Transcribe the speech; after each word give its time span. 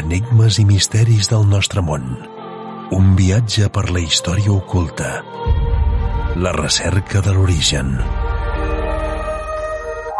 Enigmes 0.00 0.56
i 0.56 0.62
misteris 0.64 1.26
del 1.28 1.42
nostre 1.44 1.82
món. 1.84 2.04
Un 2.96 3.08
viatge 3.18 3.66
per 3.74 3.82
la 3.92 4.00
història 4.00 4.48
oculta. 4.54 5.08
La 6.40 6.52
recerca 6.56 7.20
de 7.26 7.34
l'origen. 7.36 7.90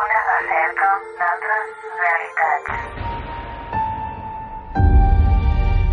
Una 0.03 0.21
recerca 0.27 0.91
d'altres 1.23 1.71
realitats. 2.03 2.71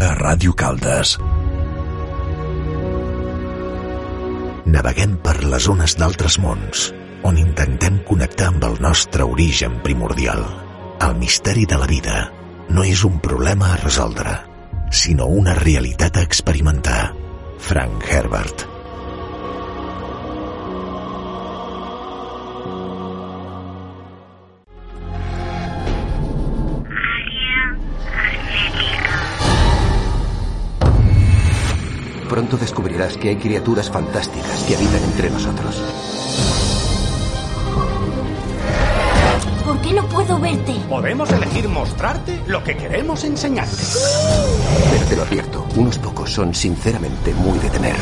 A 0.04 0.12
Ràdio 0.20 0.52
Caldes. 0.64 1.16
Naveguem 4.68 5.16
per 5.24 5.38
les 5.46 5.70
ones 5.72 5.96
d'altres 5.96 6.36
mons, 6.44 6.90
on 7.24 7.40
intentem 7.40 8.04
connectar 8.10 8.52
amb 8.52 8.68
el 8.68 8.76
nostre 8.84 9.24
origen 9.38 9.80
primordial. 9.86 10.44
El 11.08 11.16
misteri 11.22 11.64
de 11.70 11.80
la 11.80 11.88
vida 11.88 12.37
no 12.70 12.84
és 12.84 13.04
un 13.08 13.20
problema 13.24 13.74
a 13.74 13.78
resoldre, 13.80 14.34
sinó 14.92 15.28
una 15.28 15.54
realitat 15.56 16.18
a 16.18 16.24
experimentar. 16.24 17.14
Frank 17.58 18.04
Herbert. 18.10 18.68
Pronto 32.30 32.58
descubrirás 32.58 33.18
que 33.18 33.30
hay 33.30 33.38
criaturas 33.38 33.90
fantásticas 33.90 34.64
que 34.64 34.76
habitan 34.76 35.04
entre 35.04 35.30
nosotros. 35.30 36.17
Qué 39.88 39.94
no 39.94 40.08
puedo 40.08 40.40
verte? 40.40 40.74
Podemos 40.90 41.32
elegir 41.32 41.68
mostrarte 41.70 42.42
lo 42.48 42.64
que 42.64 42.76
queremos 42.76 43.24
enseñarte. 43.24 43.78
Pero 44.92 45.06
te 45.06 45.16
lo 45.16 45.24
advierto, 45.24 45.66
unos 45.76 45.98
pocos 45.98 46.32
son 46.32 46.54
sinceramente 46.54 47.34
muy 47.34 47.58
de 47.60 47.70
temer. 47.70 47.96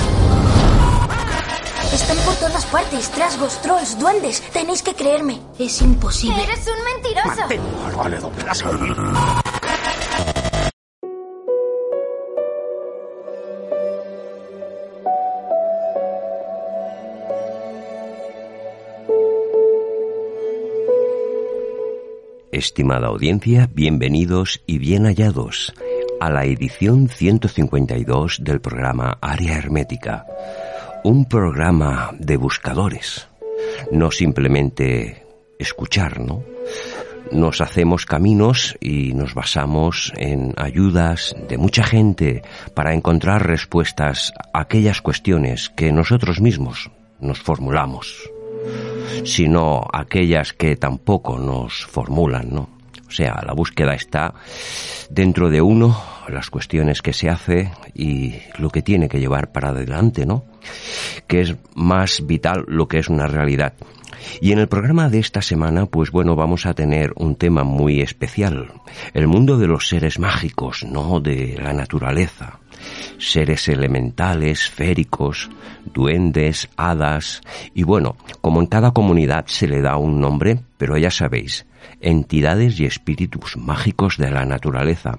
Están 1.94 2.18
por 2.18 2.36
todas 2.36 2.66
partes. 2.66 3.10
Trasgos, 3.12 3.62
trolls, 3.62 3.98
duendes. 4.00 4.42
Tenéis 4.52 4.82
que 4.82 4.94
creerme. 4.94 5.40
Es 5.58 5.82
imposible. 5.82 6.44
¡Eres 6.44 6.68
un 6.68 6.84
mentiroso! 6.84 7.40
Mantén 7.40 7.62
algo 7.86 8.10
le 8.10 9.45
Estimada 22.66 23.10
audiencia, 23.10 23.70
bienvenidos 23.72 24.64
y 24.66 24.80
bien 24.80 25.06
hallados 25.06 25.72
a 26.20 26.32
la 26.32 26.46
edición 26.46 27.10
152 27.10 28.44
del 28.44 28.60
programa 28.60 29.20
Área 29.22 29.56
Hermética, 29.56 30.26
un 31.04 31.26
programa 31.26 32.10
de 32.18 32.38
buscadores, 32.38 33.30
no 33.92 34.10
simplemente 34.10 35.28
escuchar, 35.60 36.20
¿no? 36.20 36.44
Nos 37.32 37.62
hacemos 37.62 38.08
caminos 38.08 38.76
y 38.82 39.14
nos 39.14 39.36
basamos 39.36 40.12
en 40.18 40.56
ayudas 40.58 41.36
de 41.48 41.60
mucha 41.60 41.84
gente 41.84 42.42
para 42.74 42.96
encontrar 42.96 43.46
respuestas 43.46 44.34
a 44.54 44.62
aquellas 44.62 45.04
cuestiones 45.04 45.70
que 45.70 45.92
nosotros 45.92 46.42
mismos 46.42 46.90
nos 47.20 47.40
formulamos 47.40 48.32
sino 49.24 49.86
aquellas 49.92 50.54
que 50.54 50.76
tampoco 50.76 51.38
nos 51.38 51.86
formulan, 51.86 52.50
¿no? 52.50 52.70
O 53.08 53.12
sea, 53.12 53.42
la 53.46 53.54
búsqueda 53.54 53.94
está 53.94 54.34
dentro 55.10 55.50
de 55.50 55.62
uno, 55.62 55.96
las 56.28 56.50
cuestiones 56.50 57.02
que 57.02 57.14
se 57.14 57.30
hace 57.30 57.72
y 57.94 58.36
lo 58.58 58.70
que 58.70 58.82
tiene 58.82 59.08
que 59.08 59.20
llevar 59.20 59.52
para 59.52 59.70
adelante, 59.70 60.26
¿no? 60.26 60.46
Que 61.28 61.42
es 61.42 61.56
más 61.76 62.26
vital 62.26 62.66
lo 62.68 62.88
que 62.88 63.00
es 63.00 63.08
una 63.08 63.28
realidad. 63.28 63.74
Y 64.42 64.52
en 64.52 64.60
el 64.60 64.68
programa 64.68 65.08
de 65.10 65.20
esta 65.20 65.42
semana, 65.42 65.86
pues 65.86 66.10
bueno, 66.10 66.36
vamos 66.36 66.66
a 66.66 66.74
tener 66.74 67.14
un 67.16 67.36
tema 67.36 67.64
muy 67.64 68.02
especial. 68.02 68.72
El 69.14 69.28
mundo 69.28 69.58
de 69.58 69.68
los 69.68 69.88
seres 69.88 70.20
mágicos, 70.20 70.84
¿no? 70.84 71.20
De 71.20 71.58
la 71.62 71.74
naturaleza 71.74 72.60
seres 73.18 73.68
elementales, 73.68 74.70
féricos, 74.70 75.50
duendes, 75.94 76.70
hadas, 76.78 77.42
y 77.74 77.84
bueno, 77.84 78.18
como 78.42 78.62
en 78.62 78.68
cada 78.68 78.92
comunidad 78.92 79.46
se 79.48 79.68
le 79.68 79.82
da 79.82 79.98
un 79.98 80.20
nombre, 80.20 80.60
pero 80.78 80.98
ya 80.98 81.12
sabéis, 81.12 81.66
entidades 82.02 82.80
y 82.80 82.86
espíritus 82.86 83.58
mágicos 83.58 84.18
de 84.18 84.32
la 84.32 84.46
naturaleza. 84.46 85.18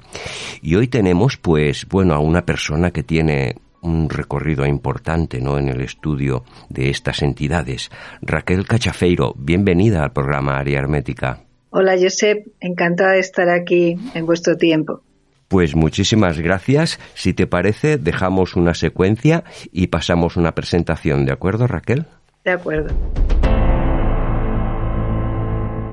Y 0.62 0.74
hoy 0.76 0.88
tenemos, 0.88 1.36
pues, 1.36 1.86
bueno, 1.88 2.14
a 2.14 2.18
una 2.18 2.44
persona 2.44 2.90
que 2.90 3.02
tiene 3.02 3.56
un 3.82 4.08
recorrido 4.10 4.66
importante 4.66 5.40
¿no? 5.40 5.58
en 5.58 5.68
el 5.68 5.80
estudio 5.80 6.44
de 6.68 6.90
estas 6.90 7.22
entidades. 7.22 7.90
Raquel 8.20 8.66
Cachafeiro, 8.66 9.34
bienvenida 9.36 10.02
al 10.02 10.12
programa 10.12 10.58
Área 10.58 10.80
Hermética. 10.80 11.40
Hola 11.70 11.96
Josep, 12.00 12.46
encantada 12.60 13.12
de 13.12 13.20
estar 13.20 13.48
aquí 13.48 13.96
en 14.14 14.26
vuestro 14.26 14.56
tiempo. 14.56 15.02
Pues 15.48 15.76
muchísimas 15.76 16.38
gracias. 16.38 16.98
Si 17.14 17.32
te 17.32 17.46
parece, 17.46 17.98
dejamos 17.98 18.56
una 18.56 18.74
secuencia 18.74 19.44
y 19.72 19.88
pasamos 19.88 20.36
una 20.36 20.54
presentación, 20.54 21.24
¿de 21.24 21.32
acuerdo, 21.32 21.66
Raquel? 21.66 22.06
De 22.44 22.52
acuerdo. 22.52 22.94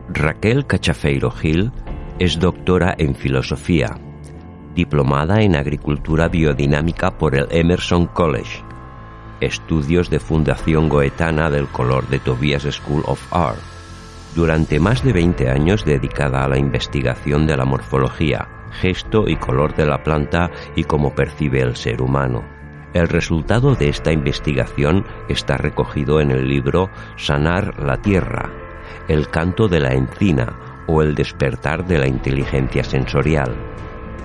Raquel 0.10 0.66
Cachafeiro 0.68 1.32
Gil 1.32 1.72
es 2.20 2.40
doctora 2.40 2.94
en 2.98 3.16
filosofía, 3.16 3.98
diplomada 4.76 5.42
en 5.42 5.56
agricultura 5.56 6.28
biodinámica 6.28 7.18
por 7.18 7.36
el 7.36 7.48
Emerson 7.50 8.08
College, 8.08 8.64
estudios 9.42 10.10
de 10.10 10.20
Fundación 10.20 10.90
Goetana 10.90 11.50
del 11.50 11.68
Color 11.68 12.08
de 12.10 12.20
Tobias 12.20 12.64
School 12.64 13.04
of 13.08 13.22
Art, 13.32 13.73
durante 14.36 14.80
más 14.80 15.04
de 15.04 15.14
20 15.14 15.50
años 15.50 15.86
dedicada 15.86 16.44
a 16.44 16.48
la 16.48 16.58
investigación 16.58 17.46
de 17.46 17.58
la 17.58 17.66
morfología, 17.66 18.48
gesto 18.72 19.28
y 19.28 19.36
color 19.36 19.76
de 19.76 19.86
la 19.86 20.04
planta 20.04 20.50
y 20.76 20.84
cómo 20.84 21.14
percibe 21.14 21.62
el 21.62 21.76
ser 21.76 22.02
humano. 22.02 22.44
El 22.94 23.08
resultado 23.08 23.76
de 23.76 23.90
esta 23.90 24.12
investigación 24.12 25.06
está 25.28 25.58
recogido 25.58 26.22
en 26.22 26.32
el 26.32 26.48
libro 26.48 26.90
Sanar 27.18 27.82
la 27.84 27.98
Tierra, 27.98 28.52
el 29.08 29.30
canto 29.30 29.68
de 29.68 29.80
la 29.80 29.94
encina 29.94 30.54
o 30.88 31.02
el 31.02 31.16
despertar 31.16 31.86
de 31.86 31.98
la 31.98 32.08
inteligencia 32.08 32.84
sensorial. 32.84 33.56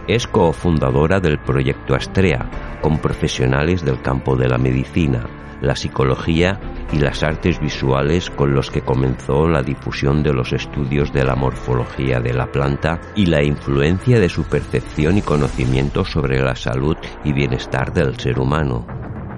Es 0.06 0.26
cofundadora 0.26 1.20
del 1.20 1.38
proyecto 1.38 1.94
Astrea, 1.94 2.78
con 2.80 2.98
profesionales 2.98 3.84
del 3.84 4.00
campo 4.00 4.36
de 4.36 4.48
la 4.48 4.58
medicina, 4.58 5.26
la 5.60 5.74
psicología 5.74 6.60
y 6.92 6.98
las 6.98 7.22
artes 7.22 7.60
visuales 7.60 8.30
con 8.30 8.54
los 8.54 8.70
que 8.70 8.82
comenzó 8.82 9.48
la 9.48 9.62
difusión 9.62 10.22
de 10.22 10.32
los 10.32 10.52
estudios 10.52 11.12
de 11.12 11.24
la 11.24 11.34
morfología 11.34 12.20
de 12.20 12.32
la 12.32 12.50
planta 12.50 13.00
y 13.14 13.26
la 13.26 13.42
influencia 13.42 14.20
de 14.20 14.28
su 14.28 14.44
percepción 14.44 15.18
y 15.18 15.22
conocimiento 15.22 16.04
sobre 16.04 16.40
la 16.40 16.56
salud 16.56 16.96
y 17.24 17.32
bienestar 17.32 17.92
del 17.92 18.18
ser 18.18 18.38
humano. 18.38 18.86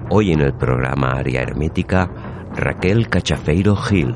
Hoy 0.09 0.31
en 0.31 0.41
el 0.41 0.53
programa 0.53 1.11
Área 1.11 1.41
Hermética, 1.41 2.09
Raquel 2.55 3.07
Cachafeiro 3.07 3.75
Gil. 3.75 4.13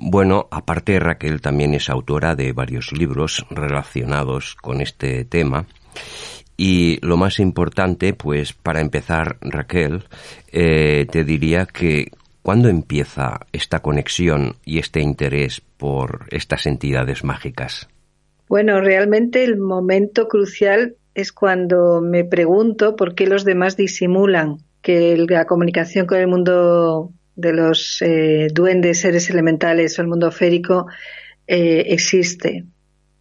Bueno, 0.00 0.48
aparte 0.50 0.98
Raquel 1.00 1.40
también 1.40 1.74
es 1.74 1.90
autora 1.90 2.34
de 2.34 2.52
varios 2.52 2.92
libros 2.92 3.44
relacionados 3.50 4.54
con 4.54 4.80
este 4.80 5.24
tema 5.24 5.66
y 6.60 6.98
lo 7.06 7.16
más 7.16 7.38
importante, 7.38 8.12
pues 8.12 8.52
para 8.52 8.80
empezar, 8.80 9.38
Raquel, 9.40 10.02
eh, 10.52 11.06
te 11.10 11.22
diría 11.22 11.66
que 11.66 12.10
¿cuándo 12.42 12.68
empieza 12.68 13.40
esta 13.52 13.78
conexión 13.78 14.56
y 14.64 14.80
este 14.80 15.00
interés 15.00 15.62
por 15.76 16.26
estas 16.32 16.66
entidades 16.66 17.22
mágicas? 17.22 17.88
Bueno, 18.48 18.80
realmente 18.80 19.44
el 19.44 19.56
momento 19.56 20.26
crucial 20.26 20.96
es 21.14 21.32
cuando 21.32 22.00
me 22.00 22.24
pregunto 22.24 22.96
por 22.96 23.14
qué 23.14 23.28
los 23.28 23.44
demás 23.44 23.76
disimulan 23.76 24.56
que 24.82 25.16
la 25.28 25.46
comunicación 25.46 26.06
con 26.06 26.18
el 26.18 26.26
mundo 26.26 27.12
de 27.36 27.52
los 27.52 28.02
eh, 28.02 28.48
duendes, 28.52 29.00
seres 29.00 29.30
elementales 29.30 29.96
o 29.98 30.02
el 30.02 30.08
mundo 30.08 30.32
férico 30.32 30.88
eh, 31.46 31.84
existe 31.88 32.64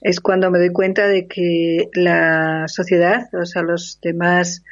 es 0.08 0.22
cuando 0.22 0.50
me 0.50 0.60
doy 0.60 0.72
cuenta 0.72 1.06
de 1.06 1.28
que 1.28 1.90
la 1.94 2.70
sociedad, 2.70 3.28
o 3.34 3.46
sea, 3.46 3.62
los 3.62 4.00
demás 4.02 4.64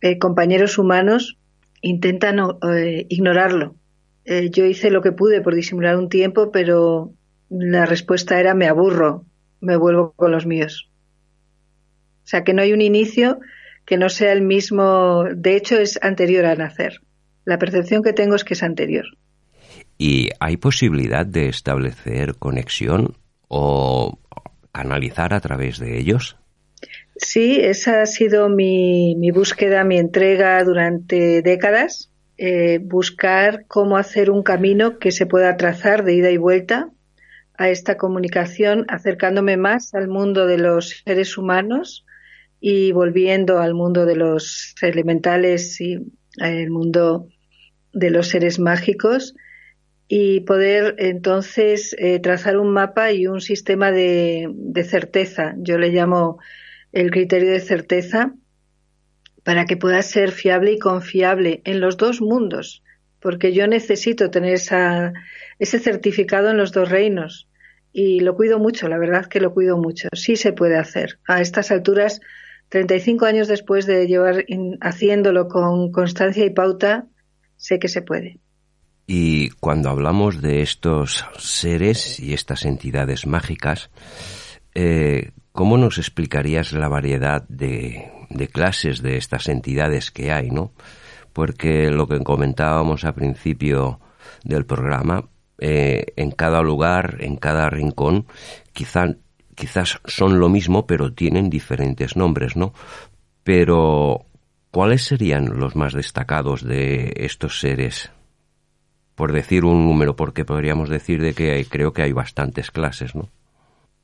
eh, 0.00 0.18
compañeros 0.18 0.78
humanos 0.78 1.38
intentan 1.80 2.40
eh, 2.68 3.06
ignorarlo. 3.08 3.76
Eh, 4.24 4.50
yo 4.50 4.64
hice 4.64 4.90
lo 4.90 5.00
que 5.00 5.12
pude 5.12 5.42
por 5.42 5.54
disimular 5.54 5.96
un 5.96 6.08
tiempo, 6.08 6.50
pero 6.50 7.12
la 7.48 7.86
respuesta 7.86 8.40
era 8.40 8.52
me 8.54 8.66
aburro, 8.66 9.26
me 9.60 9.76
vuelvo 9.76 10.12
con 10.16 10.32
los 10.32 10.44
míos. 10.44 10.90
O 12.24 12.26
sea, 12.26 12.42
que 12.42 12.52
no 12.52 12.60
hay 12.60 12.72
un 12.72 12.80
inicio 12.80 13.38
que 13.84 13.96
no 13.96 14.08
sea 14.08 14.32
el 14.32 14.42
mismo, 14.42 15.22
de 15.36 15.54
hecho 15.54 15.78
es 15.78 16.00
anterior 16.02 16.46
a 16.46 16.56
nacer. 16.56 17.00
La 17.44 17.60
percepción 17.60 18.02
que 18.02 18.12
tengo 18.12 18.34
es 18.34 18.42
que 18.42 18.54
es 18.54 18.64
anterior. 18.64 19.06
¿Y 19.98 20.30
hay 20.40 20.56
posibilidad 20.56 21.24
de 21.24 21.48
establecer 21.48 22.34
conexión 22.34 23.16
o 23.46 24.18
analizar 24.80 25.34
a 25.34 25.40
través 25.40 25.78
de 25.78 25.98
ellos? 25.98 26.36
Sí, 27.16 27.58
esa 27.60 28.02
ha 28.02 28.06
sido 28.06 28.48
mi, 28.48 29.30
búsqueda, 29.32 29.84
mi 29.84 29.98
entrega 29.98 30.62
durante 30.64 31.42
décadas. 31.42 32.10
Eh, 32.36 32.78
buscar 32.80 33.64
cómo 33.66 33.96
hacer 33.96 34.30
un 34.30 34.44
camino 34.44 34.98
que 35.00 35.10
se 35.10 35.26
pueda 35.26 35.56
trazar 35.56 36.04
de 36.04 36.14
ida 36.14 36.30
y 36.30 36.36
vuelta 36.36 36.90
a 37.54 37.68
esta 37.68 37.96
comunicación, 37.96 38.84
acercándome 38.88 39.56
más 39.56 39.92
al 39.94 40.06
mundo 40.06 40.46
de 40.46 40.58
los 40.58 41.02
seres 41.04 41.36
humanos 41.36 42.06
y 42.60 42.92
volviendo 42.92 43.58
al 43.58 43.74
mundo 43.74 44.06
de 44.06 44.14
los 44.14 44.76
elementales 44.80 45.80
y 45.80 45.98
al 46.40 46.70
mundo 46.70 47.26
de 47.92 48.10
los 48.10 48.28
seres 48.28 48.60
mágicos 48.60 49.34
y 50.08 50.40
poder 50.40 50.94
entonces 50.98 51.94
eh, 51.98 52.18
trazar 52.18 52.56
un 52.56 52.72
mapa 52.72 53.12
y 53.12 53.26
un 53.26 53.42
sistema 53.42 53.92
de, 53.92 54.50
certeza. 54.88 55.54
Yo 55.58 55.76
le 55.76 55.90
llamo 55.90 56.38
el 56.92 57.10
criterio 57.10 57.50
de 57.50 57.60
certeza 57.60 58.34
para 59.44 59.66
que 59.66 59.76
pueda 59.76 60.00
ser 60.00 60.32
fiable 60.32 60.72
y 60.72 60.78
confiable 60.78 61.60
en 61.64 61.80
los 61.80 61.98
dos 61.98 62.22
mundos, 62.22 62.82
porque 63.20 63.52
yo 63.52 63.66
necesito 63.66 64.30
tener 64.30 64.54
esa, 64.54 65.12
ese 65.58 65.78
certificado 65.78 66.50
en 66.50 66.56
los 66.56 66.72
dos 66.72 66.88
reinos 66.88 67.48
y 67.92 68.20
lo 68.20 68.34
cuido 68.34 68.58
mucho, 68.58 68.88
la 68.88 68.98
verdad 68.98 69.26
que 69.26 69.40
lo 69.40 69.52
cuido 69.52 69.76
mucho. 69.76 70.08
Sí 70.14 70.36
se 70.36 70.54
puede 70.54 70.76
hacer. 70.76 71.18
A 71.26 71.42
estas 71.42 71.70
alturas, 71.70 72.20
35 72.70 73.26
años 73.26 73.48
después 73.48 73.86
de 73.86 74.06
llevar 74.06 74.46
haciéndolo 74.80 75.48
con 75.48 75.92
constancia 75.92 76.46
y 76.46 76.50
pauta, 76.50 77.06
sé 77.56 77.78
que 77.78 77.88
se 77.88 78.02
puede. 78.02 78.38
Y 79.10 79.48
cuando 79.52 79.88
hablamos 79.88 80.42
de 80.42 80.60
estos 80.60 81.24
seres 81.38 82.20
y 82.20 82.34
estas 82.34 82.66
entidades 82.66 83.26
mágicas, 83.26 83.88
eh, 84.74 85.30
¿cómo 85.52 85.78
nos 85.78 85.96
explicarías 85.96 86.74
la 86.74 86.88
variedad 86.88 87.42
de, 87.48 88.12
clases 88.52 89.00
de 89.00 89.16
estas 89.16 89.48
entidades 89.48 90.10
que 90.10 90.30
hay, 90.30 90.50
no? 90.50 90.72
Porque 91.32 91.90
lo 91.90 92.06
que 92.06 92.22
comentábamos 92.22 93.06
al 93.06 93.14
principio 93.14 93.98
del 94.44 94.66
programa, 94.66 95.24
eh, 95.56 96.12
en 96.16 96.30
cada 96.30 96.60
lugar, 96.60 97.16
en 97.20 97.36
cada 97.36 97.70
rincón, 97.70 98.26
quizá, 98.74 99.16
quizás 99.54 100.02
son 100.04 100.38
lo 100.38 100.50
mismo, 100.50 100.86
pero 100.86 101.14
tienen 101.14 101.48
diferentes 101.48 102.14
nombres, 102.14 102.56
¿no? 102.56 102.74
Pero, 103.42 104.26
¿cuáles 104.70 105.02
serían 105.02 105.58
los 105.58 105.76
más 105.76 105.94
destacados 105.94 106.62
de 106.62 107.14
estos 107.16 107.58
seres? 107.58 108.10
Por 109.18 109.32
decir 109.32 109.64
un 109.64 109.84
número, 109.84 110.14
porque 110.14 110.44
podríamos 110.44 110.88
decir 110.88 111.20
de 111.20 111.34
que 111.34 111.66
creo 111.68 111.92
que 111.92 112.02
hay 112.02 112.12
bastantes 112.12 112.70
clases, 112.70 113.16
¿no? 113.16 113.28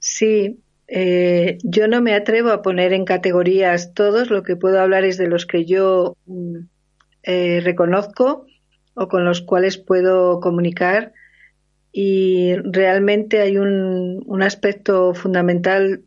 Sí, 0.01 0.59
eh, 0.89 1.57
yo 1.63 1.87
no 1.87 2.03
me 2.03 2.15
atrevo 2.15 2.51
a 2.51 2.63
poner 2.63 2.93
en 2.93 3.05
categorías 3.05 3.95
todos, 3.95 4.31
lo 4.31 4.43
que 4.43 4.57
puedo 4.57 4.81
hablar 4.81 5.05
es 5.05 5.17
de 5.17 5.29
los 5.29 5.47
que 5.47 5.65
yo 5.67 6.17
mm, 6.27 6.57
eh, 7.23 7.61
reconozco 7.63 8.47
o 8.95 9.07
con 9.07 9.25
los 9.25 9.41
cuales 9.41 9.79
puedo 9.79 10.41
comunicar 10.41 11.13
y 11.93 12.57
realmente 12.57 13.41
hay 13.41 13.57
un, 13.57 14.21
un 14.27 14.43
aspecto 14.43 15.15
fundamental 15.15 16.03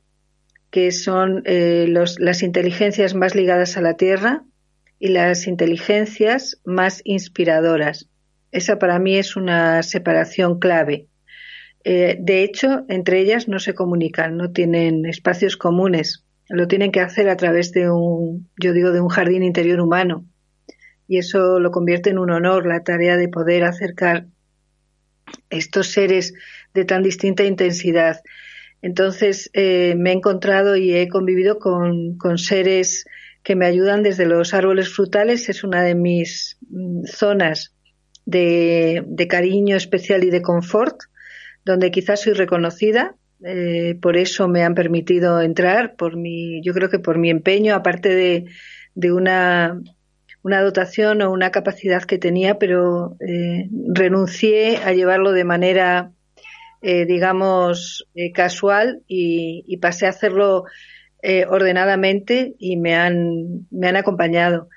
que 0.70 0.92
son 0.92 1.44
eh, 1.46 1.86
los, 1.88 2.20
las 2.20 2.44
inteligencias 2.44 3.16
más 3.16 3.36
ligadas 3.36 3.78
a 3.78 3.82
la 3.82 3.96
Tierra 3.96 4.44
y 5.00 5.08
las 5.08 5.48
inteligencias 5.48 6.60
más 6.66 7.00
inspiradoras. 7.06 8.10
Esa 8.58 8.80
para 8.80 8.98
mí 8.98 9.16
es 9.16 9.36
una 9.36 9.84
separación 9.84 10.58
clave. 10.58 11.10
Eh, 11.84 12.18
de 12.20 12.42
hecho, 12.42 12.86
entre 12.90 13.20
ellas 13.20 13.48
no 13.48 13.60
se 13.60 13.76
comunican, 13.76 14.36
no 14.36 14.52
tienen 14.52 15.06
espacios 15.06 15.58
comunes. 15.58 16.26
Lo 16.50 16.68
tienen 16.68 16.92
que 16.92 17.02
hacer 17.02 17.30
a 17.30 17.38
través 17.38 17.72
de 17.72 17.92
un, 17.92 18.50
yo 18.60 18.74
digo, 18.74 18.92
de 18.92 19.00
un 19.00 19.10
jardín 19.10 19.44
interior 19.44 19.80
humano. 19.80 20.26
Y 21.08 21.20
eso 21.20 21.60
lo 21.60 21.70
convierte 21.70 22.10
en 22.10 22.18
un 22.18 22.32
honor, 22.32 22.66
la 22.66 22.84
tarea 22.84 23.16
de 23.16 23.30
poder 23.30 23.64
acercar 23.64 24.26
estos 25.52 25.92
seres 25.92 26.34
de 26.74 26.84
tan 26.84 27.04
distinta 27.04 27.44
intensidad. 27.44 28.22
Entonces, 28.82 29.52
eh, 29.54 29.94
me 29.96 30.10
he 30.10 30.14
encontrado 30.14 30.78
y 30.78 30.96
he 30.96 31.10
convivido 31.10 31.60
con, 31.60 32.18
seres 32.38 33.06
que 33.44 33.56
me 33.56 33.68
ayudan 33.68 34.02
desde 34.02 34.26
los 34.26 34.56
árboles 34.56 34.90
frutales. 34.90 35.48
Es 35.48 35.64
una 35.64 35.84
de 35.84 35.94
mis 35.94 36.58
mm, 36.72 37.04
zonas 37.06 37.77
de, 38.28 39.28
cariño 39.30 39.76
especial 39.76 40.24
y 40.24 40.30
de 40.30 40.42
confort, 40.42 40.98
donde 41.66 41.92
quizás 41.92 42.22
soy 42.22 42.34
reconocida. 42.34 43.16
Eh, 43.44 43.96
por 44.02 44.18
eso 44.18 44.48
me 44.48 44.64
han 44.64 44.76
permitido 44.76 45.42
entrar, 45.42 45.96
por 45.96 46.18
mi, 46.18 46.62
yo 46.64 46.74
creo 46.74 46.90
que 46.90 47.00
por 47.00 47.18
mi 47.18 47.30
empeño, 47.30 47.76
aparte 47.76 48.14
de, 48.14 48.46
de 48.96 49.12
una, 49.14 49.80
una 50.44 50.62
dotación 50.62 51.22
o 51.22 51.32
una 51.32 51.52
capacidad 51.52 52.04
que 52.04 52.18
tenía, 52.18 52.60
pero 52.60 53.16
eh, 53.20 53.70
renuncié 53.94 54.78
a 54.78 54.92
llevarlo 54.92 55.32
de 55.32 55.44
manera, 55.44 56.12
eh, 56.82 57.06
digamos, 57.06 58.08
casual 58.34 59.04
y, 59.08 59.64
y, 59.68 59.78
pasé 59.78 60.06
a 60.06 60.10
hacerlo 60.10 60.66
ordenadamente 61.50 62.56
y 62.58 62.78
me 62.78 62.96
han, 62.96 63.68
me 63.70 63.88
han 63.88 63.98
acompañado. 63.98 64.70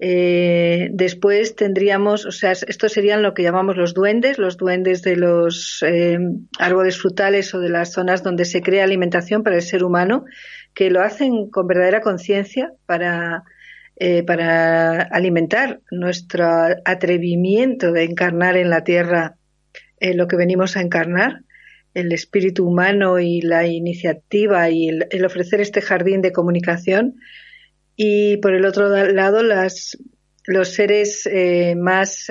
Eh, 0.00 0.88
después 0.92 1.56
tendríamos, 1.56 2.24
o 2.24 2.30
sea, 2.30 2.52
estos 2.52 2.92
serían 2.92 3.22
lo 3.22 3.34
que 3.34 3.42
llamamos 3.42 3.76
los 3.76 3.94
duendes, 3.94 4.38
los 4.38 4.56
duendes 4.56 5.02
de 5.02 5.16
los 5.16 5.82
eh, 5.86 6.18
árboles 6.58 6.98
frutales 6.98 7.52
o 7.54 7.60
de 7.60 7.68
las 7.68 7.92
zonas 7.92 8.22
donde 8.22 8.44
se 8.44 8.62
crea 8.62 8.84
alimentación 8.84 9.42
para 9.42 9.56
el 9.56 9.62
ser 9.62 9.82
humano, 9.82 10.24
que 10.72 10.90
lo 10.90 11.02
hacen 11.02 11.50
con 11.50 11.66
verdadera 11.66 12.00
conciencia 12.00 12.72
para 12.86 13.44
eh, 14.00 14.22
para 14.22 15.02
alimentar 15.02 15.80
nuestro 15.90 16.46
atrevimiento 16.84 17.90
de 17.90 18.04
encarnar 18.04 18.56
en 18.56 18.70
la 18.70 18.84
tierra 18.84 19.34
eh, 19.98 20.14
lo 20.14 20.28
que 20.28 20.36
venimos 20.36 20.76
a 20.76 20.82
encarnar, 20.82 21.42
el 21.94 22.12
espíritu 22.12 22.64
humano 22.64 23.18
y 23.18 23.40
la 23.40 23.66
iniciativa 23.66 24.70
y 24.70 24.88
el, 24.88 25.24
ofrecer 25.24 25.60
este 25.60 25.80
jardín 25.82 26.22
de 26.22 26.30
comunicación. 26.30 27.16
Y 28.00 28.36
por 28.36 28.54
el 28.54 28.64
otro 28.64 28.88
lado, 28.88 29.42
las, 29.42 29.98
los 30.46 30.68
seres 30.68 31.26
eh, 31.26 31.74
más, 31.76 32.30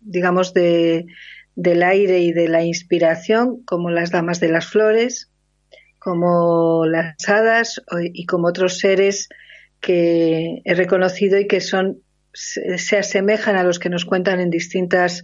digamos, 0.00 0.52
de, 0.52 1.06
del 1.54 1.82
aire 1.82 2.20
y 2.20 2.32
de 2.32 2.48
la 2.48 2.62
inspiración, 2.62 3.64
como 3.64 3.90
las 3.90 4.10
damas 4.10 4.38
de 4.38 4.50
las 4.50 4.66
flores, 4.66 5.30
como 5.98 6.84
las 6.84 7.16
hadas 7.26 7.82
y 8.12 8.26
como 8.26 8.48
otros 8.48 8.78
seres 8.78 9.30
que 9.80 10.60
he 10.64 10.74
reconocido 10.74 11.38
y 11.40 11.46
que 11.46 11.60
son 11.62 12.02
se 12.34 12.98
asemejan 12.98 13.56
a 13.56 13.62
los 13.62 13.78
que 13.78 13.88
nos 13.88 14.04
cuentan 14.04 14.40
en 14.40 14.50
distintas 14.50 15.22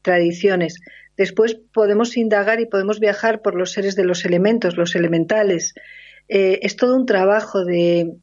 tradiciones. 0.00 0.80
Después 1.16 1.58
podemos 1.72 2.16
indagar 2.16 2.60
y 2.60 2.66
podemos 2.66 2.98
viajar 2.98 3.42
por 3.42 3.54
los 3.54 3.72
seres 3.72 3.94
de 3.94 4.04
los 4.04 4.24
elementos, 4.24 4.78
los 4.78 4.94
elementales. 4.94 5.74
Eh, 6.28 6.60
es 6.62 6.76
todo 6.76 6.96
un 6.96 7.04
trabajo 7.04 7.64
de, 7.66 8.16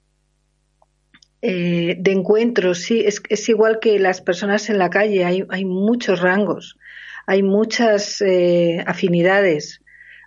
eh, 1.46 1.98
de 2.00 2.12
encuentros, 2.14 2.84
sí, 2.84 3.04
es, 3.06 3.22
es, 3.28 3.50
igual 3.50 3.80
que 3.82 4.00
las 4.00 4.22
personas 4.22 4.70
en 4.70 4.78
la 4.78 4.90
calle, 4.90 5.26
hay, 5.26 5.44
hay 5.50 5.66
muchos 5.66 6.22
rangos, 6.22 6.78
hay 7.28 7.44
muchas 7.44 8.22
eh, 8.22 8.82
afinidades. 8.88 9.82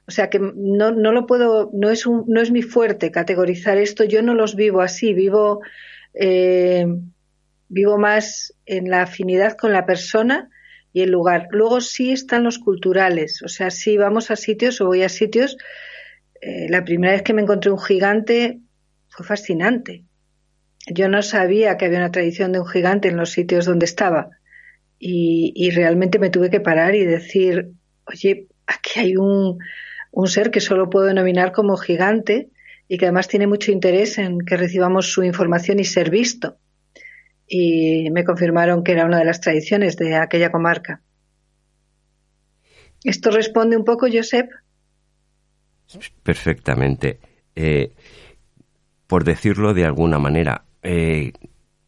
O 0.06 0.10
sea 0.10 0.28
que 0.28 0.38
no, 0.38 0.92
no 0.92 1.12
lo 1.12 1.26
puedo, 1.26 1.70
no 1.72 1.90
es, 1.90 2.04
un, 2.04 2.24
no 2.28 2.42
es 2.42 2.50
mi 2.50 2.60
fuerte 2.60 3.10
categorizar 3.10 3.78
esto, 3.78 4.04
yo 4.04 4.20
no 4.20 4.34
los 4.34 4.56
vivo 4.56 4.82
así, 4.82 5.14
vivo, 5.14 5.62
eh, 6.12 6.86
vivo 7.68 7.96
más 7.96 8.52
en 8.66 8.90
la 8.90 9.00
afinidad 9.00 9.56
con 9.56 9.72
la 9.72 9.86
persona 9.86 10.50
y 10.92 11.00
el 11.00 11.10
lugar. 11.10 11.48
Luego 11.50 11.80
sí 11.80 12.12
están 12.12 12.44
los 12.44 12.58
culturales, 12.58 13.40
o 13.42 13.48
sea, 13.48 13.70
si 13.70 13.96
vamos 13.96 14.30
a 14.30 14.36
sitios 14.36 14.82
o 14.82 14.86
voy 14.86 15.02
a 15.02 15.08
sitios, 15.08 15.56
eh, 16.42 16.66
la 16.68 16.84
primera 16.84 17.14
vez 17.14 17.22
que 17.22 17.32
me 17.32 17.40
encontré 17.40 17.70
un 17.70 17.80
gigante 17.80 18.60
fue 19.08 19.24
fascinante. 19.24 20.04
Yo 20.86 21.08
no 21.08 21.22
sabía 21.22 21.76
que 21.76 21.86
había 21.86 21.98
una 21.98 22.12
tradición 22.12 22.52
de 22.52 22.60
un 22.60 22.66
gigante 22.66 23.08
en 23.08 23.16
los 23.16 23.32
sitios 23.32 23.64
donde 23.64 23.86
estaba 23.86 24.30
y, 24.98 25.70
realmente 25.70 26.18
me 26.18 26.30
tuve 26.30 26.50
que 26.50 26.60
parar 26.60 26.94
y 26.94 27.04
decir, 27.04 27.72
oye, 28.06 28.46
aquí 28.66 29.00
hay 29.00 29.16
un, 29.16 29.58
un 30.10 30.28
ser 30.28 30.50
que 30.50 30.60
solo 30.60 30.88
puedo 30.88 31.06
denominar 31.06 31.52
como 31.52 31.76
gigante 31.76 32.50
y 32.88 32.98
que 32.98 33.06
además 33.06 33.28
tiene 33.28 33.46
mucho 33.46 33.72
interés 33.72 34.18
en 34.18 34.38
que 34.40 34.56
recibamos 34.56 35.12
su 35.12 35.22
información 35.22 35.80
y 35.80 35.84
ser 35.84 36.10
visto. 36.10 36.56
Y 37.48 38.10
me 38.10 38.24
confirmaron 38.24 38.82
que 38.82 38.92
era 38.92 39.04
una 39.04 39.18
de 39.18 39.24
las 39.24 39.40
tradiciones 39.40 39.96
de 39.96 40.16
aquella 40.16 40.50
comarca. 40.50 41.02
¿Esto 43.04 43.30
responde 43.30 43.76
un 43.76 43.84
poco, 43.84 44.06
Josep? 44.12 44.50
Perfectamente. 46.22 47.20
Eh, 47.54 47.92
por 49.06 49.24
decirlo 49.24 49.74
de 49.74 49.84
alguna 49.84 50.18
manera, 50.18 50.64
eh, 50.86 51.32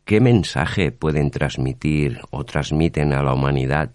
¿qué 0.04 0.20
mensaje 0.20 0.90
pueden 0.90 1.30
transmitir 1.30 2.20
o 2.30 2.44
transmiten 2.44 3.12
a 3.12 3.22
la 3.22 3.32
humanidad 3.32 3.92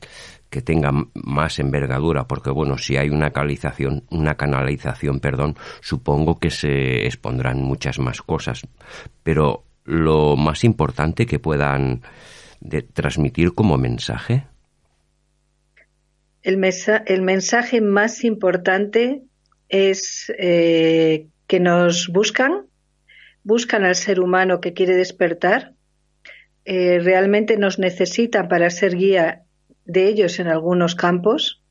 que 0.50 0.62
tenga 0.62 0.92
más 1.16 1.58
envergadura, 1.58 2.28
porque 2.28 2.52
bueno, 2.52 2.78
si 2.78 2.96
hay 2.96 3.10
una 3.10 3.32
canalización, 3.32 4.04
una 4.12 4.36
canalización, 4.36 5.20
perdón, 5.20 5.58
supongo 5.82 6.40
que 6.40 6.52
se 6.52 7.08
expondrán 7.08 7.64
muchas 7.64 7.98
más 7.98 8.22
cosas, 8.22 8.62
pero 9.24 9.64
lo 9.84 10.36
más 10.36 10.64
importante 10.64 11.26
que 11.26 11.40
puedan 11.40 12.04
transmitir 12.94 13.54
como 13.54 13.80
mensaje. 13.80 14.46
El, 16.44 16.58
mensaje 16.58 17.82
más 17.82 18.24
importante 18.24 19.24
es 19.70 20.32
eh, 20.38 21.28
que 21.48 21.60
nos 21.60 22.10
buscan, 22.10 22.68
buscan 23.44 23.84
al 23.84 23.96
ser 23.96 24.20
humano 24.20 24.62
que 24.62 24.74
quiere 24.74 24.96
despertar, 24.96 25.74
eh, 26.66 27.00
realmente 27.00 27.58
nos 27.58 27.78
necesitan 27.78 28.48
para 28.48 28.70
ser 28.70 28.96
guía 28.96 29.44
de 29.86 30.08
ellos 30.08 30.40
en 30.40 30.48
algunos 30.48 30.96
campos, 30.96 31.62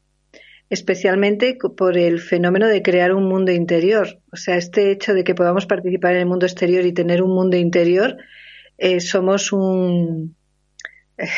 especialmente 0.68 1.56
por 1.76 1.96
el 1.96 2.20
fenómeno 2.20 2.68
de 2.68 2.82
crear 2.82 3.12
un 3.12 3.24
mundo 3.24 3.52
interior. 3.52 4.20
O 4.32 4.36
sea, 4.36 4.56
este 4.56 4.90
hecho 4.90 5.14
de 5.14 5.24
que 5.24 5.34
podamos 5.34 5.66
participar 5.66 6.14
en 6.14 6.20
el 6.20 6.26
mundo 6.26 6.46
exterior 6.46 6.84
y 6.84 6.92
tener 6.92 7.22
un 7.22 7.34
mundo 7.34 7.56
interior, 7.56 8.16
eh, 8.78 9.00
somos 9.00 9.52
un, 9.52 10.36
eh, 11.16 11.28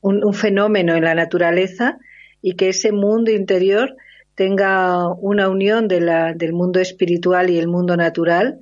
un, 0.00 0.24
un, 0.24 0.34
fenómeno 0.34 0.94
en 0.94 1.04
la 1.04 1.14
naturaleza 1.14 1.98
y 2.40 2.54
que 2.54 2.68
ese 2.68 2.92
mundo 2.92 3.30
interior 3.30 3.96
tenga 4.34 5.12
una 5.12 5.48
unión 5.48 5.88
del 5.88 6.52
mundo 6.52 6.80
espiritual 6.80 7.50
y 7.50 7.58
el 7.58 7.68
mundo 7.68 7.96
natural 7.96 8.60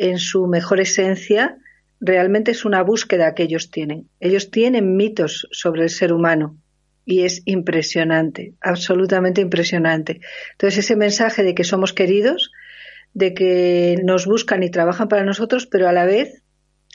en 0.00 0.18
su 0.18 0.46
mejor 0.46 0.80
esencia, 0.80 1.58
realmente 2.00 2.52
es 2.52 2.64
una 2.64 2.82
búsqueda 2.82 3.34
que 3.34 3.42
ellos 3.42 3.70
tienen. 3.70 4.08
Ellos 4.18 4.50
tienen 4.50 4.96
mitos 4.96 5.46
sobre 5.52 5.82
el 5.82 5.90
ser 5.90 6.14
humano 6.14 6.56
y 7.04 7.24
es 7.24 7.42
impresionante, 7.44 8.54
absolutamente 8.62 9.42
impresionante. 9.42 10.20
Entonces 10.52 10.86
ese 10.86 10.96
mensaje 10.96 11.42
de 11.42 11.54
que 11.54 11.64
somos 11.64 11.92
queridos, 11.92 12.50
de 13.12 13.34
que 13.34 13.96
nos 14.02 14.24
buscan 14.24 14.62
y 14.62 14.70
trabajan 14.70 15.08
para 15.08 15.24
nosotros, 15.24 15.66
pero 15.66 15.86
a 15.86 15.92
la 15.92 16.06
vez 16.06 16.42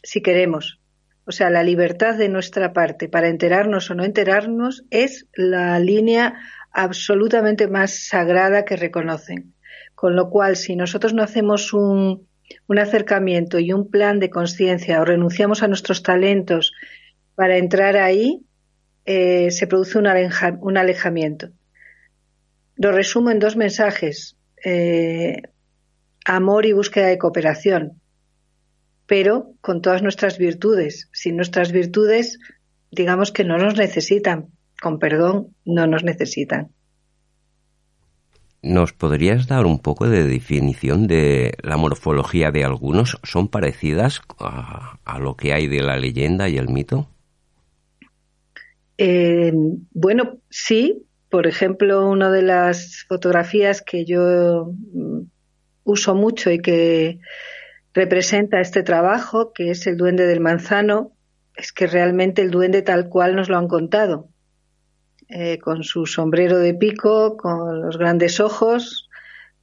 si 0.01 0.24
queremos. 0.24 0.79
O 1.25 1.31
sea, 1.31 1.51
la 1.51 1.62
libertad 1.62 2.17
de 2.17 2.29
nuestra 2.29 2.74
parte 2.74 3.07
para 3.07 3.29
enterarnos 3.29 3.91
o 3.91 3.95
no 3.95 4.03
enterarnos 4.03 4.83
es 4.89 5.27
la 5.35 5.77
línea 5.77 6.39
absolutamente 6.71 7.67
más 7.67 8.07
sagrada 8.07 8.65
que 8.65 8.77
reconocen. 8.77 9.53
Con 9.93 10.15
lo 10.15 10.29
cual, 10.31 10.55
si 10.55 10.75
nosotros 10.75 11.13
no 11.13 11.24
hacemos 11.24 11.71
un, 11.71 12.27
un 12.68 12.80
acercamiento 12.80 13.60
y 13.60 13.74
un 13.74 13.90
plan 13.90 14.20
de 14.20 14.30
conciencia 14.30 15.02
o 15.02 15.06
renunciamos 15.06 15.64
a 15.64 15.68
nuestros 15.68 16.04
talentos 16.04 16.74
para 17.36 17.58
entrar 17.58 17.98
ahí, 17.98 18.42
eh, 19.06 19.52
se 19.52 19.68
produce 19.68 19.98
un, 19.98 20.08
un, 20.62 20.78
alejamiento. 20.78 21.50
Lo 22.75 22.92
resumo 22.92 23.30
en 23.30 23.40
dos 23.40 23.56
mensajes. 23.56 24.36
Eh, 24.64 25.42
amor 26.25 26.66
y 26.66 26.74
búsqueda 26.74 27.08
de 27.08 27.20
cooperación, 27.20 28.02
pero 29.06 29.54
con 29.62 29.82
todas 29.82 30.02
nuestras 30.02 30.38
virtudes. 30.38 31.10
Sin 31.14 31.36
nuestras 31.36 31.72
virtudes, 31.72 32.40
digamos 32.92 33.32
que 33.32 33.44
no 33.44 33.58
nos 33.58 33.75
necesitan. 33.75 34.48
Con 34.82 34.98
perdón, 34.98 35.56
no 35.66 35.88
nos 35.88 36.04
necesitan. 36.04 36.70
¿Nos 38.65 38.93
podrías 38.93 39.45
dar 39.48 39.67
un 39.67 39.77
poco 39.77 40.10
de 40.10 40.24
definición 40.24 41.05
de 41.05 41.53
la 41.62 41.77
morfología 41.77 42.50
de 42.50 42.63
algunos? 42.63 43.19
¿Son 43.22 43.48
parecidas 43.48 44.24
a 44.39 45.19
lo 45.19 45.36
que 45.36 45.53
hay 45.53 45.67
de 45.67 45.84
la 45.84 45.98
leyenda 45.98 46.50
y 46.50 46.57
el 46.57 46.69
mito? 46.69 47.07
Eh, 48.98 49.53
bueno, 49.91 50.39
sí. 50.50 51.05
Por 51.29 51.45
ejemplo, 51.45 52.10
una 52.10 52.31
de 52.31 52.41
las 52.41 53.05
fotografías 53.07 53.84
que 53.84 54.03
yo 54.03 54.74
mm, 54.93 55.19
uso 55.84 56.15
mucho 56.15 56.50
y 56.50 56.57
que 56.57 57.19
representa 57.93 58.62
este 58.62 58.81
trabajo, 58.81 59.53
que 59.53 59.69
es 59.69 59.86
el 59.86 59.95
duende 59.95 60.25
del 60.25 60.39
manzano, 60.39 61.12
es 61.55 61.72
que 61.72 61.86
realmente 61.86 62.41
el 62.41 62.50
duende 62.50 62.81
tal 62.81 63.10
cual 63.10 63.36
nos 63.36 63.48
lo 63.48 63.57
han 63.57 63.67
contado, 63.67 64.29
eh, 65.29 65.60
con 65.60 65.84
su 65.84 66.05
sombrero 66.05 66.60
de 66.60 66.74
pico, 66.74 67.38
con 67.38 67.82
los 67.82 67.98
grandes 67.98 68.39
ojos, 68.39 69.10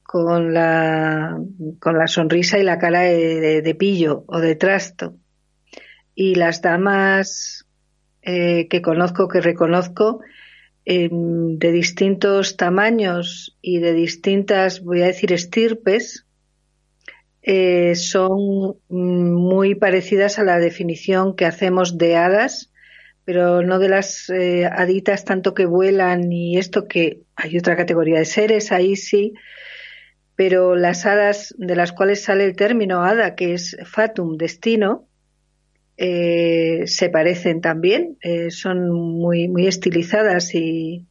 con 0.01 0.53
la, 0.53 1.37
con 1.79 1.97
la 1.97 2.07
sonrisa 2.07 2.59
y 2.59 2.63
la 2.63 2.77
cara 2.77 3.01
de 3.01 3.75
pillo 3.77 4.23
o 4.27 4.39
de 4.39 4.55
trasto. 4.55 5.15
Y 6.15 6.35
las 6.35 6.61
damas 6.61 7.65
eh, 8.21 8.67
que 8.69 8.81
conozco, 8.81 9.27
que 9.27 9.41
reconozco, 9.41 10.21
de 10.85 11.71
distintos 11.71 12.57
tamaños 12.57 13.57
y 13.61 13.79
de 13.79 13.93
distintas, 13.93 14.83
voy 14.83 15.01
a 15.01 15.07
decir, 15.07 15.31
estirpes, 15.31 16.25
eh, 17.41 17.95
son 17.95 18.77
muy 18.87 19.75
parecidas 19.75 20.39
a 20.39 20.43
la 20.43 20.59
definición 20.59 21.35
que 21.35 21.45
hacemos 21.45 21.97
de 21.97 22.15
hadas, 22.15 22.71
pero 23.25 23.61
no 23.61 23.79
de 23.79 23.89
las 23.89 24.29
eh, 24.29 24.65
haditas 24.65 25.23
tanto 25.25 25.53
que 25.53 25.65
vuelan 25.65 26.31
y 26.31 26.57
esto 26.57 26.87
que 26.87 27.21
hay 27.35 27.57
otra 27.57 27.75
categoría 27.75 28.19
de 28.19 28.25
seres, 28.25 28.71
ahí 28.71 28.95
sí, 28.95 29.33
pero 30.35 30.75
las 30.75 31.05
hadas 31.05 31.53
de 31.57 31.75
las 31.75 31.91
cuales 31.91 32.23
sale 32.23 32.45
el 32.45 32.55
término 32.55 33.03
hada, 33.03 33.35
que 33.35 33.53
es 33.53 33.77
fatum, 33.85 34.37
destino, 34.37 35.07
eh, 35.95 36.83
se 36.85 37.09
parecen 37.09 37.61
también, 37.61 38.17
eh, 38.21 38.49
son 38.49 38.91
muy, 38.91 39.47
muy 39.47 39.67
estilizadas 39.67 40.53
y, 40.55 41.05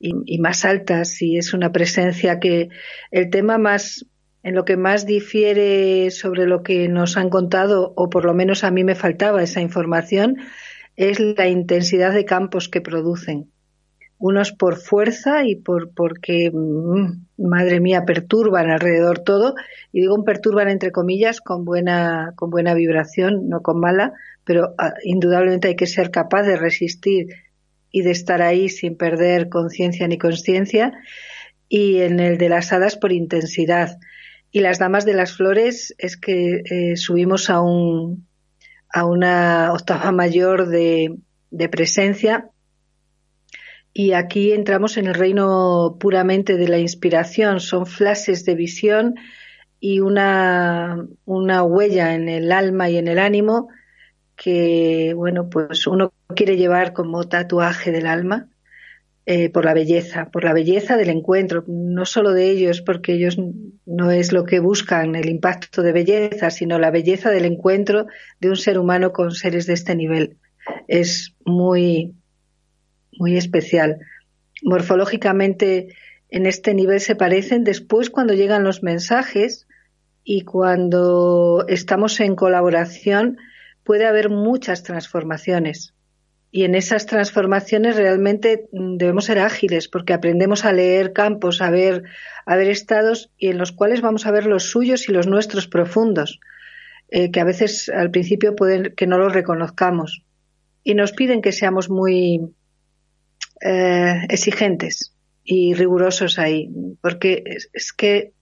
y, 0.00 0.38
más 0.38 0.64
altas 0.64 1.20
y 1.22 1.36
es 1.36 1.52
una 1.54 1.70
presencia 1.70 2.40
que 2.40 2.70
el 3.10 3.30
tema 3.30 3.58
más 3.58 4.06
en 4.42 4.54
lo 4.56 4.64
que 4.64 4.76
más 4.76 5.06
difiere 5.06 6.10
sobre 6.10 6.46
lo 6.46 6.62
que 6.62 6.88
nos 6.88 7.16
han 7.16 7.30
contado, 7.30 7.92
o 7.94 8.10
por 8.10 8.24
lo 8.24 8.34
menos 8.34 8.64
a 8.64 8.72
mí 8.72 8.82
me 8.82 8.96
faltaba 8.96 9.42
esa 9.42 9.60
información, 9.60 10.38
es 11.10 11.20
la 11.20 11.48
intensidad 11.48 12.12
de 12.12 12.24
campos 12.24 12.68
que 12.68 12.80
producen. 12.80 13.50
Unos 14.18 14.52
por 14.52 14.76
fuerza 14.76 15.44
y 15.44 15.56
por 15.56 15.92
porque, 15.94 16.50
mm, 16.52 17.26
madre 17.38 17.80
mía, 17.80 18.04
perturban 18.04 18.70
alrededor 18.70 19.18
todo. 19.18 19.54
Y 19.92 20.00
digo 20.00 20.22
perturban 20.24 20.68
entre 20.68 20.92
comillas 20.92 21.40
con 21.40 21.64
buena, 21.64 22.32
con 22.36 22.50
buena 22.50 22.74
vibración, 22.74 23.48
no 23.48 23.62
con 23.62 23.80
mala, 23.80 24.12
pero 24.44 24.74
ah, 24.78 24.94
indudablemente 25.02 25.68
hay 25.68 25.76
que 25.76 25.86
ser 25.86 26.10
capaz 26.10 26.42
de 26.42 26.56
resistir 26.56 27.28
y 27.90 28.02
de 28.02 28.12
estar 28.12 28.42
ahí 28.42 28.68
sin 28.68 28.96
perder 28.96 29.48
conciencia 29.48 30.06
ni 30.06 30.18
consciencia. 30.18 30.92
Y 31.68 32.00
en 32.02 32.20
el 32.20 32.38
de 32.38 32.48
las 32.48 32.72
hadas 32.72 32.96
por 32.96 33.12
intensidad. 33.12 33.98
Y 34.52 34.60
las 34.60 34.78
damas 34.78 35.04
de 35.04 35.14
las 35.14 35.34
flores 35.36 35.94
es 35.98 36.16
que 36.16 36.62
eh, 36.70 36.96
subimos 36.96 37.48
a 37.48 37.60
un, 37.62 38.26
a 38.92 39.04
una 39.06 39.72
octava 39.72 40.12
mayor 40.12 40.68
de, 40.68 41.18
presencia 41.70 42.50
y 43.92 44.12
aquí 44.12 44.52
entramos 44.52 44.96
en 44.96 45.06
el 45.06 45.14
reino 45.14 45.96
puramente 46.00 46.56
de 46.56 46.68
la 46.68 46.78
inspiración. 46.78 47.60
Son 47.60 47.86
flashes 47.86 48.44
de 48.44 48.54
visión 48.54 49.14
y 49.80 50.00
una, 50.00 51.06
una 51.24 51.62
huella 51.62 52.14
en 52.14 52.28
el 52.28 52.52
alma 52.52 52.88
y 52.88 52.96
en 52.96 53.08
el 53.08 53.18
ánimo 53.18 53.68
que, 54.34 55.12
bueno, 55.14 55.50
pues 55.50 55.86
uno 55.86 56.12
quiere 56.34 56.56
llevar 56.56 56.92
como 56.92 57.28
tatuaje 57.28 57.92
del 57.92 58.06
alma 58.06 58.48
eh, 59.24 59.50
por 59.50 59.64
la 59.64 59.72
belleza, 59.72 60.30
por 60.32 60.42
la 60.42 60.52
belleza 60.52 60.96
del 60.96 61.08
encuentro, 61.08 61.62
no 61.68 62.04
solo 62.04 62.32
de 62.32 62.50
ellos, 62.50 62.82
porque 62.82 63.12
ellos 63.12 63.36
no 63.86 64.10
es 64.10 64.32
lo 64.32 64.44
que 64.44 64.58
buscan 64.58 65.14
el 65.14 65.28
impacto 65.28 65.82
de 65.82 65.92
belleza, 65.92 66.50
sino 66.50 66.80
la 66.80 66.90
belleza 66.90 67.30
del 67.30 67.44
encuentro 67.44 68.06
de 68.40 68.48
un 68.48 68.56
ser 68.56 68.80
humano 68.80 69.12
con 69.12 69.30
seres 69.30 69.66
de 69.66 69.74
este 69.74 69.94
nivel. 69.94 70.38
Es 70.88 71.36
muy, 71.44 72.14
muy 73.12 73.36
especial. 73.36 74.00
Morfológicamente, 74.60 75.94
en 76.28 76.46
este 76.46 76.74
nivel 76.74 76.98
se 76.98 77.14
parecen. 77.14 77.62
Después, 77.62 78.10
cuando 78.10 78.34
llegan 78.34 78.64
los 78.64 78.82
mensajes 78.82 79.68
y 80.24 80.42
cuando 80.42 81.64
estamos 81.68 82.18
en 82.18 82.34
colaboración, 82.34 83.38
puede 83.84 84.04
haber 84.04 84.30
muchas 84.30 84.82
transformaciones 84.82 85.94
y 86.54 86.64
en 86.64 86.74
esas 86.74 87.06
transformaciones 87.06 87.96
realmente 87.96 88.68
mm, 88.72 88.98
debemos 88.98 89.24
ser 89.24 89.38
ágiles 89.38 89.88
porque 89.88 90.12
aprendemos 90.12 90.66
a 90.66 90.72
leer 90.72 91.14
campos, 91.14 91.62
a 91.62 91.70
ver, 91.70 92.04
a 92.44 92.56
ver 92.56 92.68
estados 92.68 93.30
y 93.38 93.48
en 93.48 93.56
los 93.56 93.72
cuales 93.72 94.02
vamos 94.02 94.26
a 94.26 94.30
ver 94.30 94.44
los 94.46 94.64
suyos 94.70 95.08
y 95.08 95.12
los 95.12 95.26
nuestros 95.26 95.66
profundos, 95.66 96.40
eh, 97.08 97.30
que 97.30 97.40
a 97.40 97.44
veces 97.44 97.88
al 97.88 98.10
principio 98.10 98.54
pueden 98.54 98.92
que 98.94 99.06
no 99.06 99.16
los 99.16 99.32
reconozcamos. 99.32 100.24
Y 100.84 100.94
nos 100.94 101.12
piden 101.12 101.40
que 101.40 101.52
seamos 101.52 101.88
muy 101.88 102.40
eh, 103.62 104.20
exigentes 104.28 105.16
y 105.44 105.72
rigurosos 105.72 106.38
ahí, 106.38 106.68
porque 107.00 107.44
es 107.72 107.92
que 107.94 108.34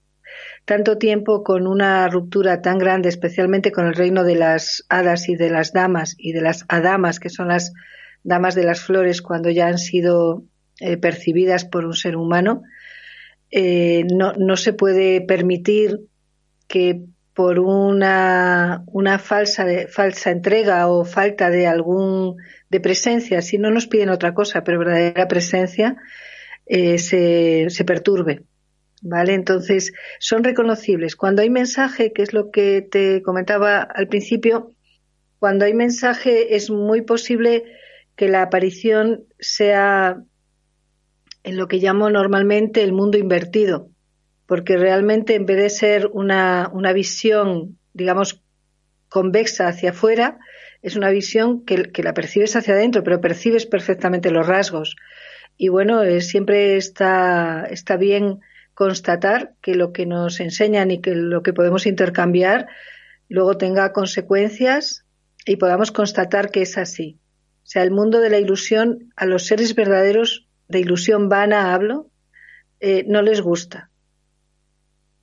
tanto 0.64 0.99
tiempo 0.99 1.45
con 1.45 1.69
una 1.69 2.09
ruptura 2.09 2.61
tan 2.61 2.79
grande, 2.79 3.09
especialmente 3.09 3.71
con 3.71 3.87
el 3.87 3.95
reino 3.95 4.25
de 4.25 4.35
las 4.35 4.85
hadas 4.88 5.29
y 5.29 5.37
de 5.37 5.50
las 5.50 5.73
damas 5.73 6.17
y 6.19 6.33
de 6.33 6.40
las 6.40 6.64
adamas, 6.69 7.21
que 7.21 7.31
son 7.31 7.49
las 7.49 7.73
damas 8.23 8.55
de 8.55 8.65
las 8.65 8.81
flores 8.81 9.23
cuando 9.23 9.50
ya 9.50 9.67
han 9.67 9.79
sido 9.79 10.45
eh, 10.81 10.97
percibidas 10.97 11.65
por 11.65 11.85
un 11.85 11.95
ser 11.95 12.17
humano, 12.17 12.62
eh, 13.50 14.05
no, 14.12 14.33
no, 14.35 14.57
se 14.57 14.73
puede 14.73 15.21
permitir 15.21 16.00
que 16.69 17.03
por 17.35 17.59
una, 17.59 18.85
una 18.87 19.19
falsa, 19.19 19.67
falsa 19.89 20.31
entrega 20.31 20.89
o 20.89 21.05
falta 21.05 21.50
de 21.50 21.67
algún 21.67 22.37
de 22.69 22.81
presencia, 22.81 23.43
si 23.43 23.59
no 23.59 23.71
nos 23.71 23.87
piden 23.87 24.11
otra 24.11 24.35
cosa, 24.35 24.62
pero 24.62 24.79
verdadera 24.79 25.27
presencia, 25.27 25.97
eh, 26.67 26.99
se, 26.99 27.67
se 27.69 27.85
perturbe. 27.85 28.43
¿Vale? 29.03 29.33
Entonces, 29.33 29.93
son 30.19 30.45
reconocibles. 30.45 31.17
Cuando 31.17 31.41
hay 31.41 31.49
mensaje, 31.49 32.12
que 32.12 32.23
es 32.23 32.35
lo 32.35 32.50
que 32.50 32.83
te 32.83 33.23
comentaba 33.23 33.81
al 33.81 34.09
principio, 34.09 34.73
cuando 35.38 35.64
hay 35.64 35.73
mensaje 35.73 36.55
es 36.55 36.71
muy 36.71 37.01
posible 37.01 37.64
que 38.20 38.28
la 38.28 38.42
aparición 38.42 39.24
sea 39.38 40.22
en 41.42 41.56
lo 41.56 41.68
que 41.68 41.78
llamo 41.78 42.11
normalmente 42.11 42.83
el 42.83 42.92
mundo 42.92 43.16
invertido, 43.16 43.88
porque 44.44 44.76
realmente 44.76 45.35
en 45.37 45.46
vez 45.46 45.56
de 45.56 45.70
ser 45.70 46.11
una, 46.12 46.68
una 46.70 46.92
visión, 46.92 47.78
digamos, 47.94 48.42
convexa 49.09 49.68
hacia 49.68 49.92
afuera, 49.92 50.38
es 50.83 50.96
una 50.96 51.09
visión 51.09 51.64
que, 51.64 51.85
que, 51.85 52.02
la 52.02 52.12
percibes 52.12 52.56
hacia 52.56 52.74
adentro, 52.74 53.02
pero 53.02 53.22
percibes 53.22 53.64
perfectamente 53.64 54.30
los 54.30 54.46
rasgos. 54.46 54.96
Y 55.56 55.68
bueno, 55.68 56.02
eh, 56.02 56.20
siempre 56.20 56.76
está, 56.76 57.66
está 57.70 57.96
bien 57.96 58.40
constatar 58.74 59.54
que 59.62 59.74
lo 59.76 59.94
que 59.94 60.04
nos 60.04 60.40
enseñan 60.40 60.90
y 60.90 61.00
que 61.00 61.14
lo 61.14 61.42
que 61.42 61.54
podemos 61.54 61.87
intercambiar 61.87 62.66
luego 63.30 63.56
tenga 63.56 63.94
consecuencias 63.94 65.06
y 65.46 65.56
podamos 65.56 65.90
constatar 65.90 66.50
que 66.50 66.61
es 66.61 66.76
así. 66.76 67.18
Sea, 67.62 67.83
el 67.83 67.90
mundo 67.90 68.20
de 68.20 68.31
la 68.31 68.38
ilusión, 68.38 69.12
a 69.16 69.27
los 69.27 69.46
seres 69.46 69.75
verdaderos 69.75 70.49
de 70.68 70.81
ilusión 70.81 71.29
vana 71.29 71.75
hablo, 71.75 72.11
eh, 72.81 73.05
no 73.07 73.23
les 73.23 73.40
gusta. 73.40 73.90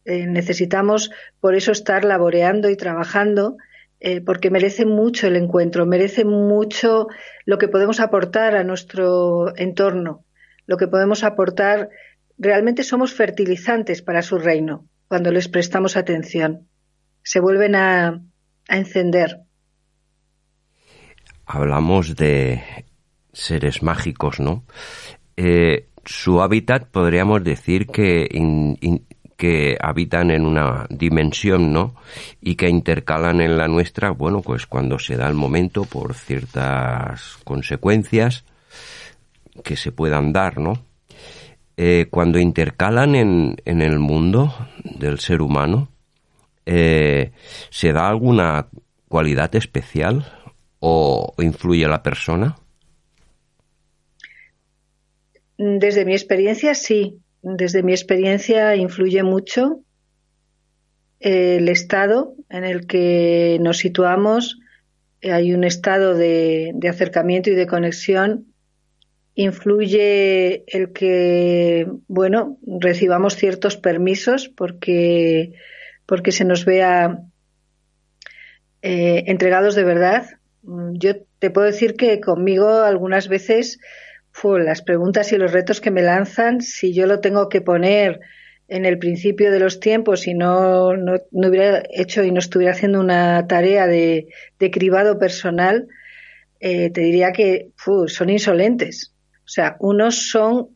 Eh, 0.05 0.27
necesitamos 0.27 1.11
por 1.39 1.55
eso 1.55 1.71
estar 1.71 2.05
laboreando 2.05 2.69
y 2.69 2.77
trabajando 2.77 3.57
eh, 3.99 4.21
porque 4.21 4.51
merece 4.51 4.85
mucho 4.85 5.27
el 5.27 5.35
encuentro, 5.35 5.85
merece 5.85 6.23
mucho 6.23 7.07
lo 7.45 7.57
que 7.57 7.67
podemos 7.67 7.99
aportar 7.99 8.55
a 8.55 8.63
nuestro 8.63 9.57
entorno, 9.57 10.23
lo 10.67 10.77
que 10.77 10.87
podemos 10.87 11.23
aportar. 11.23 11.89
Realmente 12.37 12.83
somos 12.83 13.13
fertilizantes 13.13 14.01
para 14.01 14.21
su 14.21 14.37
reino 14.37 14.87
cuando 15.07 15.31
les 15.31 15.47
prestamos 15.47 15.97
atención. 15.97 16.67
Se 17.23 17.39
vuelven 17.39 17.75
a 17.75 18.21
encender 18.69 19.46
hablamos 21.47 22.15
de 22.15 22.61
seres 23.31 23.81
mágicos, 23.81 24.39
¿no? 24.39 24.63
Eh, 25.37 25.87
su 26.05 26.41
hábitat 26.41 26.87
podríamos 26.87 27.43
decir 27.43 27.87
que, 27.87 28.27
que 29.37 29.77
habitan 29.79 30.31
en 30.31 30.45
una 30.45 30.87
dimensión, 30.89 31.71
¿no? 31.71 31.95
Y 32.41 32.55
que 32.55 32.69
intercalan 32.69 33.41
en 33.41 33.57
la 33.57 33.67
nuestra, 33.67 34.11
bueno, 34.11 34.41
pues 34.41 34.67
cuando 34.67 34.99
se 34.99 35.15
da 35.15 35.27
el 35.27 35.35
momento 35.35 35.85
por 35.85 36.13
ciertas 36.13 37.37
consecuencias 37.43 38.43
que 39.63 39.75
se 39.75 39.91
puedan 39.91 40.33
dar, 40.33 40.59
¿no? 40.59 40.85
Eh, 41.77 42.07
cuando 42.09 42.39
intercalan 42.39 43.15
en, 43.15 43.57
en, 43.65 43.81
el 43.83 43.99
mundo 43.99 44.53
del 44.83 45.19
ser 45.19 45.43
humano, 45.43 45.89
eh, 46.65 47.31
¿se 47.69 47.93
da 47.93 48.09
alguna 48.09 48.67
cualidad 49.07 49.55
especial? 49.55 50.36
O 50.79 51.33
influye 51.39 51.87
la 51.87 52.03
persona? 52.03 52.55
Desde 55.57 56.05
mi 56.05 56.13
experiencia, 56.13 56.75
sí. 56.75 57.19
Desde 57.41 57.83
mi 57.83 57.91
experiencia 57.91 58.75
influye 58.75 59.23
mucho 59.23 59.81
el 61.19 61.67
estado 61.69 62.35
en 62.49 62.63
el 62.63 62.85
que 62.85 63.57
nos 63.61 63.77
situamos. 63.77 64.59
Hay 65.23 65.53
un 65.53 65.63
estado 65.63 66.13
de, 66.13 66.73
acercamiento 66.87 67.49
y 67.49 67.55
de 67.55 67.67
conexión. 67.67 68.53
Influye 69.33 70.63
el 70.67 70.93
que, 70.93 71.87
bueno, 72.07 72.57
recibamos 72.65 73.35
ciertos 73.35 73.77
permisos 73.77 74.49
porque, 74.49 75.53
porque 76.05 76.31
se 76.31 76.45
nos 76.45 76.65
vea 76.65 77.19
eh, 78.81 79.23
entregados 79.27 79.75
de 79.75 79.83
verdad 79.83 80.37
yo 80.93 81.15
te 81.39 81.49
puedo 81.49 81.67
decir 81.67 81.95
que 81.95 82.19
conmigo 82.19 82.67
algunas 82.69 83.27
veces 83.27 83.79
las 84.43 84.81
preguntas 84.81 85.31
y 85.31 85.37
los 85.37 85.51
retos 85.51 85.81
que 85.81 85.91
me 85.91 86.03
lanzan, 86.03 86.61
si 86.61 86.93
yo 86.93 87.07
lo 87.07 87.19
tengo 87.19 87.49
que 87.49 87.61
poner 87.61 88.19
en 88.67 88.85
el 88.85 88.99
principio 88.99 89.51
de 89.51 89.59
los 89.59 89.79
tiempos 89.79 90.27
y 90.27 90.33
no, 90.33 90.95
no, 90.95 91.17
hubiera 91.31 91.81
hecho 91.89 92.23
y 92.23 92.31
no 92.31 92.39
estuviera 92.39 92.73
haciendo 92.73 92.99
una 92.99 93.47
tarea 93.47 93.87
de, 93.87 94.27
cribado 94.71 95.17
personal, 95.17 95.87
eh, 96.59 96.91
te 96.91 97.01
diría 97.01 97.31
que 97.31 97.69
son 98.07 98.29
insolentes. 98.29 99.13
O 99.39 99.49
sea, 99.49 99.77
unos 99.79 100.29
son 100.29 100.69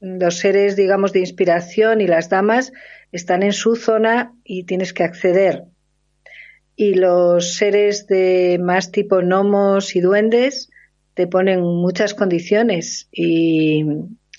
los 0.00 0.38
seres, 0.38 0.76
digamos, 0.76 1.12
de 1.12 1.20
inspiración 1.20 2.00
y 2.00 2.06
las 2.06 2.28
damas 2.28 2.72
están 3.10 3.42
en 3.42 3.52
su 3.52 3.76
zona 3.76 4.32
y 4.44 4.64
tienes 4.64 4.92
que 4.92 5.04
acceder 5.04 5.64
y 6.82 6.94
los 6.94 7.54
seres 7.54 8.08
de 8.08 8.58
más 8.60 8.90
tipo 8.90 9.18
gnomos 9.20 9.94
y 9.94 10.00
duendes 10.00 10.68
te 11.14 11.28
ponen 11.28 11.60
muchas 11.60 12.12
condiciones 12.12 13.08
y, 13.12 13.84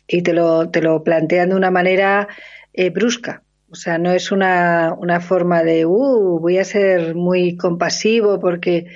te, 0.08 0.34
lo, 0.34 0.69
te 0.69 0.82
lo 0.82 1.03
plantean 1.03 1.49
de 1.49 1.56
una 1.56 1.71
manera 1.71 2.27
eh, 2.73 2.89
brusca, 2.89 3.43
O 3.69 3.75
sea, 3.75 3.97
no 3.97 4.12
es 4.12 4.34
una, 4.34 4.93
una 4.97 5.21
forma 5.21 5.63
de, 5.63 5.86
uh, 5.86 6.39
voy 6.41 6.58
a 6.58 6.65
ser 6.65 7.15
muy 7.15 7.56
compasivo 7.56 8.41
porque 8.41 8.88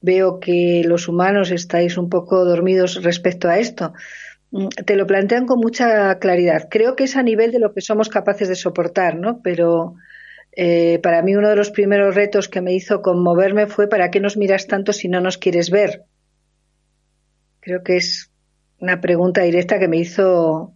veo 0.00 0.40
que 0.40 0.82
los 0.86 1.06
humanos 1.06 1.50
estáis 1.50 1.98
un 1.98 2.08
poco 2.08 2.46
dormidos 2.46 3.02
respecto 3.02 3.48
a 3.48 3.58
esto. 3.58 3.92
Mm, 4.50 4.68
te 4.86 4.96
lo 4.96 5.06
plantean 5.06 5.44
con 5.44 5.58
mucha 5.58 6.18
claridad. 6.20 6.68
Creo 6.70 6.96
que 6.96 7.04
es 7.04 7.16
a 7.16 7.22
nivel 7.22 7.52
de 7.52 7.58
lo 7.58 7.74
que 7.74 7.82
somos 7.82 8.08
capaces 8.08 8.48
de 8.48 8.54
soportar, 8.54 9.16
¿no? 9.16 9.42
Pero 9.42 9.96
eh, 10.56 11.00
para 11.02 11.22
mí 11.22 11.34
uno 11.34 11.48
de 11.48 11.56
los 11.56 11.70
primeros 11.70 12.14
retos 12.14 12.48
que 12.48 12.60
me 12.60 12.72
hizo 12.72 13.02
conmoverme 13.02 13.66
fue 13.66 13.88
¿para 13.88 14.10
qué 14.10 14.20
nos 14.20 14.36
miras 14.36 14.66
tanto 14.66 14.92
si 14.92 15.08
no 15.08 15.20
nos 15.20 15.38
quieres 15.38 15.70
ver? 15.70 16.04
Creo 17.60 17.82
que 17.82 17.96
es 17.96 18.30
una 18.78 19.00
pregunta 19.00 19.42
directa 19.42 19.78
que 19.78 19.88
me 19.88 19.96
hizo 19.96 20.74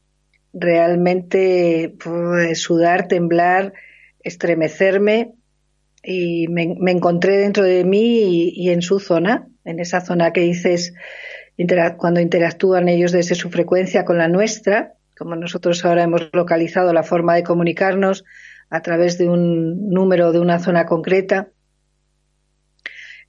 realmente 0.53 1.95
pues, 2.03 2.61
sudar, 2.61 3.07
temblar, 3.07 3.73
estremecerme 4.21 5.35
y 6.03 6.49
me, 6.49 6.77
encontré 6.91 7.37
dentro 7.37 7.65
de 7.65 7.85
mí 7.85 8.53
y, 8.55 8.71
en 8.71 8.83
su 8.83 8.99
zona, 8.99 9.47
en 9.65 9.79
esa 9.79 10.01
zona 10.01 10.33
que 10.33 10.41
dices 10.41 10.95
cuando 11.97 12.21
interactúan 12.21 12.89
ellos 12.89 13.13
desde 13.13 13.35
su 13.35 13.51
frecuencia 13.51 14.05
con 14.05 14.17
la 14.17 14.29
nuestra, 14.29 14.95
como 15.19 15.35
nosotros 15.35 15.85
ahora 15.85 16.05
hemos 16.05 16.31
localizado 16.33 16.93
la 16.93 17.03
forma 17.03 17.35
de 17.35 17.43
comunicarnos 17.43 18.25
a 18.71 18.83
través 18.83 19.19
de 19.19 19.29
un 19.29 19.89
número 19.91 20.33
de 20.33 20.41
una 20.41 20.59
zona 20.59 20.87
concreta, 20.87 21.49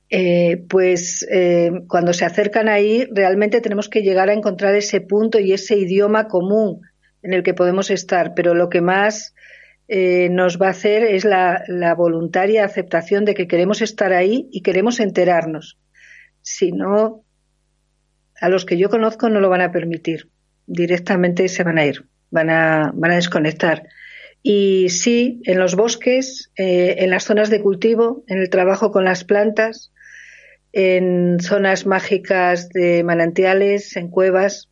eh, 0.10 0.66
pues 0.68 1.26
eh, 1.32 1.72
cuando 1.88 2.14
se 2.14 2.26
acercan 2.26 2.68
ahí 2.68 3.08
realmente 3.12 3.62
tenemos 3.62 3.90
que 3.90 4.02
llegar 4.02 4.30
a 4.30 4.34
encontrar 4.34 4.74
ese 4.74 5.02
punto 5.02 5.40
y 5.40 5.54
ese 5.54 5.78
idioma 5.78 6.28
común 6.28 6.82
en 7.22 7.34
el 7.34 7.44
que 7.44 7.54
podemos 7.54 7.92
estar, 7.92 8.34
pero 8.34 8.56
lo 8.56 8.70
que 8.70 8.82
más 8.82 9.36
eh, 9.88 10.30
nos 10.30 10.60
va 10.60 10.68
a 10.68 10.72
hacer 10.72 11.04
es 11.04 11.26
la, 11.26 11.64
la, 11.68 11.94
voluntaria 11.94 12.66
aceptación 12.66 13.26
de 13.26 13.36
que 13.36 13.48
queremos 13.48 13.82
estar 13.82 14.14
ahí 14.14 14.48
y 14.52 14.62
queremos 14.62 15.00
enterarnos. 15.00 15.78
Si 16.42 16.72
no, 16.72 17.24
a 18.40 18.50
los 18.50 18.66
que 18.66 18.78
yo 18.78 18.90
conozco 18.90 19.30
no 19.30 19.40
lo 19.40 19.50
van 19.50 19.62
a 19.62 19.72
permitir. 19.72 20.30
Directamente 20.66 21.48
se 21.50 21.64
van 21.64 21.78
a 21.78 21.86
ir, 21.86 22.06
van 22.32 22.50
a, 22.50 22.92
van 22.94 23.12
a 23.12 23.16
desconectar. 23.16 23.84
Y 24.42 24.90
sí, 24.90 25.42
en 25.46 25.60
los 25.60 25.76
bosques, 25.76 26.52
eh, 26.56 26.96
en 27.00 27.10
las 27.10 27.26
zonas 27.26 27.50
de 27.50 27.62
cultivo, 27.62 28.24
en 28.28 28.40
el 28.40 28.50
trabajo 28.50 28.92
con 28.92 29.04
las 29.04 29.24
plantas, 29.24 29.92
en 30.72 31.40
zonas 31.40 31.86
mágicas 31.86 32.70
de 32.70 33.04
manantiales, 33.04 33.96
en 33.98 34.10
cuevas, 34.10 34.70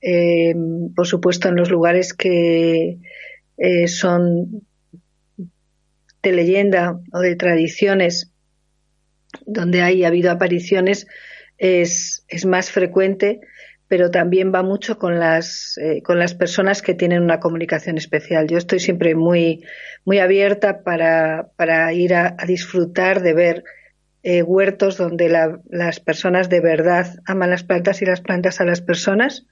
eh, 0.00 0.54
por 0.94 1.06
supuesto 1.06 1.48
en 1.48 1.56
los 1.56 1.70
lugares 1.70 2.12
que 2.12 2.98
eh, 3.56 3.88
son 3.88 4.66
de 6.22 6.32
leyenda 6.32 7.00
o 7.12 7.20
de 7.20 7.36
tradiciones 7.36 8.30
donde 9.46 9.82
hay 9.82 10.04
ha 10.04 10.08
habido 10.08 10.30
apariciones 10.30 11.06
es, 11.58 12.24
es 12.28 12.44
más 12.46 12.70
frecuente 12.70 13.40
pero 13.94 14.10
también 14.10 14.52
va 14.52 14.64
mucho 14.64 14.98
con 14.98 15.20
las, 15.20 15.78
eh, 15.78 16.02
con 16.02 16.18
las 16.18 16.34
personas 16.34 16.82
que 16.82 16.94
tienen 16.94 17.22
una 17.22 17.38
comunicación 17.38 17.96
especial. 17.96 18.48
Yo 18.48 18.58
estoy 18.58 18.80
siempre 18.80 19.14
muy, 19.14 19.62
muy 20.04 20.18
abierta 20.18 20.82
para, 20.82 21.52
para 21.54 21.92
ir 21.92 22.12
a, 22.12 22.34
disfrutar 22.44 23.22
de 23.22 23.34
ver 23.34 23.64
eh, 24.24 24.42
huertos 24.42 24.96
donde 24.96 25.28
las 25.28 26.00
personas 26.00 26.48
de 26.48 26.58
verdad 26.58 27.06
aman 27.24 27.50
las 27.50 27.62
plantas 27.62 28.02
y 28.02 28.04
las 28.04 28.20
plantas 28.20 28.60
a 28.60 28.64
las 28.64 28.80
personas 28.80 29.46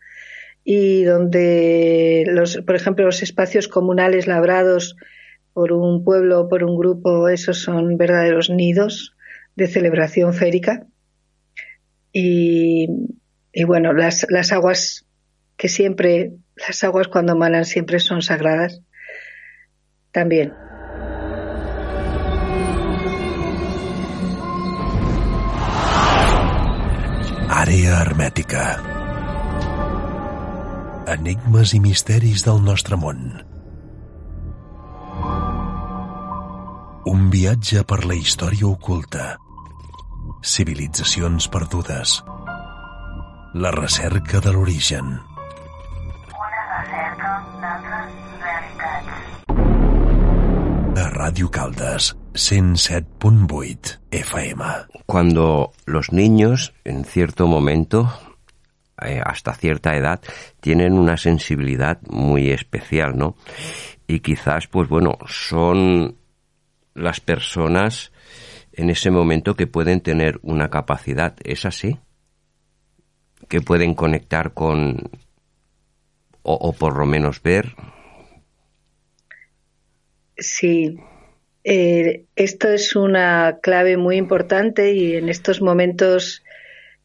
y 0.65 1.05
donde, 1.05 2.25
los, 2.27 2.57
por 2.67 2.75
ejemplo, 2.75 3.05
los 3.05 3.23
espacios 3.23 3.69
comunales 3.69 4.27
labrados 4.27 4.97
por 5.53 5.71
un 5.71 6.03
pueblo 6.03 6.41
o 6.41 6.49
por 6.49 6.65
un 6.65 6.77
grupo, 6.77 7.29
esos 7.29 7.63
son 7.63 7.97
verdaderos 7.97 8.51
nidos 8.51 9.15
de 9.55 9.69
celebración 9.69 10.35
férica. 10.35 10.85
Y, 12.13 12.89
y 13.53 13.65
bueno, 13.65 13.93
las, 13.93 14.27
las 14.31 14.51
aguas 14.53 15.05
que 15.57 15.69
siempre, 15.69 16.33
las 16.57 16.83
aguas 16.85 17.09
cuando 17.09 17.37
manan 17.37 17.65
siempre 17.65 18.01
son 18.01 18.23
sagradas, 18.23 18.81
también. 20.11 20.53
Àrea 27.49 28.01
hermètica. 28.01 28.65
Enigmes 31.13 31.75
i 31.77 31.81
misteris 31.85 32.47
del 32.47 32.63
nostre 32.65 32.97
món. 32.97 33.21
Un 37.13 37.29
viatge 37.31 37.85
per 37.85 38.03
la 38.09 38.17
història 38.17 38.67
oculta. 38.73 39.35
Civilitzacions 40.43 41.49
perdudes 41.53 42.23
la 43.55 43.71
recerca 43.71 44.41
de 44.41 44.53
l'origen. 44.53 45.21
Una 46.33 46.63
recerca 46.71 47.33
d'altres 47.61 48.09
realitats. 48.41 49.13
A 50.97 51.09
Radio 51.11 51.51
Caldas, 51.51 52.17
107.8 52.33 54.01
FM. 54.11 54.65
Cuando 55.05 55.73
los 55.85 56.13
niños, 56.13 56.73
en 56.85 57.05
cierto 57.05 57.47
momento, 57.47 58.11
eh, 59.03 59.21
hasta 59.23 59.53
cierta 59.53 59.97
edad, 59.97 60.21
tienen 60.61 60.95
una 60.95 61.19
sensibilidad 61.19 62.01
muy 62.09 62.51
especial, 62.51 63.19
¿no? 63.19 63.37
Y 64.07 64.21
quizás, 64.21 64.67
pues 64.67 64.89
bueno, 64.89 65.19
son 65.27 66.17
las 66.95 67.21
personas 67.21 68.13
en 68.73 68.89
ese 68.89 69.11
momento 69.11 69.55
que 69.57 69.67
pueden 69.67 70.01
tener 70.01 70.39
una 70.43 70.71
capacidad. 70.71 71.37
¿Es 71.45 71.67
así? 71.67 71.99
Que 73.49 73.61
pueden 73.61 73.95
conectar 73.95 74.53
con 74.53 75.11
o, 76.43 76.73
por 76.73 76.99
lo 76.99 77.07
menos 77.07 77.43
ver. 77.43 77.75
Sí, 80.37 80.99
eh, 81.65 82.25
esto 82.35 82.69
es 82.69 82.97
una 82.97 83.59
clave 83.63 83.97
muy 83.97 84.17
importante 84.17 84.93
y 84.93 85.15
en 85.15 85.29
estos 85.29 85.63
momentos, 85.63 86.43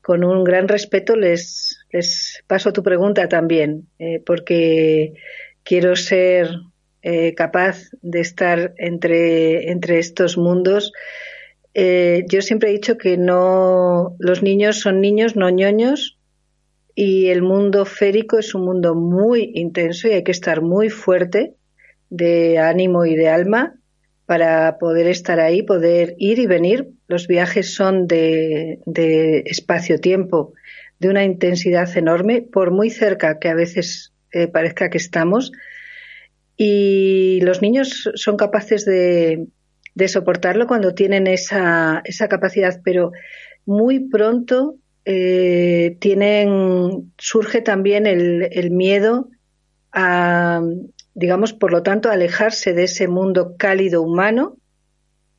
con 0.02 0.24
un 0.24 0.44
gran 0.44 0.68
respeto, 0.68 1.16
les, 1.16 1.86
les 1.92 2.44
paso 2.48 2.74
tu 2.74 2.82
pregunta 2.82 3.28
también, 3.30 3.88
eh, 4.00 4.22
porque 4.26 5.14
quiero 5.64 5.96
ser 5.96 6.50
eh, 7.04 7.36
capaz 7.36 7.90
de 8.02 8.22
estar 8.22 8.74
entre, 8.78 9.72
entre 9.72 10.00
estos 10.00 10.38
mundos. 10.38 10.92
yo 11.76 12.42
siempre 12.42 12.70
he 12.70 12.74
dicho 12.74 12.98
que 12.98 13.18
no, 13.18 14.16
los 14.18 14.42
niños 14.42 14.80
son 14.80 15.00
niños, 15.00 15.36
no 15.36 15.52
ñoños, 15.52 16.17
y 17.00 17.28
el 17.28 17.44
mundo 17.44 17.86
férico 17.86 18.40
es 18.40 18.56
un 18.56 18.66
mundo 18.66 18.96
muy 18.96 19.52
intenso 19.54 20.08
y 20.08 20.14
hay 20.14 20.24
que 20.24 20.32
estar 20.32 20.64
muy 20.64 20.90
fuerte 20.90 21.54
de 22.10 22.58
ánimo 22.58 23.06
y 23.06 23.16
de 23.16 23.30
alma 23.30 23.76
para 24.26 24.80
poder 24.80 25.06
estar 25.06 25.40
ahí, 25.40 25.62
poder 25.62 26.16
ir 26.18 26.40
y 26.40 26.48
venir. 26.48 26.90
Los 27.08 27.28
viajes 27.28 27.76
son 27.76 28.08
de, 28.08 28.80
espacio-tiempo, 29.46 30.54
de 30.98 31.10
una 31.10 31.24
intensidad 31.24 31.96
enorme, 31.96 32.42
por 32.42 32.72
muy 32.72 32.90
cerca 32.90 33.38
que 33.38 33.50
a 33.50 33.54
veces 33.54 34.12
eh, 34.32 34.48
parezca 34.48 34.90
que 34.90 34.98
estamos. 34.98 35.52
Y 36.56 37.42
los 37.44 37.62
niños 37.62 38.10
son 38.16 38.38
capaces 38.38 38.86
de, 38.86 39.46
de 39.94 40.08
soportarlo 40.08 40.66
cuando 40.66 40.96
tienen 40.96 41.28
esa, 41.28 42.02
esa 42.06 42.28
capacidad, 42.28 42.82
pero 42.84 43.12
muy 43.68 44.10
pronto 44.10 44.80
eh, 45.10 45.96
tienen, 46.02 47.14
surge 47.18 47.62
también 47.62 48.06
el, 48.06 48.72
miedo 48.72 49.30
a, 49.94 50.62
digamos, 51.14 51.54
por 51.54 51.72
lo 51.72 51.82
tanto, 51.82 52.10
alejarse 52.10 52.74
de 52.74 52.84
ese 52.84 53.08
mundo 53.08 53.56
cálido 53.58 54.02
humano 54.02 54.58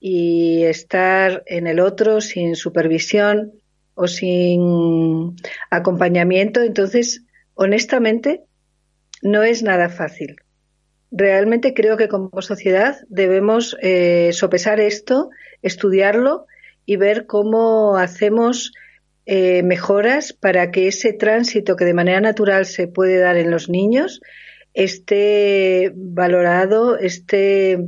y 0.00 0.64
estar 0.64 1.42
en 1.44 1.66
el 1.66 1.80
otro 1.80 2.22
sin 2.22 2.56
supervisión 2.56 3.52
o 3.92 4.06
sin 4.06 5.36
acompañamiento. 5.68 6.62
Entonces, 6.62 7.24
honestamente, 7.52 8.44
no 9.20 9.42
es 9.42 9.62
nada 9.62 9.90
fácil. 9.90 10.36
Realmente 11.10 11.74
creo 11.74 11.98
que 11.98 12.08
como 12.08 12.40
sociedad 12.40 12.96
debemos 13.10 13.76
eh, 13.82 14.30
sopesar 14.32 14.80
esto, 14.80 15.28
estudiarlo 15.60 16.46
y 16.86 16.96
ver 16.96 17.26
cómo 17.26 17.98
hacemos 17.98 18.72
eh, 19.30 19.62
mejoras 19.62 20.32
para 20.32 20.70
que 20.70 20.88
ese 20.88 21.12
tránsito 21.12 21.76
que 21.76 21.84
de 21.84 21.92
manera 21.92 22.18
natural 22.18 22.64
se 22.64 22.88
puede 22.88 23.18
dar 23.18 23.36
en 23.36 23.50
los 23.50 23.68
niños 23.68 24.22
esté 24.72 25.92
valorado, 25.94 26.96
esté 26.96 27.78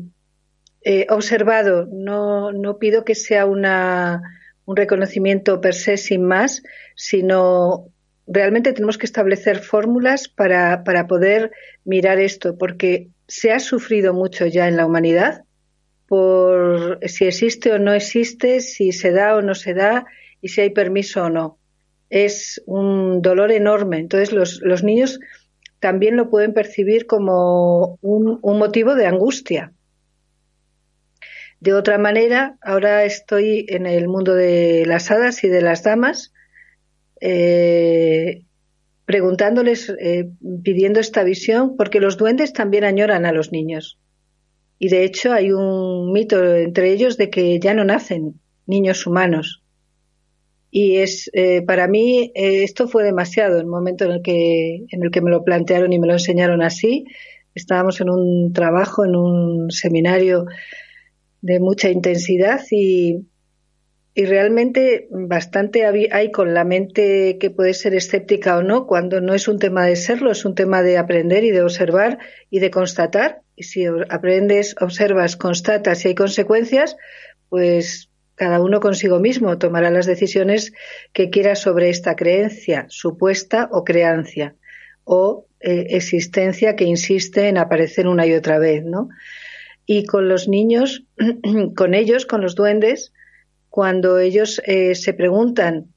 eh, 0.83 1.07
observado. 1.09 1.89
No, 1.91 2.53
no 2.53 2.79
pido 2.79 3.07
que 3.07 3.15
sea 3.15 3.47
una, 3.47 4.21
un 4.67 4.77
reconocimiento 4.77 5.63
per 5.63 5.73
se 5.73 5.97
sin 5.97 6.25
más, 6.25 6.63
sino 6.95 7.87
realmente 8.27 8.75
tenemos 8.75 8.99
que 8.99 9.07
establecer 9.07 9.61
fórmulas 9.61 10.29
para, 10.29 10.85
para 10.85 11.07
poder 11.07 11.53
mirar 11.87 12.19
esto, 12.19 12.59
porque 12.59 13.09
se 13.29 13.51
ha 13.51 13.61
sufrido 13.61 14.13
mucho 14.13 14.45
ya 14.45 14.69
en 14.69 14.77
la 14.77 14.85
humanidad 14.85 15.45
por 16.07 16.99
si 17.09 17.25
existe 17.25 17.73
o 17.73 17.79
no 17.79 17.95
existe, 17.95 18.61
si 18.61 18.93
se 18.93 19.11
da 19.11 19.37
o 19.37 19.41
no 19.41 19.55
se 19.55 19.73
da 19.73 20.05
y 20.41 20.49
si 20.49 20.61
hay 20.61 20.71
permiso 20.71 21.25
o 21.25 21.31
no. 21.31 21.59
Es 22.09 22.63
un 22.67 23.23
dolor 23.23 23.53
enorme. 23.53 23.99
Entonces 23.99 24.33
los, 24.33 24.61
los 24.63 24.83
niños 24.83 25.21
también 25.81 26.17
lo 26.17 26.31
pueden 26.31 26.53
percibir 26.53 27.07
como 27.07 27.99
un, 28.03 28.39
motivo 28.43 28.95
de 28.95 29.07
angustia. 29.07 29.73
De 31.59 31.73
otra 31.73 31.99
manera, 31.99 32.57
ahora 32.63 33.05
estoy 33.05 33.67
en 33.69 33.87
el 33.87 34.07
mundo 34.09 34.35
de 34.35 34.85
las 34.87 35.11
hadas 35.11 35.43
y 35.43 35.49
de 35.49 35.63
las 35.63 35.83
damas, 35.83 36.33
eh, 37.21 38.45
preguntándoles, 39.05 39.93
eh, 39.99 40.31
pidiendo 40.63 41.01
esta 41.01 41.23
visión, 41.25 41.77
porque 41.77 42.01
los 42.01 42.17
duendes 42.17 42.53
también 42.53 42.85
añoran 42.85 43.27
a 43.27 43.33
los 43.33 43.51
niños. 43.51 43.99
Y 44.79 44.89
de 44.89 45.05
hecho 45.05 45.33
hay 45.33 45.53
un 45.53 46.13
mito 46.13 46.43
entre 46.55 46.93
ellos 46.93 47.17
de 47.17 47.29
que 47.29 47.59
ya 47.59 47.75
no 47.75 47.85
nacen 47.85 48.41
niños 48.67 49.07
humanos. 49.07 49.63
Y 50.71 50.99
es 50.99 51.31
eh, 51.33 51.63
para 51.63 51.89
mí 51.89 52.33
eh, 52.35 52.63
esto 52.63 52.87
fue 52.87 53.05
demasiado 53.05 53.59
el 53.59 53.67
momento 53.67 54.05
en 54.05 54.13
el 54.13 54.23
que 54.23 54.85
en 54.89 55.03
el 55.03 55.11
que 55.11 55.21
me 55.21 55.31
lo 55.31 55.45
plantearon 55.45 55.93
y 55.93 55.99
me 55.99 56.07
lo 56.07 56.15
enseñaron 56.15 56.63
así. 56.63 57.07
Estábamos 57.55 58.01
en 58.01 58.11
un 58.11 58.53
trabajo, 58.53 59.05
en 59.05 59.17
un 59.17 59.71
seminario 59.71 60.47
de 61.43 61.59
mucha 61.59 61.91
intensidad 61.91 62.61
y, 62.71 63.27
y 64.15 64.25
realmente 64.25 65.09
bastante 65.11 65.85
hay 65.87 66.31
con 66.31 66.55
la 66.55 66.65
mente 66.65 67.39
que 67.39 67.51
puede 67.51 67.75
ser 67.75 67.95
escéptica 67.95 68.59
o 68.59 68.63
no, 68.63 68.87
cuando 68.87 69.21
no 69.21 69.35
es 69.35 69.49
un 69.49 69.59
tema 69.59 69.87
de 69.87 69.97
serlo, 69.97 70.31
es 70.31 70.45
un 70.45 70.55
tema 70.55 70.83
de 70.83 70.99
aprender 70.99 71.43
y 71.45 71.51
de 71.51 71.63
observar 71.63 72.19
y 72.51 72.61
de 72.61 72.71
constatar 72.71 73.43
y 73.57 73.65
si 73.65 73.85
aprendes, 74.09 74.75
observas, 74.81 75.37
constatas 75.37 76.05
y 76.05 76.09
hay 76.09 76.15
consecuencias, 76.15 76.97
pues 77.49 78.10
cada 78.41 78.59
uno 78.59 78.81
consigo 78.81 79.21
mismo 79.21 79.59
tomará 79.59 79.91
las 79.91 80.07
decisiones 80.07 80.73
que 81.13 81.29
quiera 81.29 81.55
sobre 81.57 81.91
esta 81.91 82.17
creencia, 82.17 82.87
supuesta 82.89 83.69
o 83.71 83.85
creancia, 83.85 84.55
o 85.05 85.45
eh, 85.61 85.89
existencia 85.91 86.75
que 86.75 86.87
insiste 86.87 87.49
en 87.49 87.59
aparecer 87.59 88.09
una 88.09 88.27
y 88.27 88.33
otra 88.33 88.59
vez, 88.59 88.83
¿no? 88.83 89.11
Y 89.85 90.07
con 90.07 90.31
los 90.31 90.49
niños, 90.49 91.05
con 91.77 91.93
ellos, 91.93 92.25
con 92.25 92.41
los 92.41 92.55
duendes, 92.55 93.13
cuando 93.69 94.19
ellos 94.19 94.63
eh, 94.65 94.95
se 94.95 95.13
preguntan 95.13 95.93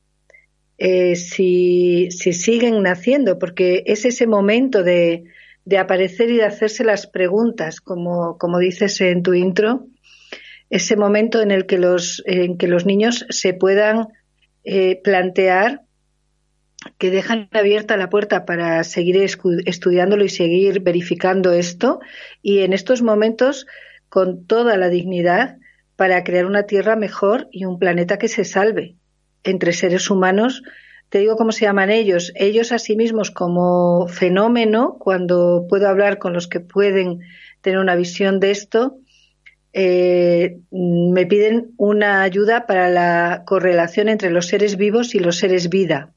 eh, 0.78 1.16
si, 1.16 2.12
si 2.12 2.34
siguen 2.34 2.84
naciendo, 2.84 3.40
porque 3.40 3.84
es 3.86 4.04
ese 4.04 4.28
momento 4.28 4.84
de, 4.84 5.24
aparecer 5.80 6.30
y 6.30 6.36
de 6.36 6.44
hacerse 6.44 6.84
las 6.84 7.08
preguntas, 7.08 7.80
como 7.80 8.60
dices 8.60 9.00
en 9.00 9.24
tu 9.24 9.34
intro, 9.34 9.88
ese 10.74 10.96
momento 10.96 11.40
en 11.40 11.52
el 11.52 11.68
que 11.68 11.78
los, 11.78 12.24
en 12.26 12.58
que 12.58 12.68
los 12.68 12.84
niños 12.88 13.28
se 13.30 13.54
puedan 13.54 14.08
eh, 14.64 15.00
plantear 15.04 15.82
que 16.98 17.12
dejan 17.12 17.48
abierta 17.52 17.96
la 17.96 18.10
puerta 18.10 18.44
para 18.44 18.84
seguir 18.84 19.18
estudiándolo 19.18 20.26
y 20.26 20.30
seguir 20.30 20.82
verificando 20.82 21.54
esto 21.54 22.00
y 22.42 22.62
en 22.62 22.74
estos 22.74 23.04
momentos 23.04 23.68
con 24.10 24.48
toda 24.48 24.76
la 24.76 24.90
dignidad 24.90 25.58
para 25.96 26.24
crear 26.24 26.48
una 26.48 26.64
tierra 26.64 26.96
mejor 26.96 27.48
y 27.52 27.66
un 27.66 27.78
planeta 27.78 28.18
que 28.18 28.28
se 28.28 28.44
salve 28.44 28.96
entre 29.44 29.74
seres 29.74 30.10
humanos. 30.10 30.64
Te 31.10 31.20
digo 31.20 31.36
cómo 31.36 31.52
se 31.52 31.66
llaman 31.66 31.92
ellos, 31.92 32.32
ellos 32.36 32.72
a 32.72 32.80
sí 32.80 32.96
mismos 32.96 33.30
como 33.30 34.08
fenómeno, 34.08 34.98
cuando 35.00 35.68
puedo 35.70 35.88
hablar 35.88 36.18
con 36.18 36.34
los 36.34 36.48
que 36.48 36.62
pueden 36.62 37.20
tener 37.62 37.78
una 37.78 37.96
visión 37.96 38.40
de 38.40 38.50
esto, 38.50 38.98
eh, 39.74 40.60
me 40.72 41.26
piden 41.26 41.74
una 41.78 42.22
ayuda 42.22 42.68
para 42.68 42.90
la 42.90 43.44
correlación 43.46 44.08
entre 44.08 44.30
los 44.30 44.48
seres 44.48 44.78
vivos 44.78 45.16
y 45.16 45.20
los 45.20 45.38
seres 45.38 45.70
vida. 45.70 46.14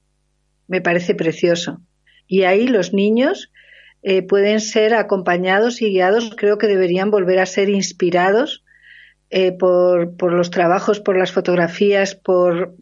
Me 0.68 0.82
parece 0.82 1.14
precioso. 1.14 1.80
Y 2.26 2.42
ahí 2.42 2.68
los 2.68 2.92
niños 2.92 3.50
eh, 4.02 4.22
pueden 4.22 4.60
ser 4.60 4.94
acompañados 4.94 5.80
y 5.80 5.90
guiados, 5.90 6.30
creo 6.36 6.58
que 6.58 6.66
deberían 6.66 7.10
volver 7.10 7.38
a 7.38 7.46
ser 7.46 7.70
inspirados 7.70 8.62
eh, 9.30 9.52
por, 9.52 10.16
por, 10.16 10.32
los 10.32 10.50
trabajos, 10.50 11.00
por 11.00 11.16
las 11.18 11.32
fotografías, 11.32 12.14
por 12.14 12.74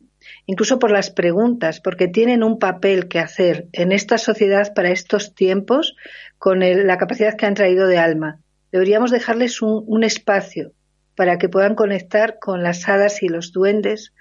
incluso 0.46 0.78
por 0.78 0.90
las 0.90 1.10
preguntas, 1.10 1.80
porque 1.80 2.08
tienen 2.08 2.42
un 2.42 2.58
papel 2.58 3.08
que 3.08 3.20
hacer 3.20 3.68
en 3.72 3.92
esta 3.92 4.18
sociedad 4.18 4.74
para 4.74 4.90
estos 4.90 5.34
tiempos 5.34 5.94
con 6.38 6.60
la 6.60 6.98
capacidad 6.98 7.36
que 7.36 7.46
han 7.46 7.54
traído 7.54 7.86
de 7.86 7.98
alma. 7.98 8.40
Deberíamos 8.74 9.12
dejarles 9.12 9.62
un, 9.62 10.02
espacio 10.02 10.72
para 11.14 11.38
que 11.38 11.48
puedan 11.48 11.76
conectar 11.76 12.40
con 12.40 12.64
las 12.64 12.88
hadas 12.88 13.22
y 13.22 13.28
los 13.28 13.52
duendes, 13.52 14.12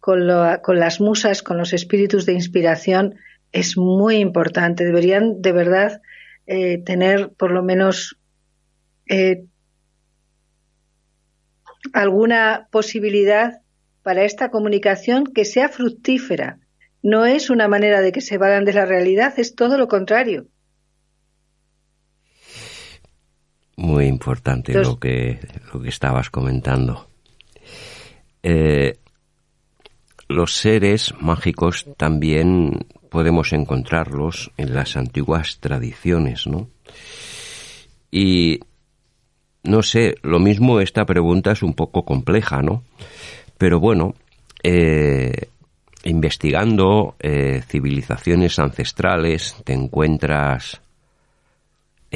con, 0.00 0.26
las 0.26 1.00
musas, 1.00 1.42
con 1.42 1.56
los 1.56 1.72
espíritus 1.72 2.26
de 2.26 2.34
inspiración. 2.34 3.14
Es 3.52 3.78
muy 3.78 4.16
importante. 4.16 4.84
Deberían 4.84 5.40
de 5.40 5.52
verdad 5.52 6.02
eh, 6.46 6.76
tener 6.84 7.30
por 7.38 7.52
lo 7.52 7.62
menos 7.62 8.18
eh, 9.08 9.44
alguna 11.94 12.68
posibilidad 12.70 13.62
para 14.02 14.24
esta 14.24 14.50
comunicación 14.50 15.24
que 15.24 15.46
sea 15.46 15.70
fructífera. 15.70 16.58
No 17.02 17.24
es 17.24 17.48
una 17.48 17.66
manera 17.66 18.02
de 18.02 18.12
que 18.12 18.20
se 18.20 18.36
vayan 18.36 18.66
de 18.66 18.74
la 18.74 18.84
realidad, 18.84 19.32
es 19.38 19.54
todo 19.54 19.78
lo 19.78 19.88
contrario. 19.88 20.48
Muy 23.76 24.06
importante 24.06 24.72
lo, 24.72 24.98
que, 24.98 25.38
lo 25.72 25.80
que 25.80 25.88
estabas 25.88 26.30
comentando. 26.30 27.08
Eh, 28.42 28.96
los 30.28 30.56
seres 30.56 31.14
mágicos 31.20 31.86
también 31.96 32.86
podemos 33.10 33.52
encontrarlos 33.52 34.50
en 34.56 34.74
las 34.74 34.96
antiguas 34.96 35.58
tradiciones, 35.60 36.46
¿no? 36.46 36.68
Y 38.10 38.60
no 39.62 39.82
sé, 39.82 40.14
lo 40.22 40.38
mismo 40.38 40.80
esta 40.80 41.04
pregunta 41.04 41.52
es 41.52 41.62
un 41.62 41.74
poco 41.74 42.04
compleja, 42.04 42.62
¿no? 42.62 42.82
Pero 43.58 43.80
bueno, 43.80 44.14
eh, 44.62 45.48
investigando 46.04 47.16
eh, 47.18 47.62
civilizaciones 47.66 48.58
ancestrales, 48.58 49.56
te 49.64 49.72
encuentras 49.72 50.80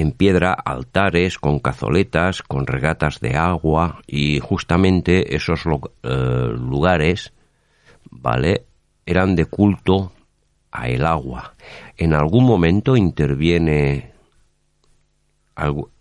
en 0.01 0.13
piedra 0.13 0.53
altares 0.53 1.39
con 1.39 1.59
cazoletas, 1.59 2.43
con 2.43 2.67
regatas 2.67 3.21
de 3.21 3.37
agua 3.37 4.03
y 4.07 4.41
justamente 4.41 5.37
esos 5.37 5.61
eh, 6.03 6.53
lugares, 6.57 7.33
¿vale? 8.11 8.65
Eran 9.07 9.37
de 9.37 9.47
culto 9.47 10.13
a 10.71 10.89
el 10.89 11.05
agua. 11.05 11.55
En 11.97 12.15
algún 12.15 12.45
momento 12.45 12.97
interviene 12.97 14.11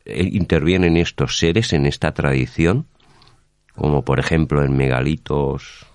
intervienen 0.06 0.96
estos 0.96 1.38
seres 1.38 1.74
en 1.74 1.86
esta 1.86 2.14
tradición 2.14 2.88
como 3.80 4.04
por 4.04 4.20
ejemplo 4.20 4.64
en 4.64 4.76
megalitos. 4.76 5.86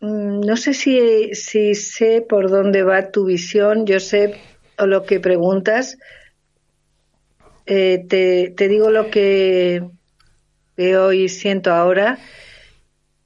No 0.00 0.56
sé 0.56 0.74
si, 0.74 1.34
si 1.34 1.74
sé 1.74 2.24
por 2.26 2.50
dónde 2.50 2.82
va 2.82 3.10
tu 3.10 3.24
visión, 3.24 3.86
yo 3.86 4.00
sé 4.00 4.40
lo 4.78 5.04
que 5.04 5.20
preguntas. 5.20 5.98
Eh, 7.66 8.04
te, 8.08 8.54
te 8.56 8.68
digo 8.68 8.90
lo 8.90 9.10
que 9.10 9.82
veo 10.76 11.12
y 11.12 11.28
siento 11.28 11.72
ahora. 11.72 12.18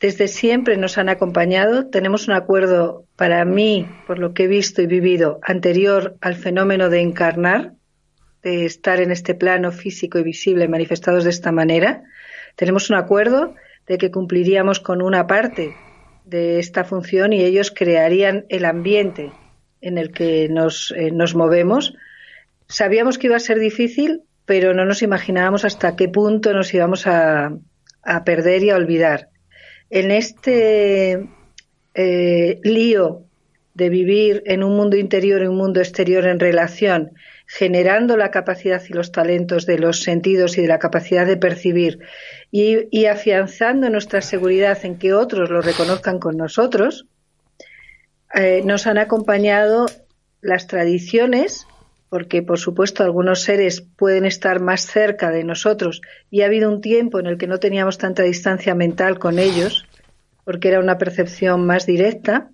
Desde 0.00 0.26
siempre 0.28 0.76
nos 0.76 0.98
han 0.98 1.08
acompañado. 1.08 1.88
Tenemos 1.88 2.26
un 2.26 2.34
acuerdo, 2.34 3.04
para 3.16 3.44
mí, 3.44 3.86
por 4.06 4.18
lo 4.18 4.34
que 4.34 4.44
he 4.44 4.48
visto 4.48 4.82
y 4.82 4.86
vivido, 4.86 5.38
anterior 5.42 6.16
al 6.20 6.34
fenómeno 6.34 6.88
de 6.88 7.00
encarnar 7.00 7.74
de 8.42 8.66
estar 8.66 9.00
en 9.00 9.10
este 9.10 9.34
plano 9.34 9.70
físico 9.72 10.18
y 10.18 10.24
visible 10.24 10.68
manifestados 10.68 11.24
de 11.24 11.30
esta 11.30 11.52
manera, 11.52 12.02
tenemos 12.56 12.90
un 12.90 12.96
acuerdo 12.96 13.54
de 13.86 13.98
que 13.98 14.10
cumpliríamos 14.10 14.80
con 14.80 15.00
una 15.00 15.26
parte 15.26 15.74
de 16.24 16.58
esta 16.58 16.84
función 16.84 17.32
y 17.32 17.42
ellos 17.42 17.70
crearían 17.70 18.44
el 18.48 18.64
ambiente 18.64 19.32
en 19.80 19.98
el 19.98 20.12
que 20.12 20.48
nos, 20.48 20.92
eh, 20.96 21.10
nos 21.10 21.34
movemos. 21.34 21.94
Sabíamos 22.68 23.18
que 23.18 23.26
iba 23.26 23.36
a 23.36 23.40
ser 23.40 23.58
difícil, 23.58 24.22
pero 24.46 24.74
no 24.74 24.84
nos 24.84 25.02
imaginábamos 25.02 25.64
hasta 25.64 25.96
qué 25.96 26.08
punto 26.08 26.52
nos 26.52 26.72
íbamos 26.72 27.06
a, 27.06 27.52
a 28.02 28.24
perder 28.24 28.62
y 28.62 28.70
a 28.70 28.76
olvidar. 28.76 29.28
En 29.90 30.10
este 30.10 31.28
eh, 31.94 32.60
lío 32.62 33.24
de 33.74 33.88
vivir 33.88 34.42
en 34.46 34.62
un 34.62 34.76
mundo 34.76 34.96
interior 34.96 35.42
y 35.42 35.46
un 35.46 35.56
mundo 35.56 35.80
exterior 35.80 36.26
en 36.26 36.40
relación 36.40 37.12
generando 37.54 38.16
la 38.16 38.30
capacidad 38.30 38.82
y 38.88 38.94
los 38.94 39.12
talentos 39.12 39.66
de 39.66 39.78
los 39.78 40.02
sentidos 40.02 40.56
y 40.56 40.62
de 40.62 40.68
la 40.68 40.78
capacidad 40.78 41.26
de 41.26 41.36
percibir 41.36 41.98
y, 42.50 43.04
afianzando 43.04 43.90
nuestra 43.90 44.22
seguridad 44.22 44.78
en 44.86 44.96
que 44.96 45.12
otros 45.12 45.50
lo 45.50 45.60
reconozcan 45.60 46.18
con 46.18 46.38
nosotros, 46.38 47.04
eh, 48.34 48.62
nos 48.64 48.86
han 48.86 48.96
acompañado 48.96 49.84
las 50.40 50.66
tradiciones, 50.66 51.66
porque 52.08 52.40
por 52.42 52.58
supuesto 52.58 53.04
algunos 53.04 53.42
seres 53.42 53.82
pueden 53.82 54.24
estar 54.24 54.60
más 54.60 54.86
cerca 54.86 55.30
de 55.30 55.44
nosotros 55.44 56.00
y 56.30 56.40
ha 56.40 56.46
habido 56.46 56.70
un 56.70 56.80
tiempo 56.80 57.20
en 57.20 57.26
el 57.26 57.36
que 57.36 57.48
no 57.48 57.58
teníamos 57.58 57.98
tanta 57.98 58.22
distancia 58.22 58.74
mental 58.74 59.18
con 59.18 59.38
ellos, 59.38 59.86
porque 60.44 60.68
era 60.68 60.80
una 60.80 60.96
percepción 60.96 61.66
más 61.66 61.84
directa, 61.84 62.48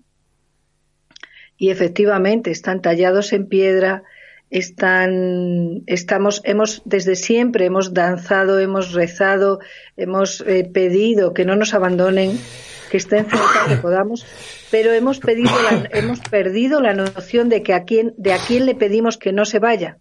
y 1.56 1.70
efectivamente 1.70 2.50
están 2.50 2.82
tallados 2.82 3.32
en 3.32 3.46
piedra, 3.46 4.02
están, 4.50 5.82
estamos, 5.86 6.40
hemos 6.44 6.82
desde 6.84 7.16
siempre 7.16 7.66
hemos 7.66 7.92
danzado, 7.92 8.58
hemos 8.58 8.92
rezado, 8.92 9.60
hemos 9.96 10.42
eh, 10.46 10.68
pedido 10.72 11.34
que 11.34 11.44
no 11.44 11.56
nos 11.56 11.74
abandonen, 11.74 12.38
que 12.90 12.96
estén 12.96 13.26
cerca, 13.26 13.66
que 13.68 13.76
podamos, 13.76 14.26
pero 14.70 14.92
hemos 14.92 15.18
pedido, 15.20 15.50
hemos 15.92 16.20
perdido 16.20 16.80
la 16.80 16.94
noción 16.94 17.48
de 17.48 17.62
que 17.62 17.74
a 17.74 17.84
quién, 17.84 18.14
de 18.16 18.32
a 18.32 18.38
quién 18.38 18.66
le 18.66 18.74
pedimos 18.74 19.18
que 19.18 19.32
no 19.32 19.44
se 19.44 19.58
vaya. 19.58 19.98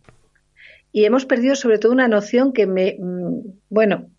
Y 0.93 1.03
hemos 1.05 1.25
perdido 1.25 1.55
sobre 1.55 1.79
todo 1.79 1.91
una 1.91 2.07
noción 2.07 2.53
que 2.53 2.65
me, 2.65 2.95
mm, 2.97 3.59
bueno, 3.69 4.09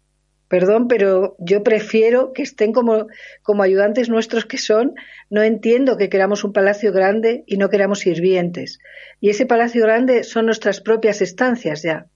perdón, 0.48 0.88
pero 0.88 1.36
yo 1.38 1.62
prefiero 1.62 2.32
que 2.32 2.42
estén 2.42 2.72
como, 2.72 3.06
como 3.42 3.62
ayudantes 3.62 4.08
nuestros 4.08 4.46
que 4.46 4.58
son. 4.58 4.94
No 5.30 5.42
entiendo 5.42 5.96
que 5.96 6.08
queramos 6.08 6.42
un 6.44 6.52
palacio 6.52 6.92
grande 6.92 7.44
y 7.46 7.58
no 7.58 7.68
queramos 7.68 8.00
sirvientes. 8.00 8.78
Y 9.20 9.30
ese 9.30 9.46
palacio 9.46 9.82
grande 9.82 10.24
son 10.24 10.46
nuestras 10.46 10.80
propias 10.80 11.20
estancias 11.20 11.82
ya. 11.82 12.06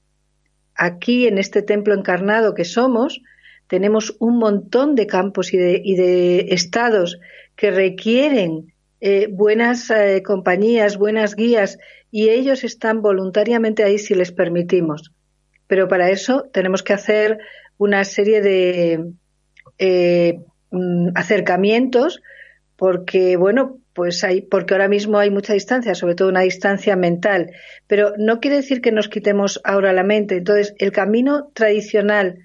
Aquí, 0.74 1.26
en 1.26 1.38
este 1.38 1.62
templo 1.62 1.94
encarnado 1.94 2.54
que 2.54 2.64
somos, 2.64 3.20
tenemos 3.66 4.16
un 4.18 4.38
montón 4.38 4.94
de 4.94 5.06
campos 5.06 5.52
y 5.52 5.58
de, 5.58 5.80
y 5.84 5.96
de 5.96 6.46
estados 6.50 7.18
que 7.56 7.70
requieren 7.70 8.72
eh, 9.00 9.28
buenas 9.30 9.90
eh, 9.90 10.22
compañías, 10.24 10.96
buenas 10.96 11.34
guías, 11.34 11.78
y 12.10 12.28
ellos 12.28 12.64
están 12.64 13.02
voluntariamente 13.02 13.82
ahí 13.82 13.98
si 13.98 14.14
les 14.14 14.32
permitimos. 14.32 15.12
Pero 15.66 15.88
para 15.88 16.10
eso 16.10 16.48
tenemos 16.52 16.82
que 16.82 16.92
hacer 16.92 17.38
una 17.78 18.04
serie 18.04 18.40
de 18.40 19.12
eh, 19.78 20.38
mm, 20.70 21.08
acercamientos 21.14 22.20
porque 22.76 23.37
bueno 23.37 23.78
pues 23.94 24.24
hay 24.24 24.42
porque 24.42 24.74
ahora 24.74 24.88
mismo 24.88 25.18
hay 25.18 25.30
mucha 25.30 25.52
distancia 25.52 25.94
sobre 25.94 26.14
todo 26.14 26.28
una 26.28 26.40
distancia 26.40 26.96
mental. 26.96 27.50
Pero 27.87 28.14
no 28.18 28.40
quiere 28.40 28.56
decir 28.56 28.80
que 28.80 28.92
nos 28.92 29.08
quitemos 29.08 29.61
ahora 29.64 29.92
la 29.92 30.02
mente. 30.02 30.37
Entonces 30.37 30.74
el 30.78 30.92
camino 30.92 31.50
tradicional 31.54 32.38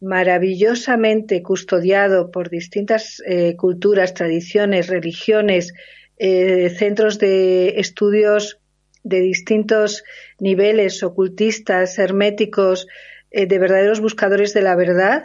maravillosamente 0.00 1.42
custodiado 1.42 2.32
por 2.32 2.50
distintas 2.50 3.22
eh, 3.24 3.54
culturas 3.56 4.14
tradiciones 4.14 4.88
religiones 4.88 5.72
eh, 6.18 6.70
centros 6.70 7.18
de 7.18 7.80
estudios 7.80 8.58
de 9.04 9.20
distintos 9.20 10.02
niveles 10.38 11.02
ocultistas 11.02 11.98
herméticos 11.98 12.88
eh, 13.32 13.46
de 13.46 13.58
verdaderos 13.58 14.00
buscadores 14.00 14.52
de 14.54 14.62
la 14.62 14.76
verdad 14.76 15.24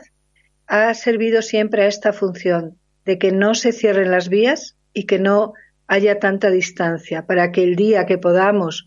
ha 0.65 0.93
servido 0.93 1.41
siempre 1.41 1.83
a 1.83 1.87
esta 1.87 2.13
función 2.13 2.77
de 3.05 3.17
que 3.17 3.31
no 3.31 3.53
se 3.53 3.71
cierren 3.71 4.11
las 4.11 4.29
vías 4.29 4.77
y 4.93 5.05
que 5.05 5.19
no 5.19 5.53
haya 5.87 6.19
tanta 6.19 6.49
distancia 6.49 7.25
para 7.25 7.51
que 7.51 7.63
el 7.63 7.75
día 7.75 8.05
que 8.05 8.17
podamos 8.17 8.85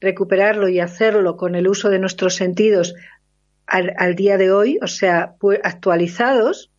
recuperarlo 0.00 0.68
y 0.68 0.80
hacerlo 0.80 1.36
con 1.36 1.54
el 1.54 1.68
uso 1.68 1.90
de 1.90 1.98
nuestros 1.98 2.34
sentidos 2.34 2.94
al, 3.66 4.14
día 4.14 4.38
de 4.38 4.50
hoy, 4.50 4.78
o 4.80 4.86
sea, 4.86 5.34
actualizados, 5.62 6.70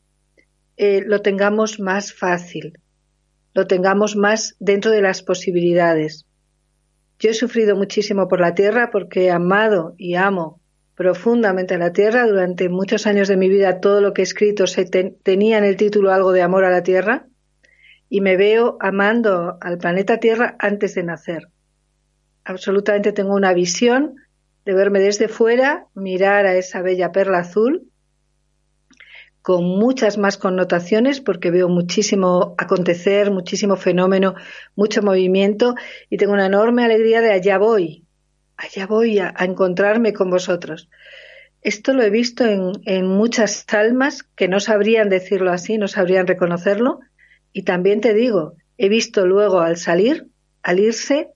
eh, 0.77 1.03
lo 1.05 1.21
tengamos 1.21 1.79
más 1.79 2.13
fácil, 2.13 2.79
lo 3.53 3.67
tengamos 3.67 4.15
más 4.15 4.55
dentro 4.59 4.89
de 4.89 5.01
las 5.01 5.21
posibilidades. 5.21 6.25
Yo 7.19 7.29
he 7.29 7.33
sufrido 7.35 7.75
muchísimo 7.75 8.27
por 8.27 8.39
la 8.39 8.55
tierra 8.55 8.89
porque 8.91 9.25
he 9.25 9.31
amado 9.31 9.93
y 9.97 10.15
amo 10.15 10.58
profundamente 10.99 11.75
a 11.75 11.77
la 11.77 11.93
Tierra. 11.93 12.27
Durante 12.27 12.67
muchos 12.67 13.07
años 13.07 13.29
de 13.29 13.37
mi 13.37 13.47
vida 13.47 13.79
todo 13.79 14.01
lo 14.01 14.13
que 14.13 14.21
he 14.21 14.23
escrito 14.23 14.67
se 14.67 14.83
tenía 14.83 15.57
en 15.57 15.63
el 15.63 15.77
título 15.77 16.11
algo 16.11 16.33
de 16.33 16.41
amor 16.41 16.65
a 16.65 16.69
la 16.69 16.83
Tierra 16.83 17.25
y 18.09 18.19
me 18.19 18.35
veo 18.35 18.77
amando 18.81 19.57
al 19.61 19.77
planeta 19.77 20.17
Tierra 20.17 20.57
antes 20.59 20.95
de 20.95 21.03
nacer. 21.03 21.47
Absolutamente 22.43 23.13
tengo 23.13 23.33
una 23.33 23.53
visión 23.53 24.15
de 24.65 24.73
verme 24.73 24.99
desde 24.99 25.29
fuera, 25.29 25.85
mirar 25.95 26.45
a 26.45 26.55
esa 26.55 26.81
bella 26.81 27.13
perla 27.13 27.39
azul 27.39 27.87
con 29.41 29.63
muchas 29.63 30.17
más 30.17 30.37
connotaciones 30.37 31.21
porque 31.21 31.49
veo 31.49 31.69
muchísimo 31.69 32.55
acontecer, 32.57 33.31
muchísimo 33.31 33.77
fenómeno, 33.77 34.35
mucho 34.75 35.01
movimiento 35.01 35.75
y 36.09 36.17
tengo 36.17 36.33
una 36.33 36.47
enorme 36.47 36.83
alegría 36.83 37.21
de 37.21 37.31
allá 37.31 37.57
voy, 37.57 38.05
allá 38.59 38.85
voy 38.87 39.19
a, 39.19 39.33
encontrarme 39.39 40.13
con 40.13 40.29
vosotros. 40.29 40.89
Esto 41.61 41.93
lo 41.93 42.03
he 42.03 42.09
visto 42.09 42.45
en, 42.45 42.73
en, 42.85 43.07
muchas 43.07 43.65
almas 43.69 44.23
que 44.35 44.47
no 44.47 44.59
sabrían 44.59 45.09
decirlo 45.09 45.51
así, 45.51 45.77
no 45.77 45.87
sabrían 45.87 46.27
reconocerlo. 46.27 46.99
Y 47.53 47.63
también 47.63 48.01
te 48.01 48.13
digo, 48.13 48.55
he 48.77 48.89
visto 48.89 49.25
luego 49.25 49.61
al 49.61 49.77
salir, 49.77 50.27
al 50.61 50.79
irse, 50.79 51.29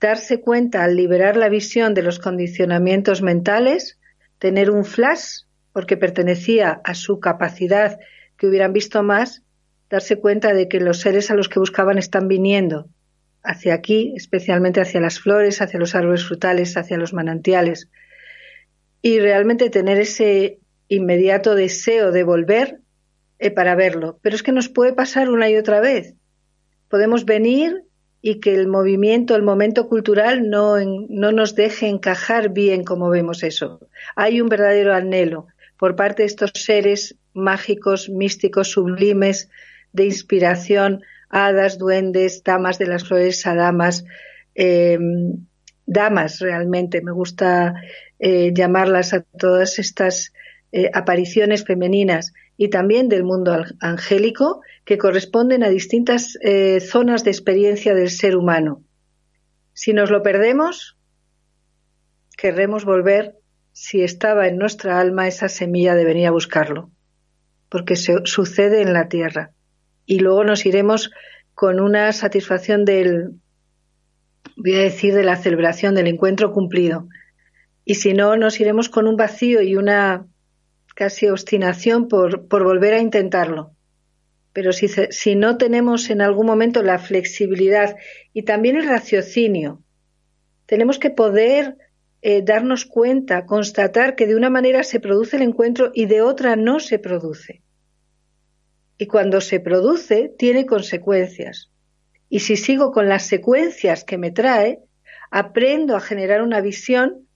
darse 0.00 0.40
cuenta 0.40 0.84
al 0.84 0.96
liberar 0.96 1.36
la 1.36 1.48
visión 1.48 1.94
de 1.94 2.02
los 2.02 2.18
condicionamientos 2.18 3.22
mentales, 3.22 3.98
tener 4.38 4.70
un 4.70 4.84
flash, 4.84 5.44
porque 5.72 5.96
pertenecía 5.96 6.80
a 6.84 6.94
su 6.94 7.18
capacidad 7.18 7.98
que 8.36 8.46
hubieran 8.46 8.72
visto 8.72 9.02
más, 9.02 9.42
darse 9.88 10.16
cuenta 10.16 10.52
de 10.52 10.68
que 10.68 10.80
los 10.80 11.00
seres 11.00 11.30
a 11.30 11.34
los 11.34 11.48
que 11.48 11.60
buscaban 11.60 11.98
están 11.98 12.28
viniendo 12.28 12.88
hacia 13.44 13.74
aquí, 13.74 14.14
especialmente 14.16 14.80
hacia 14.80 15.00
las 15.00 15.20
flores, 15.20 15.60
hacia 15.60 15.78
los 15.78 15.94
árboles 15.94 16.24
frutales, 16.24 16.76
hacia 16.76 16.96
los 16.96 17.12
manantiales, 17.12 17.88
y 19.02 19.20
realmente 19.20 19.70
tener 19.70 19.98
ese 20.00 20.58
inmediato 20.88 21.54
deseo 21.54 22.10
de 22.10 22.24
volver 22.24 22.80
eh, 23.38 23.50
para 23.50 23.74
verlo. 23.74 24.18
Pero 24.22 24.34
es 24.34 24.42
que 24.42 24.52
nos 24.52 24.68
puede 24.68 24.94
pasar 24.94 25.28
una 25.28 25.50
y 25.50 25.56
otra 25.56 25.80
vez. 25.80 26.14
Podemos 26.88 27.26
venir 27.26 27.84
y 28.22 28.40
que 28.40 28.54
el 28.54 28.66
movimiento, 28.66 29.36
el 29.36 29.42
momento 29.42 29.88
cultural 29.88 30.48
no, 30.48 30.76
no 30.80 31.30
nos 31.30 31.54
deje 31.54 31.88
encajar 31.88 32.48
bien 32.48 32.82
como 32.82 33.10
vemos 33.10 33.42
eso. 33.42 33.86
Hay 34.16 34.40
un 34.40 34.48
verdadero 34.48 34.94
anhelo 34.94 35.46
por 35.78 35.96
parte 35.96 36.22
de 36.22 36.28
estos 36.28 36.52
seres 36.54 37.16
mágicos, 37.34 38.08
místicos, 38.08 38.68
sublimes, 38.68 39.50
de 39.92 40.06
inspiración, 40.06 41.02
hadas, 41.28 41.78
duendes, 41.78 42.42
damas 42.44 42.78
de 42.78 42.86
las 42.86 43.04
flores 43.04 43.46
a 43.46 43.54
damas, 43.54 44.04
eh, 44.54 44.98
damas 45.86 46.38
realmente, 46.40 47.02
me 47.02 47.12
gusta 47.12 47.74
eh, 48.18 48.52
llamarlas 48.54 49.14
a 49.14 49.20
todas 49.20 49.78
estas 49.78 50.32
eh, 50.72 50.90
apariciones 50.92 51.64
femeninas 51.64 52.32
y 52.56 52.68
también 52.68 53.08
del 53.08 53.24
mundo 53.24 53.64
angélico 53.80 54.62
que 54.84 54.98
corresponden 54.98 55.64
a 55.64 55.68
distintas 55.68 56.38
zonas 56.80 57.24
de 57.24 57.30
experiencia 57.30 57.94
del 57.94 58.10
ser 58.10 58.36
humano. 58.36 58.84
Si 59.72 59.92
nos 59.92 60.10
lo 60.10 60.22
perdemos, 60.22 60.96
querremos 62.36 62.84
volver 62.84 63.34
si 63.72 64.02
estaba 64.02 64.46
en 64.46 64.56
nuestra 64.56 65.00
alma 65.00 65.26
esa 65.26 65.48
semilla 65.48 65.96
de 65.96 66.04
venir 66.04 66.28
a 66.28 66.30
buscarlo, 66.30 66.90
porque 67.68 67.96
se, 67.96 68.18
sucede 68.24 68.82
en 68.82 68.92
la 68.92 69.08
tierra 69.08 69.53
y 70.06 70.18
luego 70.18 70.44
nos 70.44 70.66
iremos 70.66 71.10
con 71.54 71.80
una 71.80 72.12
satisfacción 72.12 72.84
del, 72.84 73.34
voy 74.56 74.74
a 74.74 74.80
decir, 74.80 75.14
de 75.14 75.24
la 75.24 75.36
celebración 75.36 75.94
del 75.94 76.08
encuentro 76.08 76.52
cumplido. 76.52 77.08
Y 77.84 77.96
si 77.96 78.12
no, 78.12 78.36
nos 78.36 78.60
iremos 78.60 78.88
con 78.88 79.06
un 79.06 79.16
vacío 79.16 79.62
y 79.62 79.76
una 79.76 80.26
casi 80.94 81.28
obstinación 81.28 82.08
por, 82.08 82.48
por 82.48 82.64
volver 82.64 82.94
a 82.94 83.00
intentarlo. 83.00 83.72
Pero 84.52 84.72
si, 84.72 84.88
si 84.88 85.34
no 85.34 85.58
tenemos 85.58 86.10
en 86.10 86.20
algún 86.20 86.46
momento 86.46 86.82
la 86.82 86.98
flexibilidad 86.98 87.96
y 88.32 88.42
también 88.42 88.76
el 88.76 88.88
raciocinio, 88.88 89.82
tenemos 90.66 90.98
que 90.98 91.10
poder 91.10 91.76
eh, 92.22 92.42
darnos 92.42 92.84
cuenta, 92.84 93.46
constatar 93.46 94.14
que 94.14 94.26
de 94.26 94.36
una 94.36 94.50
manera 94.50 94.82
se 94.84 95.00
produce 95.00 95.36
el 95.36 95.42
encuentro 95.42 95.90
y 95.92 96.06
de 96.06 96.22
otra 96.22 96.56
no 96.56 96.78
se 96.80 96.98
produce 96.98 97.63
y 98.98 99.06
cuando 99.06 99.40
se 99.40 99.60
produce 99.60 100.32
tiene 100.38 100.66
consecuencias. 100.66 101.70
Y 102.28 102.40
si 102.40 102.56
sigo 102.56 102.92
con 102.92 103.08
las 103.08 103.26
secuencias 103.26 104.04
que 104.04 104.18
me 104.18 104.30
trae, 104.30 104.80
aprendo 105.30 105.96
a 105.96 106.00
generar 106.00 106.42
una 106.42 106.60
visión 106.60 107.26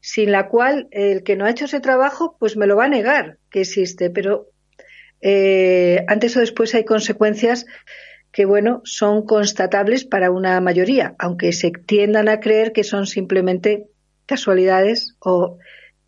sin 0.00 0.32
la 0.32 0.48
cual 0.48 0.88
el 0.92 1.22
que 1.22 1.36
no 1.36 1.44
ha 1.44 1.50
hecho 1.50 1.66
ese 1.66 1.80
trabajo 1.80 2.36
pues 2.38 2.56
me 2.56 2.66
lo 2.66 2.76
va 2.76 2.86
a 2.86 2.88
negar 2.88 3.38
que 3.50 3.60
existe, 3.60 4.08
pero 4.08 4.48
eh, 5.20 6.04
antes 6.08 6.36
o 6.36 6.40
después 6.40 6.74
hay 6.74 6.84
consecuencias 6.84 7.66
que 8.32 8.46
bueno 8.46 8.80
son 8.84 9.26
constatables 9.26 10.04
para 10.04 10.30
una 10.30 10.60
mayoría, 10.60 11.14
aunque 11.18 11.52
se 11.52 11.70
tiendan 11.70 12.28
a 12.28 12.40
creer 12.40 12.72
que 12.72 12.84
son 12.84 13.06
simplemente 13.06 13.88
casualidades 14.24 15.16
o 15.18 15.58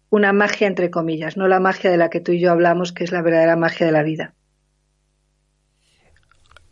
una 0.09 0.33
magia 0.33 0.69
entre 0.69 0.91
comillas, 0.91 1.37
no 1.37 1.49
la 1.49 1.61
magia 1.61 1.91
de 1.91 1.97
la 1.97 2.09
que 2.09 2.21
tú 2.21 2.33
y 2.33 2.41
yo 2.41 2.51
hablamos, 2.51 2.93
que 2.93 3.05
es 3.05 3.13
la 3.13 3.23
verdadera 3.23 3.57
magia 3.57 3.85
de 3.85 3.93
la 3.93 4.03
vida 4.03 4.35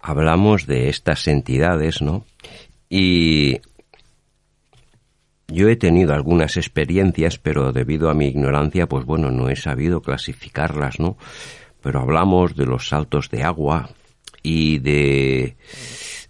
hablamos 0.00 0.66
de 0.66 0.88
estas 0.88 1.26
entidades, 1.28 2.02
¿no? 2.02 2.24
Y 2.88 3.60
yo 5.48 5.68
he 5.68 5.76
tenido 5.76 6.14
algunas 6.14 6.56
experiencias, 6.56 7.38
pero 7.38 7.72
debido 7.72 8.10
a 8.10 8.14
mi 8.14 8.26
ignorancia, 8.26 8.86
pues 8.86 9.04
bueno, 9.04 9.30
no 9.30 9.48
he 9.48 9.56
sabido 9.56 10.00
clasificarlas, 10.00 11.00
¿no? 11.00 11.16
Pero 11.82 12.00
hablamos 12.00 12.56
de 12.56 12.66
los 12.66 12.88
saltos 12.88 13.30
de 13.30 13.42
agua 13.42 13.90
y 14.42 14.78
de, 14.78 15.56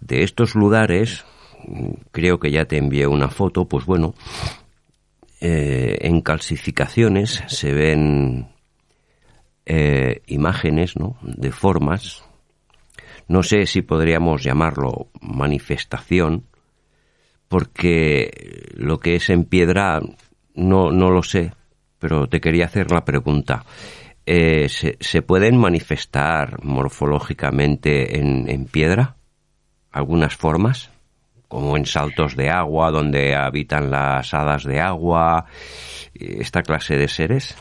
de 0.01 0.23
estos 0.23 0.55
lugares, 0.55 1.25
creo 2.11 2.39
que 2.39 2.51
ya 2.51 2.65
te 2.65 2.77
envié 2.77 3.07
una 3.07 3.29
foto, 3.29 3.65
pues 3.65 3.85
bueno, 3.85 4.13
eh, 5.39 5.97
en 6.01 6.21
calcificaciones 6.21 7.43
se 7.47 7.73
ven 7.73 8.49
eh, 9.65 10.21
imágenes, 10.27 10.97
¿no? 10.97 11.17
De 11.21 11.51
formas, 11.51 12.23
no 13.31 13.43
sé 13.43 13.65
si 13.65 13.81
podríamos 13.81 14.43
llamarlo 14.43 15.07
manifestación, 15.21 16.43
porque 17.47 18.69
lo 18.75 18.99
que 18.99 19.15
es 19.15 19.29
en 19.29 19.45
piedra 19.45 20.01
no, 20.53 20.91
no 20.91 21.11
lo 21.11 21.23
sé, 21.23 21.53
pero 21.97 22.27
te 22.27 22.41
quería 22.41 22.65
hacer 22.65 22.91
la 22.91 23.05
pregunta. 23.05 23.63
Eh, 24.25 24.67
¿se, 24.69 25.21
pueden 25.21 25.57
manifestar 25.57 26.61
morfológicamente 26.63 28.19
en, 28.19 28.49
en 28.49 28.65
piedra 28.65 29.15
algunas 29.91 30.35
formas? 30.35 30.91
como 31.47 31.75
en 31.75 31.85
saltos 31.85 32.37
de 32.37 32.49
agua, 32.49 32.91
donde 32.91 33.35
habitan 33.35 33.91
las 33.91 34.33
hadas 34.33 34.63
de 34.63 34.79
agua, 34.79 35.47
esta 36.13 36.61
clase 36.61 36.95
de 36.95 37.09
seres? 37.09 37.57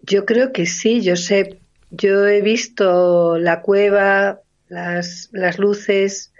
Yo 0.00 0.24
creo 0.24 0.54
que 0.54 0.64
sí, 0.64 1.02
sé, 1.16 1.59
yo 1.90 2.26
he 2.26 2.40
visto 2.40 3.38
la 3.38 3.62
cueva, 3.62 4.40
las, 4.68 5.30
luces 5.58 6.32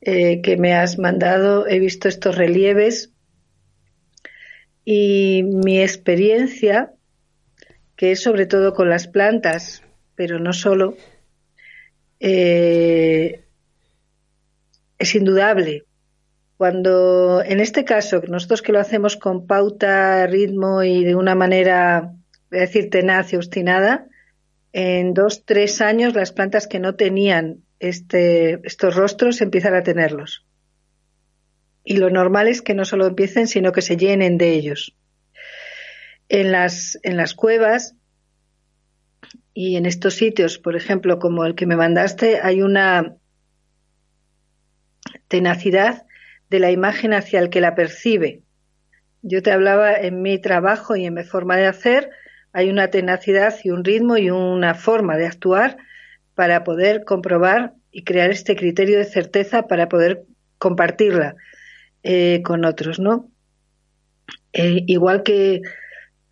eh, 0.00 0.40
que 0.42 0.56
me 0.56 0.74
has 0.74 0.98
mandado, 0.98 1.66
he 1.68 1.78
visto 1.78 2.08
estos 2.08 2.36
relieves 2.36 3.12
y 4.84 5.42
mi 5.44 5.80
experiencia, 5.80 6.92
que 7.96 8.12
es 8.12 8.22
sobre 8.22 8.46
todo 8.46 8.74
con 8.74 8.88
las 8.88 9.06
plantas, 9.06 9.82
pero 10.16 10.40
no 10.40 10.52
solo, 10.52 10.96
eh, 12.18 13.44
es 14.98 15.14
indudable. 15.14 15.84
Cuando, 16.56 17.42
en 17.42 17.60
este 17.60 17.84
caso, 17.84 18.20
nosotros 18.28 18.60
que 18.60 18.72
lo 18.72 18.80
hacemos 18.80 19.16
con 19.16 19.46
pauta, 19.46 20.26
ritmo 20.26 20.82
y 20.82 21.04
de 21.04 21.14
una 21.14 21.34
manera, 21.34 22.12
voy 22.50 22.58
a 22.58 22.62
decir, 22.62 22.90
tenaz 22.90 23.32
y 23.32 23.36
obstinada, 23.36 24.09
en 24.72 25.14
dos, 25.14 25.44
tres 25.44 25.80
años 25.80 26.14
las 26.14 26.32
plantas 26.32 26.66
que 26.66 26.78
no 26.78 26.94
tenían 26.94 27.64
este, 27.80 28.60
estos 28.66 28.94
rostros 28.94 29.40
empiezan 29.40 29.74
a 29.74 29.82
tenerlos. 29.82 30.46
Y 31.82 31.96
lo 31.96 32.10
normal 32.10 32.46
es 32.46 32.62
que 32.62 32.74
no 32.74 32.84
solo 32.84 33.06
empiecen, 33.06 33.48
sino 33.48 33.72
que 33.72 33.82
se 33.82 33.96
llenen 33.96 34.38
de 34.38 34.50
ellos. 34.50 34.96
En 36.28 36.52
las, 36.52 36.98
en 37.02 37.16
las 37.16 37.34
cuevas 37.34 37.96
y 39.54 39.76
en 39.76 39.86
estos 39.86 40.14
sitios, 40.14 40.58
por 40.58 40.76
ejemplo, 40.76 41.18
como 41.18 41.44
el 41.44 41.54
que 41.54 41.66
me 41.66 41.76
mandaste, 41.76 42.40
hay 42.40 42.62
una 42.62 43.16
tenacidad 45.26 46.04
de 46.50 46.60
la 46.60 46.70
imagen 46.70 47.14
hacia 47.14 47.40
el 47.40 47.50
que 47.50 47.60
la 47.60 47.74
percibe. 47.74 48.42
Yo 49.22 49.42
te 49.42 49.52
hablaba 49.52 49.94
en 49.94 50.22
mi 50.22 50.38
trabajo 50.38 50.96
y 50.96 51.06
en 51.06 51.14
mi 51.14 51.24
forma 51.24 51.56
de 51.56 51.66
hacer, 51.66 52.10
hay 52.52 52.70
una 52.70 52.88
tenacidad 52.88 53.54
y 53.62 53.70
un 53.70 53.84
ritmo 53.84 54.16
y 54.16 54.30
una 54.30 54.74
forma 54.74 55.16
de 55.16 55.26
actuar 55.26 55.76
para 56.34 56.64
poder 56.64 57.04
comprobar 57.04 57.74
y 57.92 58.04
crear 58.04 58.30
este 58.30 58.56
criterio 58.56 58.98
de 58.98 59.04
certeza 59.04 59.66
para 59.66 59.88
poder 59.88 60.24
compartirla 60.58 61.36
eh, 62.02 62.40
con 62.44 62.64
otros, 62.64 62.98
¿no? 62.98 63.30
Eh, 64.52 64.84
igual 64.86 65.22
que 65.22 65.62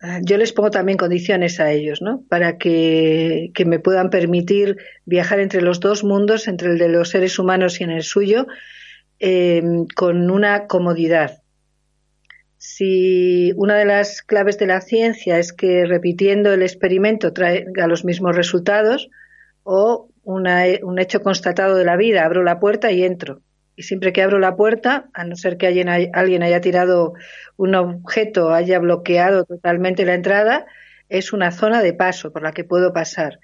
ah, 0.01 0.19
yo 0.23 0.37
les 0.37 0.51
pongo 0.51 0.71
también 0.71 0.97
condiciones 0.97 1.59
a 1.59 1.71
ellos, 1.71 2.01
¿no? 2.01 2.23
Para 2.27 2.57
que, 2.57 3.51
me 3.65 3.79
puedan 3.79 4.09
permitir 4.09 4.77
viajar 5.05 5.39
entre 5.39 5.61
los 5.61 5.79
dos 5.79 6.03
mundos, 6.03 6.47
entre 6.47 6.71
el 6.71 6.77
de 6.77 6.89
los 6.89 7.09
seres 7.09 7.39
humanos 7.39 7.79
y 7.79 7.83
en 7.83 7.91
el 7.91 8.03
suyo, 8.03 8.47
eh, 9.19 9.61
con 9.95 10.31
una 10.31 10.67
comodidad. 10.67 11.41
Si 12.61 13.53
una 13.55 13.77
de 13.77 13.85
las 13.85 14.21
claves 14.21 14.59
de 14.59 14.67
la 14.67 14.81
ciencia 14.81 15.39
es 15.39 15.53
que 15.53 15.85
repitiendo 15.85 16.53
el 16.53 16.61
experimento 16.61 17.31
traiga 17.31 17.87
los 17.87 18.03
mismos 18.03 18.35
resultados 18.35 19.09
o 19.63 20.09
un 20.23 20.99
hecho 20.99 21.21
constatado 21.21 21.77
de 21.77 21.85
la 21.85 21.95
vida, 21.95 22.25
abro 22.25 22.43
la 22.43 22.59
puerta 22.59 22.91
y 22.91 23.03
entro. 23.03 23.39
Y 23.77 23.83
siempre 23.83 24.11
que 24.11 24.21
abro 24.21 24.39
la 24.39 24.57
puerta, 24.57 25.09
a 25.13 25.23
no 25.23 25.37
ser 25.37 25.55
que 25.55 25.67
alguien, 25.67 25.87
alguien 25.87 26.43
haya 26.43 26.59
tirado 26.59 27.13
un 27.55 27.75
objeto, 27.75 28.49
haya 28.53 28.77
bloqueado 28.79 29.45
totalmente 29.45 30.05
la 30.05 30.15
entrada, 30.15 30.65
es 31.07 31.31
una 31.31 31.51
zona 31.51 31.81
de 31.81 31.93
paso 31.93 32.33
por 32.33 32.43
la 32.43 32.51
que 32.51 32.65
puedo 32.65 32.91
pasar. 32.91 33.39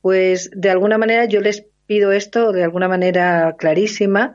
Pues 0.00 0.50
de 0.56 0.70
alguna 0.70 0.98
manera 0.98 1.26
yo 1.26 1.40
les 1.40 1.66
pido 1.86 2.10
esto 2.10 2.50
de 2.50 2.64
alguna 2.64 2.88
manera 2.88 3.54
clarísima 3.56 4.34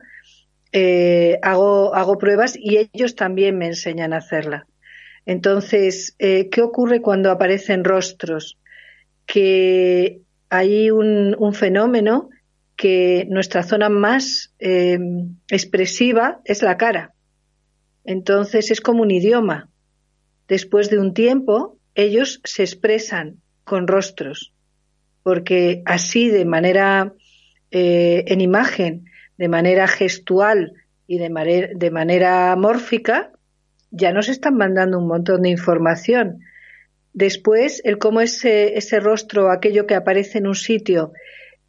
eh, 0.72 1.40
hago, 1.42 1.96
hago 1.96 2.18
pruebas 2.18 2.56
y 2.56 2.90
ellos 2.94 3.16
también 3.16 3.58
me 3.58 3.68
enseñan 3.68 4.14
a 4.14 4.18
hacerla. 4.18 4.68
Entonces, 5.26 6.16
eh, 6.20 6.50
¿qué 6.50 6.62
ocurre 6.62 7.02
cuando 7.02 7.32
aparecen 7.32 7.84
rostros? 7.84 8.58
Que 9.26 10.22
hay 10.50 10.90
un, 10.92 11.36
fenómeno 11.54 12.30
que 12.76 13.28
nuestra 13.30 13.64
zona 13.64 13.90
más 13.90 14.54
em, 14.60 15.36
expresiva 15.50 16.40
es 16.46 16.64
la 16.64 16.78
cara. 16.78 17.14
Entonces 18.06 18.72
es 18.72 18.82
como 18.82 19.04
un 19.04 19.12
idioma. 19.12 19.70
Después 20.48 20.90
de 20.90 20.98
un 20.98 21.14
tiempo, 21.14 21.78
ellos 21.94 22.42
se 22.44 22.64
expresan 22.64 23.42
con 23.64 23.88
rostros, 23.88 24.54
porque 25.22 25.84
así 25.86 26.30
de 26.30 26.46
manera 26.46 27.14
eh, 27.70 28.24
en 28.28 28.42
imagen 28.42 29.06
de 29.40 29.48
manera 29.48 29.88
gestual 29.88 30.74
y 31.08 31.18
de, 31.18 31.30
manera, 31.30 31.70
de 31.74 31.92
manera 31.92 32.58
ya 33.90 34.12
nos 34.12 34.28
están 34.28 34.58
mandando 34.58 35.00
un 35.00 35.08
montón 35.08 35.44
de 35.44 35.50
información. 35.50 36.42
Después, 37.14 37.82
el 37.86 37.98
cómo 38.00 38.20
ese, 38.20 38.78
ese 38.78 39.00
rostro, 39.00 39.50
aquello 39.50 39.88
que 39.88 39.96
aparece 39.96 40.40
en 40.40 40.48
un 40.48 40.56
sitio, 40.56 41.14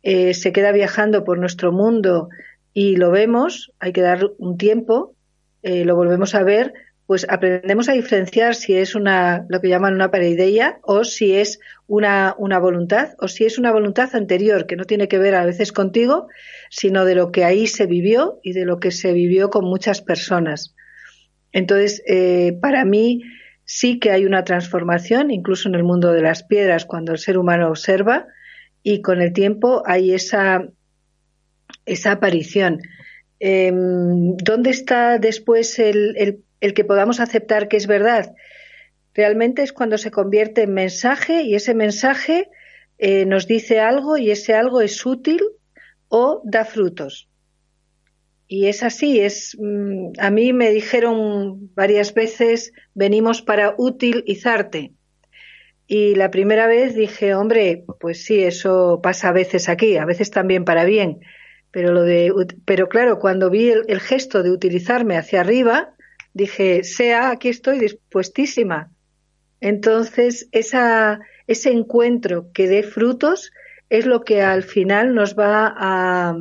eh, 0.03 0.35
se 0.35 0.53
queda 0.53 0.73
viajando 0.73 1.23
por 1.23 1.39
nuestro 1.39 1.71
mundo 1.71 2.29
y 2.75 2.97
lo 2.97 3.13
vemos, 3.13 3.73
hay 3.79 3.93
que 3.93 4.03
dar 4.03 4.27
un 4.39 4.59
tiempo, 4.59 5.15
eh, 5.63 5.85
lo 5.85 5.95
volvemos 5.95 6.35
a 6.35 6.43
ver, 6.43 6.75
pues 7.11 7.27
aprendemos 7.29 7.89
a 7.89 7.93
diferenciar 7.95 8.55
si 8.55 8.77
es 8.77 8.95
una, 8.95 9.45
lo 9.49 9.61
que 9.61 9.69
llaman 9.69 9.95
una 9.95 10.13
pareideia 10.13 10.79
o 10.83 11.03
si 11.03 11.35
es 11.35 11.59
una, 11.89 12.37
una 12.39 12.61
voluntad 12.61 13.17
o 13.19 13.27
si 13.27 13.45
es 13.45 13.59
una 13.59 13.73
voluntad 13.73 14.15
anterior 14.15 14.65
que 14.65 14.77
no 14.77 14.85
tiene 14.85 15.09
que 15.09 15.19
ver 15.19 15.35
a 15.35 15.45
veces 15.45 15.73
contigo, 15.73 16.29
sino 16.71 17.05
de 17.05 17.17
lo 17.17 17.33
que 17.33 17.43
ahí 17.43 17.67
se 17.67 17.87
vivió 17.87 18.39
y 18.45 18.53
de 18.53 18.65
lo 18.65 18.79
que 18.79 18.93
se 18.93 19.13
vivió 19.13 19.51
con 19.51 19.65
muchas 19.65 20.03
personas. 20.03 20.77
Entonces, 21.51 22.01
eh, 22.07 22.57
para 22.63 22.85
mí 22.85 23.25
sí 23.65 23.99
que 23.99 24.13
hay 24.13 24.25
una 24.25 24.45
transformación, 24.45 25.33
incluso 25.33 25.69
en 25.69 25.75
el 25.75 25.83
mundo 25.83 26.13
de 26.13 26.23
las 26.23 26.45
piedras, 26.45 26.85
cuando 26.85 27.11
el 27.11 27.19
ser 27.19 27.39
humano 27.39 27.71
observa 27.71 28.29
y 28.85 29.03
con 29.03 29.21
el 29.21 29.33
tiempo 29.33 29.83
hay 29.85 30.15
esa, 30.15 30.69
esa 31.87 32.13
aparición. 32.13 32.79
Em, 33.41 34.37
¿Dónde 34.37 34.71
está 34.71 35.19
después 35.19 35.81
el, 35.81 36.15
el 36.17 36.45
el 36.61 36.75
que 36.75 36.85
podamos 36.85 37.21
aceptar 37.21 37.69
que 37.69 37.77
es 37.77 37.87
verdad. 37.87 38.35
Realmente 39.15 39.63
es 39.63 39.73
cuando 39.73 39.99
se 39.99 40.11
convierte 40.11 40.63
en 40.63 40.75
mensaje 40.75 41.43
y 41.43 41.55
ese 41.55 41.75
mensaje 41.75 42.49
eh, 42.99 43.25
nos 43.27 43.47
dice 43.47 43.81
algo 43.81 44.17
y 44.17 44.31
ese 44.31 44.55
algo 44.55 44.81
es 44.81 45.05
útil 45.05 45.41
o 46.09 46.43
da 46.45 46.65
frutos. 46.65 47.29
Y 48.47 48.67
es 48.67 48.83
así, 48.83 49.21
es 49.21 49.57
mm, 49.59 50.13
a 50.19 50.31
mí 50.31 50.53
me 50.53 50.71
dijeron 50.71 51.71
varias 51.75 52.15
veces 52.15 52.73
venimos 52.95 53.43
para 53.43 53.75
utilizarte. 53.79 54.93
Y 55.87 56.15
la 56.15 56.31
primera 56.31 56.67
vez 56.67 56.95
dije, 56.95 57.35
hombre, 57.35 57.85
pues 57.99 58.25
sí, 58.25 58.43
eso 58.43 59.01
pasa 59.03 59.29
a 59.29 59.33
veces 59.33 59.69
aquí, 59.69 59.97
a 59.97 60.05
veces 60.05 60.31
también 60.31 60.65
para 60.65 60.85
bien. 60.85 61.21
Pero 61.73 61.93
lo 61.93 62.03
de, 62.03 62.33
pero 62.65 62.89
claro, 62.89 63.19
cuando 63.19 63.51
vi 63.51 63.71
el 63.71 64.01
gesto 64.01 64.43
de 64.43 64.51
utilizarme 64.51 65.17
hacia 65.17 65.41
arriba, 65.41 65.95
dije, 66.33 66.85
sea, 66.85 67.31
aquí 67.31 67.49
estoy 67.49 67.79
dispuestísima. 67.79 68.91
Entonces, 69.61 70.49
esa, 70.53 71.21
ese 71.47 71.71
encuentro 71.71 72.51
que 72.53 72.69
dé 72.69 72.83
frutos 72.83 73.53
es 73.91 74.07
lo 74.07 74.23
que 74.23 74.43
al 74.43 74.63
final 74.63 75.15
nos 75.15 75.35
va 75.35 75.75
a, 75.77 76.37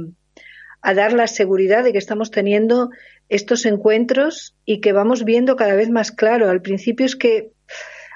dar 0.93 1.13
la 1.13 1.27
seguridad 1.27 1.83
de 1.83 1.91
que 1.91 1.97
estamos 1.97 2.31
teniendo 2.31 2.89
estos 3.27 3.65
encuentros 3.65 4.55
y 4.65 4.79
que 4.79 4.93
vamos 4.93 5.25
viendo 5.25 5.55
cada 5.55 5.75
vez 5.75 5.89
más 5.89 6.11
claro. 6.11 6.49
Al 6.49 6.61
principio 6.61 7.05
es 7.05 7.15
que, 7.15 7.51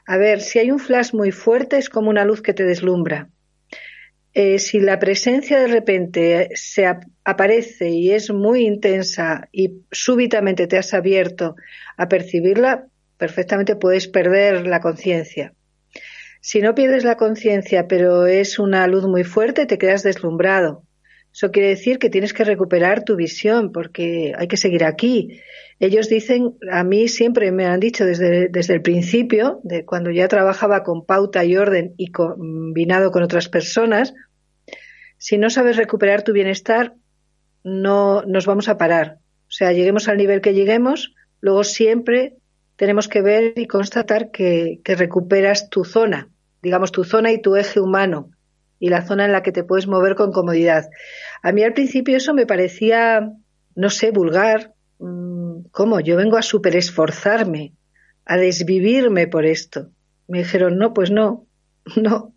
a 0.05 0.17
ver, 0.17 0.41
si 0.41 0.59
hay 0.59 0.71
un 0.71 0.79
flash 0.79 1.13
muy 1.13 1.31
fuerte 1.31 1.77
es 1.77 1.89
como 1.89 2.09
una 2.09 2.25
luz 2.25 2.41
que 2.41 2.53
te 2.53 2.63
deslumbra. 2.63 3.29
Eh, 4.33 4.57
si 4.59 4.79
la 4.79 4.97
presencia 4.97 5.59
de 5.59 5.67
repente 5.67 6.49
se, 6.55 6.85
aparece 7.25 7.89
y 7.89 8.11
es 8.11 8.31
muy 8.31 8.65
intensa 8.65 9.47
y 9.51 9.81
súbitamente 9.91 10.67
te 10.67 10.77
has 10.77 10.93
abierto 10.93 11.55
a 11.97 12.07
percibirla, 12.07 12.87
perfectamente 13.17 13.75
puedes 13.75 14.07
perder 14.07 14.67
la 14.67 14.79
conciencia. 14.79 15.53
Si 16.41 16.59
no 16.59 16.75
pierdes 16.75 17.05
la 17.05 17.15
conciencia, 17.15 17.87
pero 17.87 18.25
es 18.25 18.59
una 18.59 18.85
luz 18.87 19.07
muy 19.07 19.23
fuerte, 19.23 19.65
te 19.65 19.77
quedas 19.77 20.03
deslumbrado. 20.03 20.83
Eso 21.33 21.51
quiere 21.51 21.69
decir 21.69 21.97
que 21.97 22.09
tienes 22.09 22.33
que 22.33 22.43
recuperar 22.43 23.03
tu 23.03 23.15
visión 23.15 23.71
porque 23.71 24.33
hay 24.37 24.47
que 24.47 24.57
seguir 24.57 24.83
aquí. 24.83 25.39
Ellos 25.79 26.09
dicen, 26.09 26.55
a 26.69 26.83
mí 26.83 27.07
siempre 27.07 27.51
me 27.51 27.65
han 27.65 27.79
dicho 27.79 28.05
desde, 28.05 28.49
desde 28.49 28.73
el 28.75 28.81
principio, 28.81 29.59
de 29.63 29.83
cuando 29.83 30.11
ya 30.11 30.27
trabajaba 30.27 30.83
con 30.83 31.05
pauta 31.05 31.43
y 31.43 31.55
orden 31.55 31.93
y 31.97 32.11
combinado 32.11 33.11
con 33.11 33.23
otras 33.23 33.49
personas, 33.49 34.13
si 35.17 35.37
no 35.37 35.49
sabes 35.49 35.77
recuperar 35.77 36.21
tu 36.21 36.33
bienestar, 36.33 36.93
no 37.63 38.23
nos 38.23 38.45
vamos 38.45 38.69
a 38.69 38.77
parar. 38.77 39.19
O 39.47 39.51
sea, 39.51 39.71
lleguemos 39.71 40.07
al 40.07 40.17
nivel 40.17 40.41
que 40.41 40.53
lleguemos, 40.53 41.13
luego 41.39 41.63
siempre 41.63 42.37
tenemos 42.75 43.07
que 43.07 43.21
ver 43.21 43.53
y 43.55 43.67
constatar 43.67 44.31
que, 44.31 44.81
recuperas 44.83 45.69
tu 45.69 45.85
zona, 45.85 46.29
digamos 46.61 46.91
tu 46.91 47.03
zona 47.03 47.31
y 47.31 47.41
tu 47.41 47.55
eje 47.55 47.79
humano, 47.79 48.31
y 48.79 48.89
la 48.89 49.05
zona 49.05 49.25
en 49.25 49.31
la 49.31 49.43
que 49.43 49.51
te 49.51 49.63
puedes 49.63 49.87
mover 49.87 50.15
con 50.15 50.31
comodidad. 50.31 50.89
A 51.41 51.51
mí 51.51 51.63
al 51.63 51.73
principio 51.73 52.17
eso 52.17 52.33
me 52.33 52.45
parecía, 52.45 53.31
no 53.75 53.89
sé, 53.89 54.11
vulgar. 54.11 54.73
Mm, 54.99 55.65
¿Cómo? 55.71 55.99
Yo 55.99 56.17
vengo 56.17 56.37
a 56.37 56.41
super 56.41 56.75
esforzarme, 56.75 57.73
a 58.25 58.37
desvivirme 58.37 59.27
por 59.27 59.45
esto. 59.45 59.89
Me 60.27 60.39
dijeron, 60.39 60.77
no, 60.77 60.93
pues 60.93 61.11
no, 61.11 61.45
no. 61.95 62.33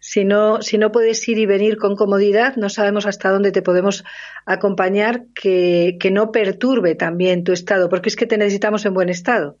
Si 0.00 0.24
no, 0.24 0.62
si 0.62 0.78
no 0.78 0.92
puedes 0.92 1.26
ir 1.28 1.38
y 1.38 1.46
venir 1.46 1.76
con 1.76 1.96
comodidad, 1.96 2.56
no 2.56 2.68
sabemos 2.68 3.06
hasta 3.06 3.30
dónde 3.30 3.52
te 3.52 3.62
podemos 3.62 4.04
acompañar 4.46 5.24
que, 5.34 5.96
que 5.98 6.10
no 6.10 6.32
perturbe 6.32 6.94
también 6.94 7.44
tu 7.44 7.52
estado, 7.52 7.88
porque 7.88 8.08
es 8.08 8.16
que 8.16 8.26
te 8.26 8.38
necesitamos 8.38 8.86
en 8.86 8.94
buen 8.94 9.08
estado 9.08 9.58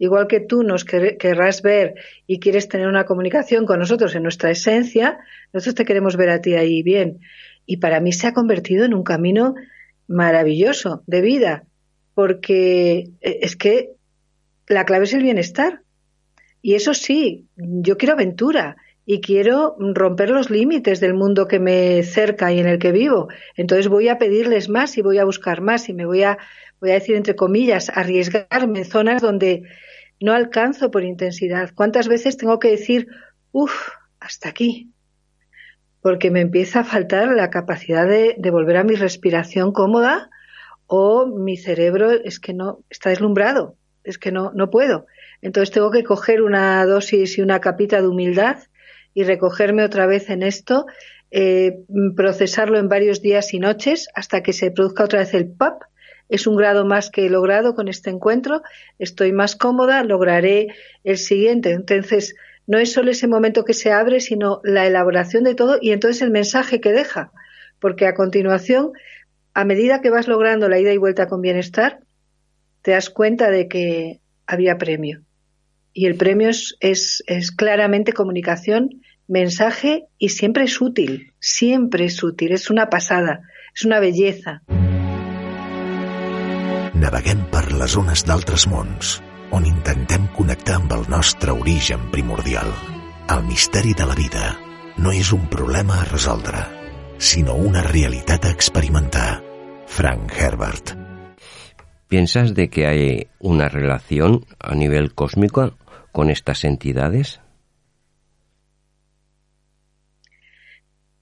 igual 0.00 0.26
que 0.28 0.40
tú 0.40 0.62
nos 0.62 0.84
querrás 0.84 1.60
ver 1.60 1.94
y 2.26 2.40
quieres 2.40 2.68
tener 2.68 2.88
una 2.88 3.04
comunicación 3.04 3.66
con 3.66 3.78
nosotros 3.78 4.14
en 4.14 4.22
nuestra 4.22 4.50
esencia, 4.50 5.18
nosotros 5.52 5.74
te 5.74 5.84
queremos 5.84 6.16
ver 6.16 6.30
a 6.30 6.40
ti 6.40 6.54
ahí 6.54 6.82
bien. 6.82 7.20
Y 7.66 7.76
para 7.76 8.00
mí 8.00 8.10
se 8.12 8.26
ha 8.26 8.32
convertido 8.32 8.86
en 8.86 8.94
un 8.94 9.04
camino 9.04 9.54
maravilloso 10.08 11.02
de 11.06 11.20
vida, 11.20 11.64
porque 12.14 13.10
eh, 13.20 13.38
es 13.42 13.56
que 13.56 13.90
la 14.66 14.86
clave 14.86 15.04
es 15.04 15.12
el 15.12 15.22
bienestar. 15.22 15.82
Y 16.62 16.74
eso 16.74 16.94
sí, 16.94 17.46
yo 17.56 17.98
quiero 17.98 18.14
aventura 18.14 18.76
y 19.12 19.20
quiero 19.20 19.74
romper 19.76 20.30
los 20.30 20.50
límites 20.50 21.00
del 21.00 21.14
mundo 21.14 21.48
que 21.48 21.58
me 21.58 22.04
cerca 22.04 22.52
y 22.52 22.60
en 22.60 22.68
el 22.68 22.78
que 22.78 22.92
vivo. 22.92 23.26
Entonces 23.56 23.88
voy 23.88 24.06
a 24.06 24.18
pedirles 24.18 24.68
más 24.68 24.96
y 24.96 25.02
voy 25.02 25.18
a 25.18 25.24
buscar 25.24 25.62
más 25.62 25.88
y 25.88 25.94
me 25.94 26.06
voy 26.06 26.22
a, 26.22 26.38
voy 26.80 26.90
a 26.90 26.94
decir 26.94 27.16
entre 27.16 27.34
comillas, 27.34 27.90
arriesgarme 27.92 28.78
en 28.78 28.84
zonas 28.84 29.20
donde 29.20 29.64
no 30.20 30.32
alcanzo 30.32 30.92
por 30.92 31.02
intensidad. 31.02 31.72
¿Cuántas 31.74 32.06
veces 32.06 32.36
tengo 32.36 32.60
que 32.60 32.70
decir, 32.70 33.08
uff, 33.50 33.88
hasta 34.20 34.48
aquí? 34.48 34.92
Porque 36.00 36.30
me 36.30 36.42
empieza 36.42 36.78
a 36.78 36.84
faltar 36.84 37.34
la 37.34 37.50
capacidad 37.50 38.06
de, 38.06 38.36
volver 38.52 38.76
a 38.76 38.84
mi 38.84 38.94
respiración 38.94 39.72
cómoda 39.72 40.30
o 40.86 41.26
mi 41.26 41.56
cerebro 41.56 42.12
es 42.12 42.38
que 42.38 42.54
no 42.54 42.84
está 42.88 43.10
deslumbrado, 43.10 43.74
es 44.04 44.18
que 44.18 44.30
no, 44.30 44.52
no 44.54 44.70
puedo. 44.70 45.06
Entonces 45.42 45.72
tengo 45.74 45.90
que 45.90 46.04
coger 46.04 46.42
una 46.42 46.86
dosis 46.86 47.38
y 47.38 47.42
una 47.42 47.60
capita 47.60 48.00
de 48.00 48.06
humildad 48.06 48.58
y 49.14 49.24
recogerme 49.24 49.84
otra 49.84 50.06
vez 50.06 50.30
en 50.30 50.42
esto, 50.42 50.86
eh, 51.30 51.78
procesarlo 52.16 52.78
en 52.78 52.88
varios 52.88 53.22
días 53.22 53.54
y 53.54 53.58
noches 53.58 54.08
hasta 54.14 54.42
que 54.42 54.52
se 54.52 54.70
produzca 54.70 55.04
otra 55.04 55.20
vez 55.20 55.34
el 55.34 55.48
pop 55.48 55.82
es 56.30 56.46
un 56.46 56.56
grado 56.56 56.86
más 56.86 57.10
que 57.10 57.26
he 57.26 57.28
logrado 57.28 57.74
con 57.74 57.88
este 57.88 58.08
encuentro, 58.08 58.62
estoy 58.98 59.32
más 59.32 59.56
cómoda, 59.56 60.04
lograré 60.04 60.68
el 61.02 61.18
siguiente. 61.18 61.72
Entonces, 61.72 62.36
no 62.68 62.78
es 62.78 62.92
solo 62.92 63.10
ese 63.10 63.26
momento 63.26 63.64
que 63.64 63.74
se 63.74 63.90
abre, 63.90 64.20
sino 64.20 64.60
la 64.62 64.86
elaboración 64.86 65.42
de 65.42 65.56
todo 65.56 65.78
y 65.80 65.90
entonces 65.90 66.22
el 66.22 66.30
mensaje 66.30 66.80
que 66.80 66.92
deja. 66.92 67.32
Porque 67.80 68.06
a 68.06 68.14
continuación, 68.14 68.92
a 69.54 69.64
medida 69.64 70.00
que 70.00 70.10
vas 70.10 70.28
logrando 70.28 70.68
la 70.68 70.78
ida 70.78 70.92
y 70.92 70.98
vuelta 70.98 71.26
con 71.26 71.40
bienestar, 71.40 71.98
te 72.82 72.92
das 72.92 73.10
cuenta 73.10 73.50
de 73.50 73.66
que 73.66 74.20
había 74.46 74.78
premio. 74.78 75.22
Y 75.92 76.06
el 76.06 76.16
premio 76.16 76.48
es, 76.48 76.76
es, 76.80 77.22
es 77.26 77.50
claramente 77.50 78.12
comunicación, 78.12 79.02
mensaje 79.26 80.06
y 80.18 80.30
siempre 80.30 80.64
es 80.64 80.80
útil, 80.80 81.32
siempre 81.38 82.04
es 82.04 82.22
útil, 82.22 82.52
es 82.52 82.70
una 82.70 82.88
pasada, 82.90 83.42
es 83.74 83.84
una 83.84 84.00
belleza. 84.00 84.62
Naveguem 87.00 87.46
per 87.48 87.70
les 87.72 87.94
zones 87.96 88.26
d'altres 88.28 88.66
mons, 88.68 89.14
on 89.56 89.64
intentem 89.64 90.26
connectar 90.36 90.76
amb 90.76 90.92
el 90.98 91.06
nostre 91.08 91.54
origen 91.54 92.10
primordial. 92.12 92.68
El 93.32 93.46
misteri 93.46 93.94
de 93.96 94.08
la 94.10 94.18
vida 94.18 94.50
no 95.00 95.14
és 95.16 95.30
un 95.32 95.46
problema 95.48 96.02
a 96.02 96.08
resoldre, 96.10 96.60
sino 97.16 97.54
una 97.54 97.82
realidad 97.86 98.44
a 98.44 98.50
experimentar. 98.50 99.40
Frank 99.86 100.32
Herbert. 100.36 100.92
¿Piensas 102.08 102.54
de 102.54 102.68
que 102.68 102.86
hay 102.86 103.28
una 103.38 103.68
relación 103.68 104.44
a 104.58 104.74
nivel 104.74 105.14
cósmico 105.14 105.72
con 106.12 106.30
estas 106.30 106.64
entidades? 106.64 107.40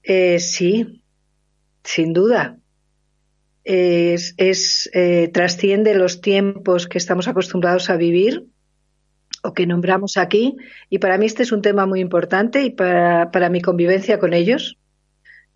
Eh, 0.03 0.39
sí, 0.39 1.03
sin 1.83 2.13
duda 2.13 2.59
es, 3.63 4.89
eh, 4.93 5.29
trasciende 5.31 5.93
los 5.93 6.21
tiempos 6.21 6.87
que 6.87 6.97
estamos 6.97 7.27
acostumbrados 7.27 7.89
a 7.89 7.97
vivir 7.97 8.47
o 9.43 9.53
que 9.53 9.67
nombramos 9.67 10.17
aquí. 10.17 10.57
Y 10.89 10.99
para 10.99 11.17
mí 11.17 11.27
este 11.27 11.43
es 11.43 11.51
un 11.51 11.61
tema 11.61 11.85
muy 11.85 11.99
importante 11.99 12.63
y 12.63 12.71
para, 12.71 13.31
para 13.31 13.49
mi 13.49 13.61
convivencia 13.61 14.19
con 14.19 14.33
ellos, 14.33 14.77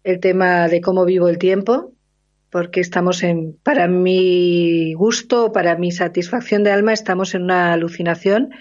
el 0.04 0.20
tema 0.20 0.68
de 0.68 0.82
cómo 0.82 1.06
vivo 1.06 1.28
el 1.28 1.38
tiempo, 1.38 1.94
porque 2.50 2.82
estamos 2.82 3.24
en, 3.24 3.58
para 3.64 3.88
mi 3.88 4.94
gusto, 4.94 5.52
para 5.52 5.76
mi 5.76 5.92
satisfacción 5.92 6.64
de 6.64 6.72
alma, 6.72 6.94
estamos 6.94 7.34
en 7.34 7.44
una 7.44 7.74
alucinación, 7.74 8.52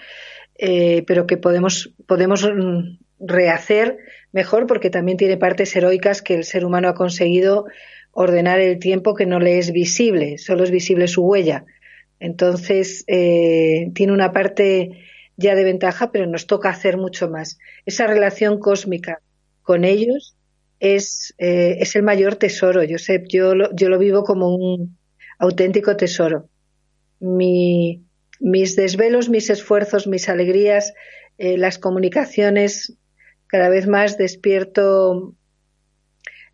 eh, 0.65 1.03
pero 1.05 1.27
que 1.27 1.35
podemos, 1.35 1.93
podemos 2.07 2.49
rehacer 3.19 3.97
mejor 4.31 4.65
porque 4.65 4.89
también 4.89 5.17
tiene 5.17 5.35
partes 5.35 5.75
heroicas 5.75 6.21
que 6.21 6.35
el 6.35 6.45
ser 6.45 6.63
humano 6.63 6.87
ha 6.87 6.93
conseguido 6.93 7.65
ordenar 8.13 8.61
el 8.61 8.79
tiempo 8.79 9.13
que 9.13 9.25
no 9.25 9.41
le 9.41 9.57
es 9.57 9.73
visible, 9.73 10.37
solo 10.37 10.63
es 10.63 10.71
visible 10.71 11.09
su 11.09 11.21
huella. 11.21 11.65
Entonces, 12.17 13.03
eh, 13.07 13.91
tiene 13.93 14.13
una 14.13 14.31
parte 14.31 15.03
ya 15.35 15.53
de 15.53 15.65
ventaja, 15.65 16.13
pero 16.13 16.27
nos 16.27 16.47
toca 16.47 16.69
hacer 16.69 16.95
mucho 16.95 17.29
más. 17.29 17.59
Esa 17.85 18.07
relación 18.07 18.57
cósmica 18.57 19.19
con 19.63 19.83
ellos 19.83 20.37
es, 20.79 21.35
eh, 21.39 21.75
es 21.81 21.93
el 21.97 22.03
mayor 22.03 22.37
tesoro. 22.37 22.83
Yo, 22.83 22.99
sé, 22.99 23.21
yo, 23.27 23.53
lo, 23.53 23.75
yo 23.75 23.89
lo 23.89 23.99
vivo 23.99 24.23
como 24.23 24.55
un 24.55 24.97
auténtico 25.39 25.97
tesoro. 25.97 26.47
Mi, 27.19 28.01
mis 28.43 28.75
desvelos, 28.75 29.29
mis 29.29 29.49
esfuerzos, 29.49 30.05
mis 30.05 30.27
alegrías, 30.27 30.93
eh, 31.37 31.57
las 31.57 31.79
comunicaciones, 31.79 32.97
cada 33.47 33.69
vez 33.69 33.87
más 33.87 34.17
despierto 34.17 35.33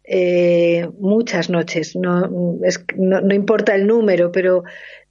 eh, 0.04 0.88
muchas 1.00 1.50
noches. 1.50 1.96
No, 1.96 2.30
no, 2.96 3.34
importa 3.34 3.74
el 3.74 3.88
número, 3.88 4.32
pero 4.32 4.64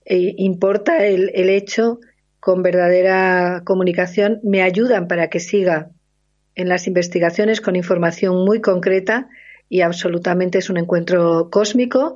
eh, 0.05 0.35
importa 0.37 1.05
el, 1.05 1.33
el, 1.35 1.51
hecho 1.51 1.99
con 2.39 2.63
verdadera 2.63 3.63
comunicación. 3.65 4.39
Me 4.45 4.63
ayudan 4.63 5.09
para 5.09 5.31
que 5.31 5.41
siga 5.41 5.91
en 6.55 6.69
las 6.69 6.87
investigaciones 6.87 7.61
con 7.61 7.75
información 7.75 8.45
muy 8.45 8.61
concreta 8.61 9.29
y 9.69 9.81
absolutamente 9.81 10.59
es 10.59 10.71
un 10.71 10.77
encuentro 10.77 11.51
cósmico 11.51 12.15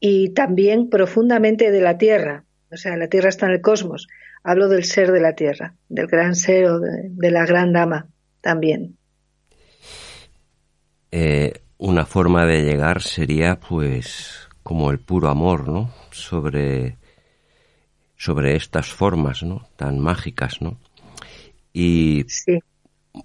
y 0.00 0.30
también 0.30 0.90
profundamente 0.90 1.70
de 1.70 1.80
la 1.80 1.96
Tierra. 1.96 2.44
O 2.74 2.76
sea, 2.76 2.96
la 2.96 3.08
Tierra 3.08 3.28
está 3.28 3.46
en 3.46 3.52
el 3.52 3.60
cosmos. 3.60 4.08
Hablo 4.42 4.68
del 4.68 4.84
ser 4.84 5.12
de 5.12 5.20
la 5.20 5.34
Tierra, 5.34 5.74
del 5.88 6.06
gran 6.08 6.34
ser 6.34 6.66
o 6.66 6.80
de, 6.80 7.30
la 7.30 7.46
gran 7.46 7.72
dama 7.72 8.08
también. 8.40 8.98
Eh, 11.10 11.52
una 11.78 12.04
forma 12.04 12.44
de 12.44 12.64
llegar 12.64 13.00
sería 13.00 13.60
pues 13.60 14.48
como 14.64 14.90
el 14.90 14.98
puro 14.98 15.28
amor, 15.28 15.68
¿no? 15.68 15.94
Sobre 16.10 16.98
sobre 18.16 18.56
estas 18.56 18.88
formas, 18.88 19.42
¿no? 19.42 19.68
Tan 19.76 20.00
mágicas, 20.00 20.60
¿no? 20.60 20.78
Y 21.72 22.26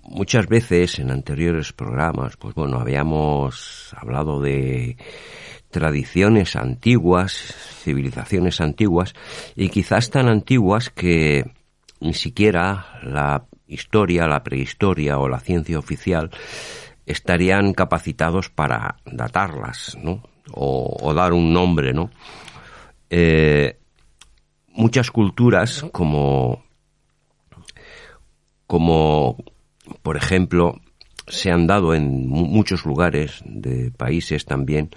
muchas 0.03 0.47
veces 0.47 0.99
en 0.99 1.09
anteriores 1.09 1.73
programas, 1.73 2.37
pues 2.37 2.53
bueno, 2.53 2.79
habíamos 2.79 3.93
hablado 3.97 4.41
de 4.41 4.97
tradiciones 5.71 6.55
antiguas, 6.55 7.33
civilizaciones 7.83 8.61
antiguas, 8.61 9.13
y 9.55 9.69
quizás 9.69 10.09
tan 10.09 10.27
antiguas 10.27 10.89
que 10.89 11.51
ni 11.99 12.13
siquiera 12.13 12.99
la 13.03 13.45
historia, 13.67 14.27
la 14.27 14.43
prehistoria 14.43 15.19
o 15.19 15.27
la 15.27 15.39
ciencia 15.39 15.77
oficial 15.77 16.31
estarían 17.05 17.73
capacitados 17.73 18.49
para 18.49 18.97
datarlas, 19.05 19.97
¿no? 20.01 20.23
o, 20.53 21.13
dar 21.13 21.33
un 21.33 21.53
nombre, 21.53 21.93
¿no? 21.93 22.09
Eh, 23.09 23.77
muchas 24.67 25.11
culturas, 25.11 25.85
como, 25.91 26.63
como 28.67 29.37
por 30.01 30.17
ejemplo, 30.17 30.79
se 31.27 31.51
han 31.51 31.67
dado 31.67 31.93
en 31.93 32.27
muchos 32.27 32.85
lugares 32.85 33.41
de 33.45 33.91
países 33.91 34.45
también, 34.45 34.89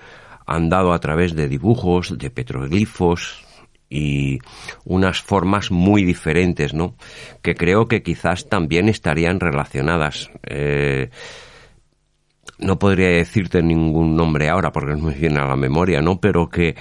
han 0.47 0.69
dado 0.69 0.93
a 0.93 1.01
través 1.01 1.35
de 1.35 1.49
dibujos, 1.49 2.19
de 2.19 2.31
petroglifos 2.31 3.45
y 3.89 4.39
unas 4.85 5.21
formas 5.21 5.71
muy 5.71 6.05
diferentes, 6.05 6.73
¿no? 6.73 6.97
Que 7.43 7.55
creo 7.55 7.89
que 7.89 8.03
quizás 8.03 8.49
también 8.49 8.89
estarían 8.89 9.39
relacionadas. 9.39 10.31
Eh, 10.45 11.11
no 12.59 12.79
podría 12.79 13.09
decirte 13.09 13.63
ningún 13.63 14.17
nombre 14.17 14.49
ahora 14.49 14.73
porque 14.73 14.95
no 14.95 15.09
me 15.09 15.15
viene 15.15 15.41
a 15.41 15.47
la 15.47 15.57
memoria, 15.57 16.01
¿no? 16.01 16.21
Pero 16.21 16.49
que 16.49 16.75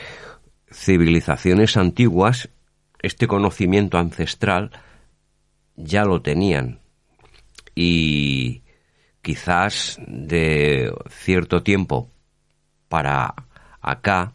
civilizaciones 0.72 1.76
antiguas, 1.76 2.50
este 3.02 3.28
conocimiento 3.28 3.98
ancestral 3.98 4.72
ya 5.76 6.06
lo 6.06 6.22
tenían. 6.22 6.80
Y 7.76 8.64
quizás 9.22 10.00
de 10.08 10.94
cierto 11.10 11.64
tiempo 11.64 12.10
para 12.88 13.34
acá, 13.82 14.34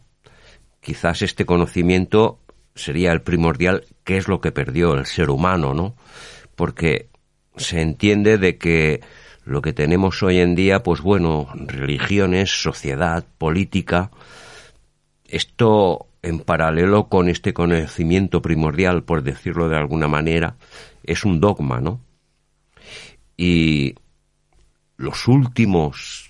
quizás 0.81 1.21
este 1.21 1.45
conocimiento 1.45 2.39
sería 2.75 3.11
el 3.11 3.21
primordial, 3.21 3.85
que 4.03 4.17
es 4.17 4.27
lo 4.27 4.39
que 4.39 4.51
perdió 4.51 4.93
el 4.93 5.05
ser 5.05 5.29
humano, 5.29 5.73
¿no? 5.73 5.95
Porque 6.55 7.09
se 7.55 7.81
entiende 7.81 8.37
de 8.37 8.57
que 8.57 9.01
lo 9.45 9.61
que 9.61 9.73
tenemos 9.73 10.21
hoy 10.23 10.39
en 10.39 10.55
día, 10.55 10.83
pues 10.83 11.01
bueno, 11.01 11.47
religiones, 11.55 12.51
sociedad, 12.51 13.25
política, 13.37 14.11
esto 15.25 16.07
en 16.21 16.39
paralelo 16.39 17.07
con 17.07 17.29
este 17.29 17.53
conocimiento 17.53 18.41
primordial, 18.41 19.03
por 19.03 19.23
decirlo 19.23 19.69
de 19.69 19.77
alguna 19.77 20.07
manera, 20.07 20.57
es 21.03 21.23
un 21.23 21.39
dogma, 21.39 21.79
¿no? 21.79 22.01
Y 23.37 23.95
los 24.97 25.27
últimos, 25.27 26.26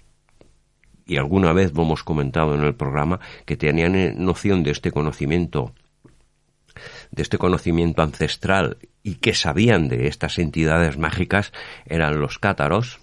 y 1.08 1.18
alguna 1.18 1.54
vez 1.54 1.74
lo 1.74 1.84
hemos 1.84 2.04
comentado 2.04 2.54
en 2.56 2.62
el 2.62 2.76
programa, 2.76 3.20
que 3.46 3.58
tenían 3.58 4.24
noción 4.24 4.64
de 4.64 4.72
este 4.72 4.92
conocimiento, 4.92 5.74
de 7.12 7.24
este 7.24 7.38
conocimiento 7.38 8.02
ancestral 8.02 8.78
y 9.04 9.16
que 9.16 9.34
sabían 9.34 9.88
de 9.88 10.08
estas 10.08 10.38
entidades 10.38 10.98
mágicas 10.98 11.54
eran 11.86 12.20
los 12.20 12.40
cátaros. 12.40 13.00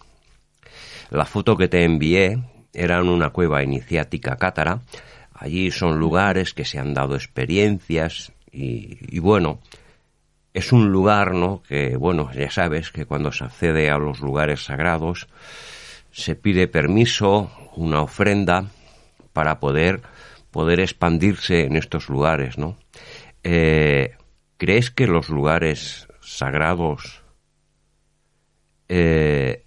La 1.10 1.24
foto 1.24 1.56
que 1.56 1.68
te 1.68 1.84
envié 1.84 2.42
era 2.72 3.02
una 3.02 3.30
cueva 3.30 3.62
iniciática 3.62 4.36
cátara. 4.36 4.82
Allí 5.32 5.70
son 5.70 5.98
lugares 5.98 6.54
que 6.54 6.64
se 6.64 6.78
han 6.78 6.94
dado 6.94 7.14
experiencias 7.14 8.32
y 8.52 9.18
bueno, 9.18 9.58
es 10.54 10.72
un 10.72 10.92
lugar, 10.92 11.34
¿no? 11.34 11.62
Que, 11.68 11.96
bueno, 11.96 12.30
ya 12.32 12.48
sabes 12.48 12.92
que 12.92 13.06
cuando 13.06 13.32
se 13.32 13.44
accede 13.44 13.90
a 13.90 13.98
los 13.98 14.20
lugares 14.20 14.64
sagrados 14.64 15.26
se 16.12 16.36
pide 16.36 16.68
permiso, 16.68 17.50
una 17.76 18.02
ofrenda 18.02 18.66
para 19.32 19.60
poder 19.60 20.02
poder 20.54 20.78
expandirse 20.78 21.64
en 21.64 21.74
estos 21.74 22.08
lugares, 22.08 22.58
¿no? 22.58 22.78
Eh, 23.42 24.16
¿Crees 24.56 24.92
que 24.92 25.08
los 25.08 25.28
lugares 25.28 26.06
sagrados 26.20 27.24
eh, 28.88 29.64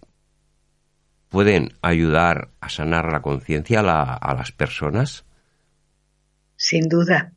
pueden 1.28 1.74
ayudar 1.82 2.52
a 2.62 2.70
sanar 2.70 3.12
la 3.12 3.22
conciencia 3.22 3.82
a, 3.82 4.34
las 4.34 4.54
personas? 4.54 5.26
Sin 6.56 6.88
duda. 6.88 7.34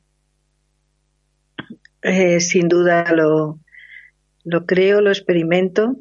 Eh, 2.02 2.38
sin 2.38 2.68
duda 2.68 3.04
lo, 3.12 3.58
lo 4.44 4.64
creo, 4.64 5.00
lo 5.00 5.10
experimento 5.10 5.96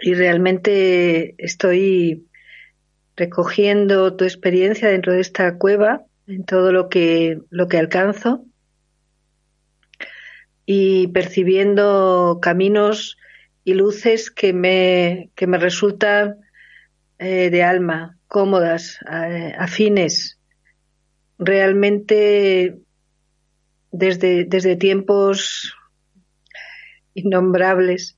y 0.00 0.14
realmente 0.14 1.36
estoy 1.38 2.26
recogiendo 3.16 4.14
tu 4.16 4.24
experiencia 4.24 4.88
dentro 4.88 5.12
de 5.12 5.20
esta 5.20 5.58
cueva, 5.58 6.04
en 6.26 6.44
todo 6.44 6.72
lo 6.72 6.88
que, 6.88 7.40
lo 7.50 7.68
que 7.68 7.78
alcanzo 7.78 8.44
y 10.64 11.08
percibiendo 11.08 12.38
caminos 12.40 13.16
y 13.64 13.74
luces 13.74 14.30
que 14.30 14.52
me, 14.52 15.30
que 15.34 15.46
me 15.46 15.58
resultan 15.58 16.36
eh, 17.18 17.50
de 17.50 17.62
alma, 17.62 18.18
cómodas, 18.28 18.98
afines. 19.58 20.38
Realmente 21.38 22.78
desde, 23.90 24.44
desde 24.44 24.76
tiempos 24.76 25.74
innombrables 27.14 28.16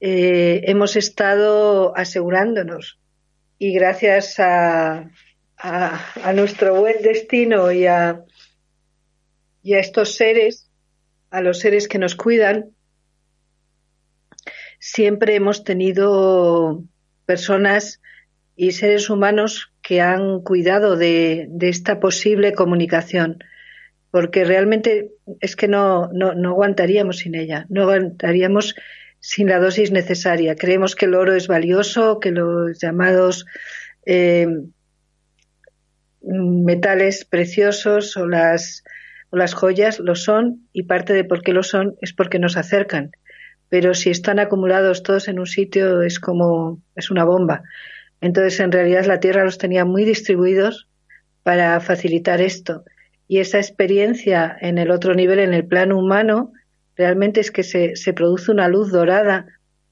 eh, 0.00 0.62
hemos 0.64 0.96
estado 0.96 1.96
asegurándonos 1.96 2.97
y 3.58 3.72
gracias 3.72 4.38
a, 4.38 5.10
a, 5.56 6.32
nuestro 6.34 6.78
buen 6.80 7.02
destino 7.02 7.72
y 7.72 7.86
a, 7.86 8.24
y 9.62 9.74
a 9.74 9.78
estos 9.78 10.14
seres, 10.14 10.70
a 11.30 11.40
los 11.40 11.58
seres 11.58 11.88
que 11.88 11.98
nos 11.98 12.14
cuidan, 12.14 12.70
siempre 14.78 15.34
hemos 15.34 15.64
tenido 15.64 16.84
personas 17.26 18.00
y 18.56 18.72
seres 18.72 19.10
humanos 19.10 19.72
que 19.82 20.00
han 20.00 20.40
cuidado 20.42 20.96
de, 20.96 21.46
de 21.50 21.68
esta 21.68 22.00
posible 22.00 22.52
comunicación 22.52 23.38
porque 24.10 24.44
realmente 24.44 25.12
es 25.40 25.56
que 25.56 25.68
no, 25.68 26.08
no, 26.12 26.34
no 26.34 26.50
aguantaríamos 26.50 27.18
sin 27.18 27.34
ella, 27.34 27.66
no 27.68 27.82
aguantaríamos 27.82 28.74
sin 29.28 29.48
la 29.48 29.58
dosis 29.58 29.90
necesaria. 29.90 30.56
Creemos 30.56 30.96
que 30.96 31.04
el 31.04 31.14
oro 31.14 31.34
es 31.34 31.48
valioso, 31.48 32.18
que 32.18 32.30
los 32.30 32.78
llamados 32.78 33.44
eh, 34.06 34.48
metales 36.22 37.26
preciosos 37.26 38.16
o 38.16 38.26
las, 38.26 38.84
o 39.28 39.36
las 39.36 39.52
joyas 39.52 39.98
lo 39.98 40.14
son 40.14 40.66
y 40.72 40.84
parte 40.84 41.12
de 41.12 41.24
por 41.24 41.42
qué 41.42 41.52
lo 41.52 41.62
son 41.62 41.96
es 42.00 42.14
porque 42.14 42.38
nos 42.38 42.56
acercan. 42.56 43.10
Pero 43.68 43.92
si 43.92 44.08
están 44.08 44.38
acumulados 44.38 45.02
todos 45.02 45.28
en 45.28 45.38
un 45.38 45.46
sitio 45.46 46.00
es 46.00 46.18
como 46.20 46.80
es 46.96 47.10
una 47.10 47.24
bomba. 47.24 47.64
Entonces 48.22 48.58
en 48.60 48.72
realidad 48.72 49.04
la 49.04 49.20
Tierra 49.20 49.44
los 49.44 49.58
tenía 49.58 49.84
muy 49.84 50.06
distribuidos 50.06 50.88
para 51.42 51.78
facilitar 51.80 52.40
esto 52.40 52.82
y 53.26 53.40
esa 53.40 53.58
experiencia 53.58 54.56
en 54.58 54.78
el 54.78 54.90
otro 54.90 55.12
nivel, 55.12 55.38
en 55.38 55.52
el 55.52 55.66
plano 55.66 55.98
humano, 55.98 56.54
realmente 56.98 57.40
es 57.40 57.50
que 57.50 57.62
se, 57.62 57.96
se 57.96 58.12
produce 58.12 58.50
una 58.50 58.68
luz 58.68 58.90
dorada 58.90 59.46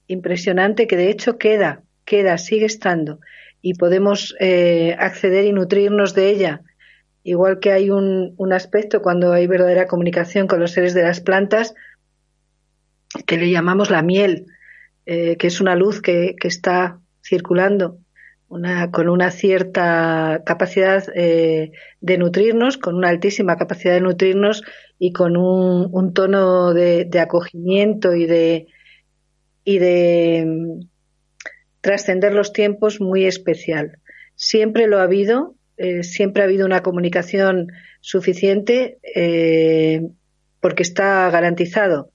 impresionante 0.08 0.86
que 0.86 0.96
de 0.96 1.08
hecho 1.08 1.38
queda, 1.38 1.82
queda, 2.04 2.36
sigue 2.36 2.66
estando 2.66 3.20
y 3.62 3.74
podemos 3.74 4.34
eh, 4.40 4.94
acceder 4.98 5.44
y 5.44 5.52
nutrirnos 5.52 6.14
de 6.14 6.30
ella. 6.30 6.62
Igual 7.22 7.58
que 7.60 7.72
hay 7.72 7.90
un, 7.90 8.34
un 8.36 8.52
aspecto 8.52 9.02
cuando 9.02 9.32
hay 9.32 9.46
verdadera 9.46 9.86
comunicación 9.86 10.46
con 10.46 10.60
los 10.60 10.72
seres 10.72 10.94
de 10.94 11.02
las 11.02 11.20
plantas, 11.20 11.74
que 13.26 13.38
le 13.38 13.50
llamamos 13.50 13.90
la 13.90 14.02
miel, 14.02 14.46
eh, 15.06 15.36
que 15.36 15.46
es 15.46 15.60
una 15.60 15.74
luz 15.74 16.02
que, 16.02 16.34
que 16.38 16.48
está 16.48 17.00
circulando 17.24 17.98
una, 18.48 18.90
con 18.90 19.08
una 19.08 19.30
cierta 19.30 20.42
capacidad 20.44 21.04
eh, 21.14 21.72
de 22.00 22.18
nutrirnos, 22.18 22.78
con 22.78 22.94
una 22.94 23.08
altísima 23.08 23.56
capacidad 23.56 23.94
de 23.94 24.00
nutrirnos 24.00 24.62
y 24.98 25.12
con 25.12 25.36
un, 25.36 26.12
tono 26.14 26.72
de, 26.72 27.08
acogimiento 27.20 28.14
y 28.14 28.26
de, 28.26 28.66
y 29.64 29.78
de 29.78 30.44
mm, 30.46 30.86
trascender 31.80 32.32
los 32.32 32.52
tiempos 32.52 33.00
muy 33.00 33.26
especial. 33.26 33.98
Siempre 34.34 34.86
lo 34.86 34.98
ha 34.98 35.02
habido, 35.02 35.54
eh, 35.76 36.02
siempre 36.02 36.42
ha 36.42 36.46
habido 36.46 36.66
una 36.66 36.82
comunicación 36.82 37.72
suficiente 38.00 38.98
eh, 39.14 40.02
porque 40.60 40.82
está 40.82 41.28
garantizado, 41.30 42.10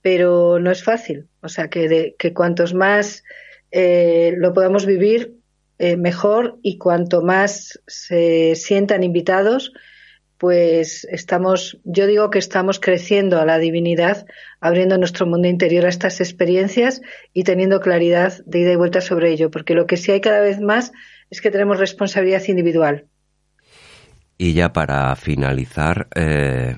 pero 0.00 0.58
no 0.58 0.70
es 0.70 0.82
fácil. 0.82 1.28
O 1.42 1.48
sea, 1.48 1.68
que, 1.68 1.88
de, 1.88 2.16
que 2.18 2.32
cuantos 2.32 2.72
más 2.72 3.24
eh, 3.70 4.34
lo 4.36 4.52
podamos 4.52 4.86
vivir, 4.86 5.34
mejor 5.98 6.60
y 6.62 6.78
cuanto 6.78 7.22
más 7.22 7.80
se 7.88 8.54
sientan 8.54 9.02
invitados, 9.02 9.72
pues 10.42 11.06
estamos, 11.08 11.78
yo 11.84 12.08
digo 12.08 12.28
que 12.30 12.40
estamos 12.40 12.80
creciendo 12.80 13.40
a 13.40 13.46
la 13.46 13.60
divinidad, 13.60 14.26
abriendo 14.60 14.98
nuestro 14.98 15.24
mundo 15.24 15.46
interior 15.46 15.86
a 15.86 15.88
estas 15.88 16.20
experiencias 16.20 17.00
y 17.32 17.44
teniendo 17.44 17.78
claridad 17.78 18.44
de 18.44 18.58
ida 18.58 18.72
y 18.72 18.74
vuelta 18.74 19.00
sobre 19.00 19.30
ello, 19.30 19.52
porque 19.52 19.74
lo 19.74 19.86
que 19.86 19.96
sí 19.96 20.10
hay 20.10 20.20
cada 20.20 20.40
vez 20.40 20.60
más 20.60 20.90
es 21.30 21.40
que 21.40 21.52
tenemos 21.52 21.78
responsabilidad 21.78 22.42
individual. 22.48 23.06
Y 24.36 24.54
ya 24.54 24.72
para 24.72 25.14
finalizar, 25.14 26.08
eh, 26.16 26.74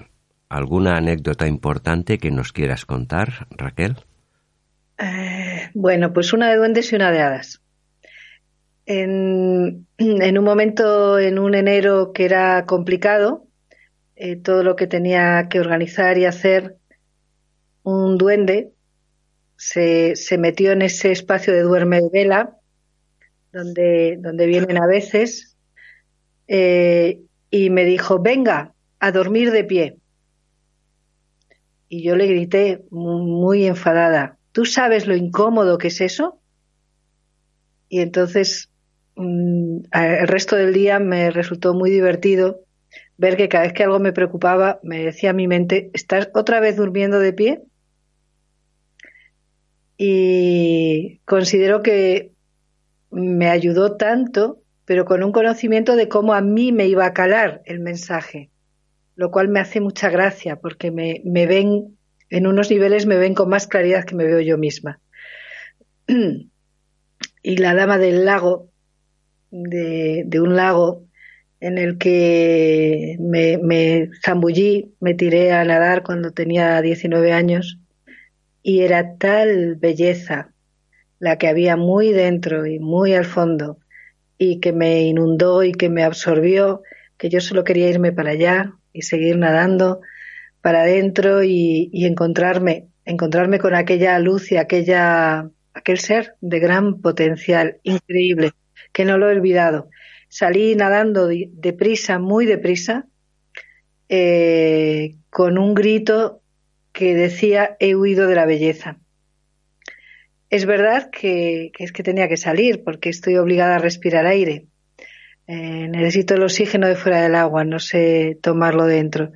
¿alguna 0.50 0.98
anécdota 0.98 1.46
importante 1.46 2.18
que 2.18 2.30
nos 2.30 2.52
quieras 2.52 2.84
contar, 2.84 3.46
Raquel? 3.50 3.96
Eh, 4.98 5.70
bueno, 5.72 6.12
pues 6.12 6.34
una 6.34 6.50
de 6.50 6.56
duendes 6.56 6.92
y 6.92 6.96
una 6.96 7.10
de 7.10 7.22
hadas. 7.22 7.62
en, 8.84 9.86
un 9.96 10.44
momento, 10.44 11.18
en 11.18 11.38
un 11.38 11.54
enero 11.54 12.12
que 12.12 12.26
era 12.26 12.66
complicado, 12.66 13.48
eh, 14.16 14.36
todo 14.36 14.62
lo 14.62 14.76
que 14.76 14.86
tenía 14.86 15.48
que 15.48 15.60
organizar 15.60 16.18
y 16.18 16.24
hacer, 16.24 16.76
un 17.82 18.16
duende 18.16 18.72
se, 19.56 20.16
se 20.16 20.38
metió 20.38 20.72
en 20.72 20.82
ese 20.82 21.12
espacio 21.12 21.52
de 21.52 21.62
duerme 21.62 22.00
vela, 22.12 22.56
donde, 23.52 24.18
donde 24.20 24.46
vienen 24.46 24.78
a 24.82 24.86
veces, 24.86 25.56
eh, 26.48 27.20
y 27.50 27.70
me 27.70 27.84
dijo, 27.84 28.20
venga, 28.20 28.74
a 28.98 29.12
dormir 29.12 29.50
de 29.52 29.64
pie. 29.64 29.96
Y 31.88 32.02
yo 32.02 32.16
le 32.16 32.26
grité 32.26 32.84
muy, 32.90 33.66
enfadada, 33.66 34.38
¿tú 34.52 34.64
sabes 34.64 35.06
lo 35.06 35.14
incómodo 35.14 35.78
que 35.78 35.88
es 35.88 36.00
eso? 36.00 36.40
Y 37.88 38.00
entonces 38.00 38.70
mm, 39.14 39.78
el 39.92 40.28
resto 40.28 40.56
del 40.56 40.72
día 40.72 40.98
me 40.98 41.30
resultó 41.30 41.74
muy 41.74 41.90
divertido 41.90 42.63
ver 43.16 43.36
que 43.36 43.48
cada 43.48 43.64
vez 43.64 43.72
que 43.72 43.84
algo 43.84 44.00
me 44.00 44.12
preocupaba, 44.12 44.80
me 44.82 45.04
decía 45.04 45.32
mi 45.32 45.46
mente, 45.48 45.90
¿estás 45.94 46.30
otra 46.34 46.60
vez 46.60 46.76
durmiendo 46.76 47.18
de 47.18 47.32
pie? 47.32 47.62
Y 49.96 51.20
considero 51.24 51.82
que 51.82 52.32
me 53.10 53.48
ayudó 53.48 53.96
tanto, 53.96 54.60
pero 54.84 55.04
con 55.04 55.22
un 55.22 55.32
conocimiento 55.32 55.96
de 55.96 56.08
cómo 56.08 56.34
a 56.34 56.40
mí 56.40 56.72
me 56.72 56.86
iba 56.86 57.06
a 57.06 57.14
calar 57.14 57.62
el 57.64 57.80
mensaje 57.80 58.50
lo 59.16 59.30
cual 59.30 59.48
me 59.48 59.60
hace 59.60 59.80
mucha 59.80 60.10
gracia 60.10 60.56
porque 60.56 60.90
me, 60.90 61.22
me 61.24 61.46
ven, 61.46 61.96
en 62.30 62.46
unos 62.46 62.70
niveles 62.70 63.06
me 63.06 63.16
ven 63.16 63.34
con 63.34 63.48
más 63.48 63.66
claridad 63.66 64.04
que 64.04 64.14
me 64.14 64.24
veo 64.24 64.40
yo 64.40 64.58
misma. 64.58 65.00
y 67.42 67.56
la 67.56 67.74
dama 67.74 67.98
del 67.98 68.24
lago, 68.24 68.70
de, 69.50 70.24
de 70.26 70.40
un 70.40 70.56
lago 70.56 71.06
en 71.64 71.78
el 71.78 71.96
que 71.96 73.16
me, 73.18 74.10
zambullí, 74.22 74.92
me 75.00 75.14
tiré 75.14 75.52
a 75.52 75.64
nadar 75.64 76.02
cuando 76.02 76.32
tenía 76.32 76.80
19 76.82 77.32
años 77.32 77.78
y 78.62 78.80
era 78.80 79.16
tal 79.16 79.76
belleza 79.76 80.52
la 81.18 81.38
que 81.38 81.48
había 81.48 81.76
muy 81.76 82.12
dentro 82.12 82.66
y 82.66 82.78
muy 82.78 83.14
al 83.14 83.24
fondo 83.24 83.78
y 84.36 84.60
que 84.60 84.72
me 84.72 85.04
inundó 85.04 85.62
y 85.62 85.72
que 85.72 85.88
me 85.88 86.04
absorbió 86.04 86.82
que 87.16 87.30
yo 87.30 87.40
solo 87.40 87.64
quería 87.64 87.88
irme 87.88 88.12
para 88.12 88.32
allá, 88.32 88.74
y 88.92 89.02
seguir 89.02 89.38
nadando 89.38 90.00
para 90.60 90.82
adentro 90.82 91.42
y, 91.42 91.90
encontrarme, 92.04 92.88
encontrarme 93.04 93.58
con 93.58 93.74
aquella 93.74 94.18
luz 94.18 94.52
y 94.52 94.56
aquella, 94.56 95.50
aquel 95.74 95.98
ser 95.98 96.36
de 96.40 96.58
gran 96.60 97.00
potencial, 97.00 97.78
increíble, 97.82 98.52
que 98.92 99.04
no 99.04 99.18
lo 99.18 99.28
he 99.28 99.32
olvidado. 99.34 99.88
Salí 100.36 100.74
nadando 100.74 101.28
deprisa, 101.28 102.18
muy 102.18 102.44
deprisa, 102.44 103.06
eh, 104.08 105.14
con 105.30 105.58
un 105.58 105.74
grito 105.74 106.40
que 106.90 107.14
decía 107.14 107.76
he 107.78 107.94
huido 107.94 108.26
de 108.26 108.34
la 108.34 108.44
belleza. 108.44 108.98
Es 110.50 110.66
verdad 110.66 111.08
que, 111.12 111.70
es 111.78 111.92
que 111.92 112.02
tenía 112.02 112.28
que 112.28 112.36
salir 112.36 112.82
porque 112.82 113.10
estoy 113.10 113.36
obligada 113.36 113.76
a 113.76 113.78
respirar 113.78 114.26
aire, 114.26 114.66
eh, 115.46 115.86
necesito 115.88 116.34
el 116.34 116.42
oxígeno 116.42 116.88
de 116.88 116.96
fuera 116.96 117.22
del 117.22 117.36
agua, 117.36 117.62
no 117.62 117.78
sé 117.78 118.36
tomarlo 118.42 118.86
dentro. 118.86 119.30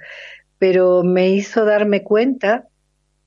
Pero 0.59 1.05
me 1.05 1.31
hizo 1.31 1.65
darme 1.65 2.03
cuenta 2.03 2.67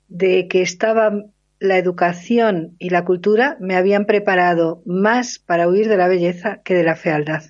de 0.08 0.46
que 0.46 0.60
estaba 0.60 1.24
la 1.58 1.78
educación 1.78 2.76
y 2.78 2.90
la 2.90 3.06
cultura 3.06 3.56
me 3.60 3.76
habían 3.76 4.04
preparado 4.04 4.82
más 4.84 5.38
para 5.38 5.68
huir 5.68 5.88
de 5.88 5.96
la 5.96 6.08
belleza 6.08 6.60
que 6.64 6.74
de 6.74 6.84
la 6.84 6.96
fealdad. 6.96 7.44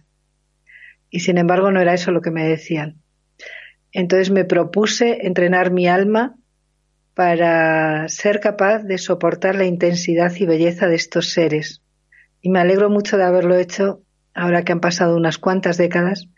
Y 1.12 1.20
sin 1.20 1.38
embargo 1.38 1.70
no 1.70 1.80
era 1.80 1.94
eso 1.94 2.10
lo 2.10 2.22
que 2.22 2.32
me 2.32 2.48
decían. 2.48 2.96
Entonces 3.92 4.30
me 4.30 4.46
propuse 4.46 5.26
entrenar 5.26 5.70
mi 5.70 5.86
alma 5.86 6.34
para 7.14 8.08
ser 8.08 8.40
capaz 8.40 8.82
de 8.82 8.96
soportar 8.96 9.54
la 9.54 9.66
intensidad 9.66 10.32
y 10.34 10.46
belleza 10.46 10.88
de 10.88 10.94
estos 10.94 11.30
seres. 11.30 11.82
Y 12.40 12.48
me 12.48 12.58
alegro 12.58 12.88
mucho 12.88 13.18
de 13.18 13.24
haberlo 13.24 13.56
hecho 13.56 14.02
ahora 14.34 14.64
que 14.64 14.72
han 14.72 14.80
pasado 14.80 15.14
unas 15.14 15.36
cuantas 15.36 15.76
décadas, 15.76 16.28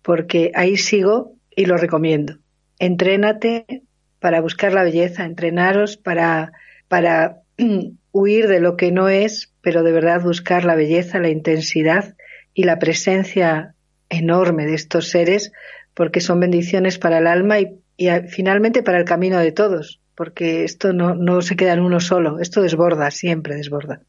porque 0.00 0.52
ahí 0.54 0.76
sigo 0.76 1.34
y 1.50 1.66
lo 1.66 1.76
recomiendo. 1.76 2.38
Entrénate 2.78 3.82
para 4.20 4.40
buscar 4.40 4.72
la 4.72 4.84
belleza, 4.84 5.24
entrenaros 5.24 5.96
para, 5.96 6.52
para 6.86 7.42
huir 8.12 8.46
de 8.46 8.60
lo 8.60 8.76
que 8.76 8.92
no 8.92 9.08
es, 9.08 9.52
pero 9.60 9.82
de 9.82 9.90
verdad 9.90 10.22
buscar 10.22 10.64
la 10.64 10.76
belleza, 10.76 11.18
la 11.18 11.30
intensidad 11.30 12.14
y 12.54 12.62
la 12.62 12.78
presencia 12.78 13.73
enorme 14.14 14.66
de 14.66 14.74
estos 14.74 15.08
seres, 15.08 15.52
porque 15.94 16.20
son 16.20 16.40
bendiciones 16.40 16.98
para 16.98 17.18
el 17.18 17.26
alma 17.26 17.60
y, 17.60 17.78
y 17.96 18.08
finalmente 18.28 18.82
para 18.82 18.98
el 18.98 19.04
camino 19.04 19.38
de 19.38 19.52
todos, 19.52 20.00
porque 20.14 20.64
esto 20.64 20.92
no, 20.92 21.14
no 21.14 21.42
se 21.42 21.56
queda 21.56 21.72
en 21.72 21.80
uno 21.80 22.00
solo, 22.00 22.40
esto 22.40 22.62
desborda, 22.62 23.10
siempre 23.10 23.56
desborda. 23.56 24.00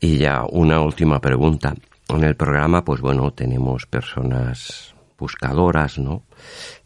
Y 0.00 0.18
ya 0.18 0.44
una 0.50 0.80
última 0.80 1.20
pregunta. 1.20 1.74
En 2.08 2.24
el 2.24 2.36
programa, 2.36 2.84
pues 2.84 3.00
bueno, 3.00 3.30
tenemos 3.32 3.86
personas 3.86 4.94
buscadoras, 5.18 5.98
¿no? 5.98 6.24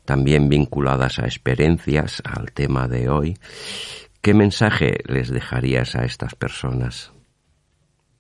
También 0.05 0.49
vinculadas 0.49 1.18
a 1.18 1.24
experiencias, 1.24 2.22
al 2.24 2.53
tema 2.53 2.86
de 2.86 3.09
hoy. 3.09 3.36
¿Qué 4.20 4.34
mensaje 4.34 4.99
les 5.07 5.28
dejarías 5.30 5.96
a 5.96 6.05
estas 6.05 6.34
personas? 6.34 7.12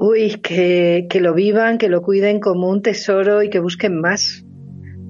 Uy, 0.00 0.36
que, 0.40 1.08
lo 1.20 1.34
vivan, 1.34 1.76
que 1.76 1.88
lo 1.88 2.02
cuiden 2.02 2.38
como 2.38 2.70
un 2.70 2.82
tesoro 2.82 3.42
y 3.42 3.50
que 3.50 3.58
busquen 3.58 4.00
más. 4.00 4.44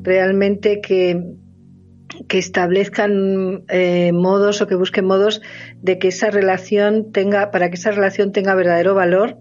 Realmente 0.02 0.80
que, 0.80 1.22
que 2.26 2.38
establezcan 2.38 3.64
eh, 3.68 4.12
modos 4.12 4.62
o 4.62 4.66
que 4.66 4.76
busquen 4.76 5.04
modos 5.04 5.42
de 5.82 5.98
que 5.98 6.08
esa 6.08 6.30
relación 6.30 7.12
tenga, 7.12 7.50
para 7.50 7.68
que 7.68 7.76
esa 7.76 7.90
relación 7.90 8.32
tenga 8.32 8.54
verdadero 8.54 8.94
valor, 8.94 9.36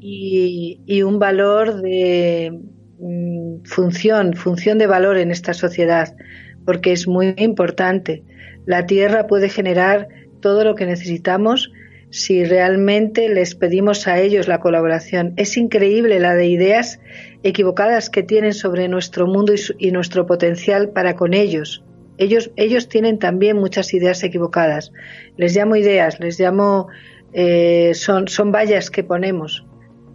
y, 0.00 1.02
un 1.02 1.18
valor 1.18 1.82
de 1.82 2.58
mm, 2.98 3.64
función, 3.64 4.32
función 4.32 4.78
de 4.78 4.86
valor 4.86 5.18
en 5.18 5.30
esta 5.30 5.52
sociedad, 5.52 6.16
porque 6.64 6.92
es 6.92 7.06
muy 7.06 7.34
importante. 7.36 8.24
La 8.64 8.86
Tierra 8.86 9.26
puede 9.26 9.50
generar 9.50 10.08
todo 10.40 10.64
lo 10.64 10.74
que 10.74 10.86
necesitamos 10.86 11.70
si 12.10 12.44
realmente 12.44 13.28
les 13.28 13.54
pedimos 13.54 14.08
a 14.08 14.20
ellos 14.20 14.48
la 14.48 14.60
colaboración. 14.60 15.32
Es 15.36 15.56
increíble 15.56 16.18
la 16.18 16.34
de 16.34 16.46
ideas 16.46 17.00
equivocadas 17.42 18.10
que 18.10 18.22
tienen 18.22 18.52
sobre 18.52 18.88
nuestro 18.88 19.26
mundo 19.26 19.54
y, 19.78 19.92
nuestro 19.92 20.26
potencial 20.26 20.90
para 20.90 21.14
con 21.14 21.34
ellos. 21.34 21.84
Ellos, 22.18 22.50
tienen 22.88 23.18
también 23.18 23.56
muchas 23.56 23.94
ideas 23.94 24.22
equivocadas. 24.24 24.92
Les 25.38 25.56
llamo 25.56 25.76
ideas, 25.76 26.20
les 26.20 26.38
llamo, 26.38 26.88
eh, 27.32 27.92
son, 27.94 28.26
vallas 28.52 28.90
que 28.90 29.04
ponemos 29.04 29.64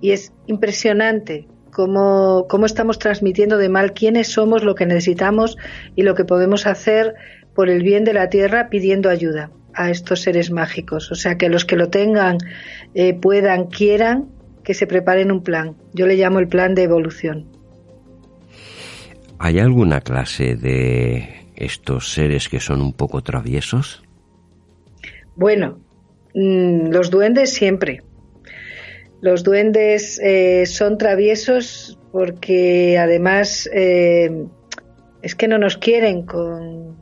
y 0.02 0.12
es 0.12 0.32
impresionante 0.46 1.48
cómo 1.72 2.66
estamos 2.66 3.00
transmitiendo 3.00 3.58
de 3.58 3.70
mal 3.70 3.93
quiénes 3.93 4.28
somos, 4.28 4.64
lo 4.64 4.76
que 4.76 4.86
necesitamos 4.86 5.58
y 5.96 6.04
lo 6.04 6.14
que 6.14 6.26
podemos 6.26 6.68
hacer 6.68 7.16
por 7.54 7.70
el 7.70 7.84
bien 7.84 8.04
de 8.04 8.14
la 8.14 8.30
Tierra 8.30 8.70
pidiendo 8.70 9.10
ayuda 9.10 9.52
a 9.76 9.89
estos 9.89 10.21
seres 10.21 10.51
mágicos. 10.51 11.11
O 11.11 11.15
sea, 11.15 11.38
que 11.38 11.49
los 11.49 11.65
que 11.65 11.76
lo 11.76 11.89
tengan, 11.89 12.38
eh, 12.93 13.13
puedan, 13.13 13.67
quieran, 13.67 14.30
que 14.63 14.73
se 14.73 14.88
preparen 14.88 15.32
un 15.32 15.43
plan. 15.43 15.76
Yo 15.93 16.07
le 16.07 16.15
llamo 16.15 16.39
el 16.39 16.47
plan 16.47 16.76
de 16.76 16.84
evolución. 16.84 17.47
¿Hay 19.38 19.59
alguna 19.59 20.01
clase 20.01 20.55
de 20.55 21.47
estos 21.55 22.11
seres 22.13 22.49
que 22.49 22.59
son 22.59 22.82
un 22.82 22.93
poco 22.93 23.21
traviesos? 23.21 24.03
Bueno, 25.36 25.80
mm, 26.34 26.88
los 26.89 27.11
duendes 27.11 27.53
siempre. 27.53 28.01
Los 29.21 29.43
duendes 29.43 30.19
eh, 30.19 30.65
son 30.65 30.97
traviesos 30.97 31.99
porque 32.11 32.97
además 32.97 33.69
eh, 33.73 34.45
es 35.21 35.36
que 35.36 35.47
no 35.47 35.57
nos 35.57 35.78
quieren 35.78 36.26
con, 36.26 36.95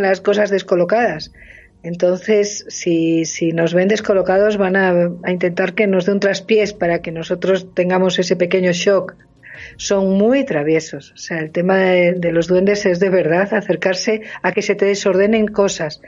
las 0.00 0.20
cosas 0.20 0.50
descolocadas. 0.50 1.32
Entonces, 1.82 2.66
si, 2.68 3.24
si, 3.24 3.52
nos 3.52 3.72
ven 3.72 3.88
descolocados, 3.88 4.56
van 4.58 4.76
a, 4.76 5.10
intentar 5.30 5.74
que 5.74 5.86
nos 5.86 6.06
dé 6.06 6.12
un 6.12 6.20
traspiés 6.20 6.74
para 6.74 7.00
que 7.00 7.10
nosotros 7.10 7.74
tengamos 7.74 8.18
ese 8.18 8.36
pequeño 8.36 8.72
shock. 8.72 9.14
Son 9.76 10.16
muy 10.18 10.44
traviesos. 10.44 11.12
O 11.12 11.16
sea, 11.16 11.38
el 11.38 11.50
tema 11.52 11.76
de, 11.76 12.14
de 12.14 12.32
los 12.32 12.48
duendes 12.48 12.84
es 12.86 13.00
de 13.00 13.10
verdad 13.10 13.52
acercarse 13.54 14.22
a 14.42 14.52
que 14.52 14.62
se 14.62 14.74
te 14.74 14.84
desordenen 14.84 15.46
cosas. 15.46 16.00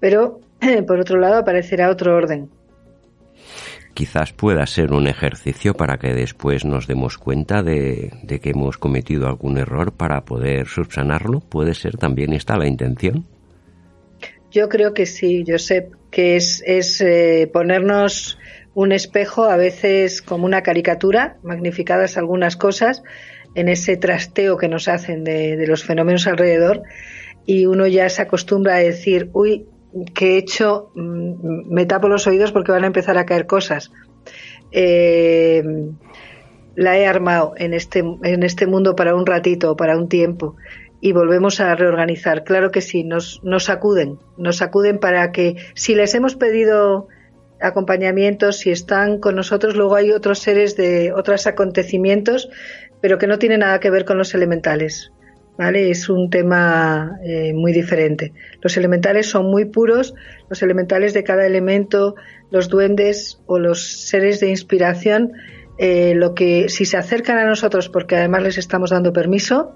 Pero, 0.00 0.40
por 0.86 1.00
otro 1.00 1.18
lado, 1.18 1.38
aparecerá 1.38 1.90
otro 1.90 2.14
orden 2.14 2.48
quizás 3.98 4.32
pueda 4.32 4.64
ser 4.64 4.92
un 4.92 5.08
ejercicio 5.08 5.74
para 5.74 5.98
que 5.98 6.14
después 6.14 6.64
nos 6.64 6.86
demos 6.86 7.18
cuenta 7.18 7.64
de, 7.64 8.12
que 8.40 8.50
hemos 8.50 8.78
cometido 8.78 9.26
algún 9.26 9.58
error 9.58 9.90
para 9.90 10.24
poder 10.24 10.68
subsanarlo. 10.68 11.40
¿Puede 11.40 11.74
ser 11.74 11.96
también 11.96 12.32
esta 12.32 12.56
la 12.56 12.68
intención? 12.68 13.26
Yo 14.50 14.68
creo 14.68 14.94
que 14.94 15.06
sí, 15.06 15.44
Josep. 15.46 15.92
que 16.10 16.36
es, 16.36 16.62
eh, 17.00 17.50
ponernos 17.52 18.38
un 18.74 18.92
espejo, 18.92 19.44
a 19.44 19.56
veces 19.56 20.22
como 20.22 20.46
una 20.46 20.62
caricatura, 20.62 21.36
magnificadas 21.42 22.16
algunas 22.16 22.56
cosas, 22.56 23.02
en 23.54 23.68
ese 23.68 23.96
trasteo 23.96 24.56
que 24.56 24.68
nos 24.68 24.88
hacen 24.88 25.24
de, 25.24 25.56
de 25.56 25.66
los 25.66 25.84
fenómenos 25.84 26.26
alrededor, 26.26 26.82
y 27.44 27.66
uno 27.66 27.86
ya 27.86 28.08
se 28.08 28.22
acostumbra 28.22 28.76
a 28.76 28.78
decir, 28.78 29.30
uy, 29.32 29.66
¿qué 30.14 30.34
he 30.34 30.38
hecho? 30.38 30.90
Mm, 30.94 31.72
me 31.72 31.86
tapo 31.86 32.08
los 32.08 32.26
oídos 32.26 32.52
porque 32.52 32.72
van 32.72 32.84
a 32.84 32.88
empezar 32.88 33.18
a 33.18 33.26
caer 33.26 33.46
cosas. 33.46 33.90
Eh, 34.70 35.62
la 36.76 36.96
he 36.96 37.06
armado 37.06 37.54
en 37.56 37.74
este, 37.74 38.00
en 38.00 38.42
este 38.42 38.66
mundo 38.66 38.94
para 38.94 39.14
un 39.14 39.26
ratito, 39.26 39.76
para 39.76 39.96
un 39.96 40.08
tiempo, 40.08 40.56
y 41.00 41.12
volvemos 41.12 41.60
a 41.60 41.74
reorganizar. 41.74 42.44
Claro 42.44 42.70
que 42.70 42.80
sí, 42.80 43.04
nos, 43.04 43.40
nos 43.44 43.64
sacuden, 43.64 44.18
nos 44.36 44.56
sacuden 44.56 44.98
para 44.98 45.32
que 45.32 45.56
si 45.74 45.94
les 45.94 46.14
hemos 46.14 46.34
pedido 46.34 47.08
acompañamientos, 47.60 48.58
si 48.58 48.70
están 48.70 49.18
con 49.18 49.34
nosotros, 49.34 49.76
luego 49.76 49.96
hay 49.96 50.12
otros 50.12 50.38
seres 50.40 50.76
de 50.76 51.12
otros 51.12 51.46
acontecimientos, 51.46 52.50
pero 53.00 53.18
que 53.18 53.26
no 53.26 53.38
tienen 53.38 53.60
nada 53.60 53.80
que 53.80 53.90
ver 53.90 54.04
con 54.04 54.18
los 54.18 54.34
elementales. 54.34 55.12
¿Vale? 55.56 55.90
Es 55.90 56.08
un 56.08 56.30
tema 56.30 57.18
eh, 57.24 57.52
muy 57.52 57.72
diferente. 57.72 58.32
Los 58.62 58.76
elementales 58.76 59.28
son 59.28 59.50
muy 59.50 59.64
puros, 59.64 60.14
los 60.48 60.62
elementales 60.62 61.14
de 61.14 61.24
cada 61.24 61.44
elemento, 61.46 62.14
los 62.52 62.68
duendes 62.68 63.40
o 63.46 63.58
los 63.58 64.06
seres 64.06 64.38
de 64.38 64.50
inspiración, 64.50 65.32
eh, 65.76 66.14
lo 66.14 66.36
que 66.36 66.68
si 66.68 66.84
se 66.84 66.96
acercan 66.96 67.38
a 67.38 67.44
nosotros, 67.44 67.88
porque 67.88 68.14
además 68.14 68.44
les 68.44 68.58
estamos 68.58 68.90
dando 68.90 69.12
permiso, 69.12 69.74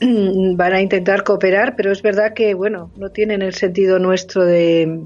van 0.56 0.72
a 0.72 0.80
intentar 0.80 1.24
cooperar, 1.24 1.76
pero 1.76 1.92
es 1.92 2.02
verdad 2.02 2.34
que, 2.34 2.54
bueno, 2.54 2.90
no 2.96 3.10
tienen 3.10 3.42
el 3.42 3.54
sentido 3.54 3.98
nuestro 3.98 4.44
de, 4.44 5.02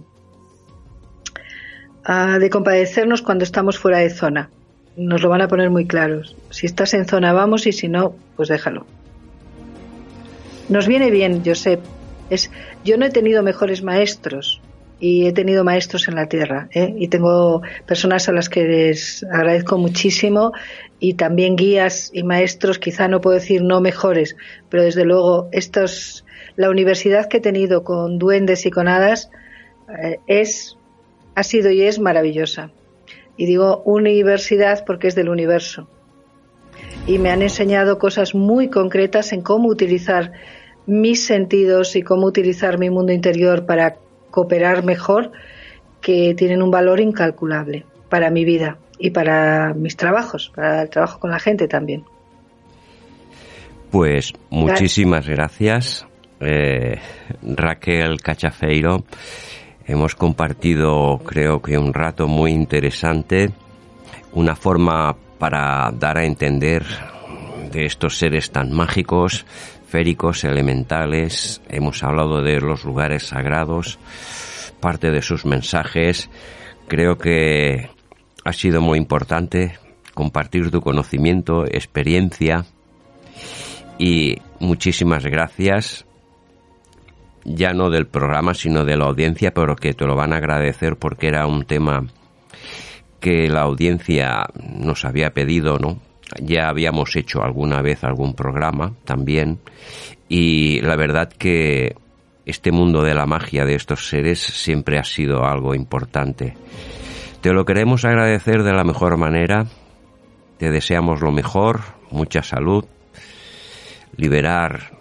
ah, 2.04 2.38
de 2.38 2.50
compadecernos 2.50 3.22
cuando 3.22 3.44
estamos 3.44 3.78
fuera 3.78 3.98
de 3.98 4.10
zona. 4.10 4.50
Nos 4.96 5.22
lo 5.22 5.28
van 5.28 5.42
a 5.42 5.48
poner 5.48 5.70
muy 5.70 5.86
claros. 5.86 6.36
Si 6.50 6.66
estás 6.66 6.94
en 6.94 7.06
zona, 7.06 7.32
vamos, 7.32 7.66
y 7.66 7.72
si 7.72 7.88
no, 7.88 8.14
pues 8.36 8.48
déjalo. 8.48 8.86
Nos 10.68 10.86
viene 10.86 11.10
bien, 11.10 11.42
Josep. 11.44 11.80
Es, 12.30 12.50
yo 12.84 12.96
no 12.96 13.04
he 13.04 13.10
tenido 13.10 13.42
mejores 13.42 13.82
maestros 13.82 14.61
y 15.02 15.26
he 15.26 15.32
tenido 15.32 15.64
maestros 15.64 16.06
en 16.06 16.14
la 16.14 16.28
tierra 16.28 16.68
¿eh? 16.70 16.94
y 16.96 17.08
tengo 17.08 17.60
personas 17.86 18.28
a 18.28 18.32
las 18.32 18.48
que 18.48 18.62
les 18.62 19.24
agradezco 19.24 19.76
muchísimo 19.76 20.52
y 21.00 21.14
también 21.14 21.56
guías 21.56 22.12
y 22.14 22.22
maestros, 22.22 22.78
quizá 22.78 23.08
no 23.08 23.20
puedo 23.20 23.34
decir 23.34 23.64
no 23.64 23.80
mejores, 23.80 24.36
pero 24.68 24.84
desde 24.84 25.04
luego 25.04 25.48
estos, 25.50 26.24
la 26.54 26.70
universidad 26.70 27.26
que 27.26 27.38
he 27.38 27.40
tenido 27.40 27.82
con 27.82 28.20
duendes 28.20 28.64
y 28.64 28.70
con 28.70 28.86
hadas 28.86 29.28
eh, 30.00 30.20
es, 30.28 30.78
ha 31.34 31.42
sido 31.42 31.72
y 31.72 31.82
es 31.82 31.98
maravillosa. 31.98 32.70
Y 33.36 33.46
digo 33.46 33.82
universidad 33.84 34.84
porque 34.86 35.08
es 35.08 35.16
del 35.16 35.30
universo. 35.30 35.88
Y 37.08 37.18
me 37.18 37.30
han 37.30 37.42
enseñado 37.42 37.98
cosas 37.98 38.36
muy 38.36 38.68
concretas 38.68 39.32
en 39.32 39.42
cómo 39.42 39.68
utilizar 39.68 40.30
mis 40.86 41.26
sentidos 41.26 41.96
y 41.96 42.02
cómo 42.02 42.26
utilizar 42.26 42.78
mi 42.78 42.88
mundo 42.88 43.12
interior 43.12 43.66
para 43.66 43.96
cooperar 44.32 44.82
mejor 44.82 45.30
que 46.00 46.34
tienen 46.34 46.60
un 46.62 46.72
valor 46.72 46.98
incalculable 46.98 47.86
para 48.08 48.30
mi 48.30 48.44
vida 48.44 48.78
y 48.98 49.10
para 49.10 49.72
mis 49.74 49.96
trabajos, 49.96 50.50
para 50.54 50.82
el 50.82 50.90
trabajo 50.90 51.20
con 51.20 51.30
la 51.30 51.38
gente 51.38 51.68
también. 51.68 52.04
Pues 53.92 54.32
muchísimas 54.50 55.28
gracias, 55.28 56.06
eh, 56.40 56.98
Raquel 57.42 58.20
Cachafeiro. 58.20 59.04
Hemos 59.86 60.14
compartido, 60.14 61.20
creo 61.24 61.60
que, 61.60 61.76
un 61.76 61.92
rato 61.92 62.26
muy 62.26 62.52
interesante, 62.52 63.50
una 64.32 64.56
forma 64.56 65.14
para 65.38 65.90
dar 65.92 66.18
a 66.18 66.24
entender 66.24 66.84
de 67.72 67.84
estos 67.84 68.16
seres 68.16 68.50
tan 68.50 68.72
mágicos, 68.72 69.44
elementales. 70.44 71.60
Hemos 71.68 72.02
hablado 72.02 72.42
de 72.42 72.60
los 72.60 72.84
lugares 72.84 73.28
sagrados, 73.28 73.98
parte 74.80 75.10
de 75.10 75.22
sus 75.22 75.44
mensajes. 75.44 76.30
Creo 76.88 77.18
que 77.18 77.90
ha 78.44 78.52
sido 78.52 78.80
muy 78.80 78.98
importante 78.98 79.78
compartir 80.14 80.70
tu 80.70 80.80
conocimiento, 80.80 81.64
experiencia 81.66 82.64
y 83.98 84.36
muchísimas 84.60 85.24
gracias 85.24 86.06
ya 87.44 87.72
no 87.72 87.90
del 87.90 88.06
programa 88.06 88.54
sino 88.54 88.84
de 88.84 88.96
la 88.96 89.06
audiencia 89.06 89.52
pero 89.52 89.74
que 89.74 89.94
te 89.94 90.06
lo 90.06 90.16
van 90.16 90.32
a 90.32 90.36
agradecer 90.36 90.96
porque 90.96 91.28
era 91.28 91.46
un 91.46 91.64
tema 91.64 92.06
que 93.20 93.48
la 93.48 93.62
audiencia 93.62 94.46
nos 94.60 95.04
había 95.04 95.30
pedido, 95.30 95.78
¿no? 95.78 95.98
Ya 96.40 96.68
habíamos 96.68 97.16
hecho 97.16 97.42
alguna 97.42 97.82
vez 97.82 98.04
algún 98.04 98.34
programa 98.34 98.94
también 99.04 99.58
y 100.28 100.80
la 100.80 100.96
verdad 100.96 101.30
que 101.30 101.94
este 102.46 102.72
mundo 102.72 103.02
de 103.02 103.14
la 103.14 103.26
magia 103.26 103.64
de 103.64 103.74
estos 103.74 104.08
seres 104.08 104.40
siempre 104.40 104.98
ha 104.98 105.04
sido 105.04 105.44
algo 105.44 105.74
importante. 105.74 106.54
Te 107.40 107.52
lo 107.52 107.64
queremos 107.64 108.04
agradecer 108.04 108.62
de 108.62 108.72
la 108.72 108.84
mejor 108.84 109.16
manera. 109.16 109.66
Te 110.58 110.70
deseamos 110.70 111.20
lo 111.20 111.32
mejor, 111.32 111.80
mucha 112.10 112.42
salud, 112.42 112.84
liberar 114.16 114.92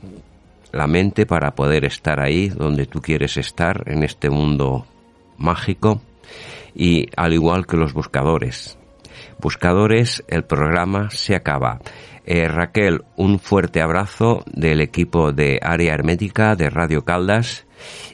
la 0.71 0.87
mente 0.87 1.25
para 1.25 1.51
poder 1.51 1.85
estar 1.85 2.19
ahí 2.19 2.49
donde 2.49 2.85
tú 2.85 3.01
quieres 3.01 3.37
estar 3.37 3.83
en 3.87 4.03
este 4.03 4.29
mundo 4.29 4.85
mágico 5.37 6.01
y 6.73 7.07
al 7.15 7.33
igual 7.33 7.67
que 7.67 7.77
los 7.77 7.93
buscadores. 7.93 8.77
Buscadores, 9.41 10.23
el 10.27 10.43
programa 10.43 11.09
se 11.09 11.35
acaba. 11.35 11.79
Eh, 12.25 12.47
Raquel, 12.47 13.01
un 13.17 13.39
fuerte 13.39 13.81
abrazo 13.81 14.43
del 14.45 14.81
equipo 14.81 15.31
de 15.31 15.59
Área 15.61 15.93
Hermética 15.93 16.55
de 16.55 16.69
Radio 16.69 17.03
Caldas 17.03 17.65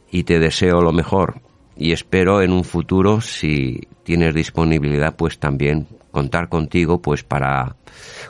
y 0.10 0.24
te 0.24 0.40
deseo 0.40 0.82
lo 0.82 0.94
mejor 0.94 1.42
y 1.78 1.92
espero 1.92 2.42
en 2.42 2.52
un 2.52 2.64
futuro, 2.64 3.22
si 3.22 3.82
tienes 4.04 4.34
disponibilidad, 4.34 5.16
pues 5.16 5.40
también 5.40 5.88
contar 6.12 6.50
contigo 6.50 7.02
pues 7.02 7.24
para 7.24 7.76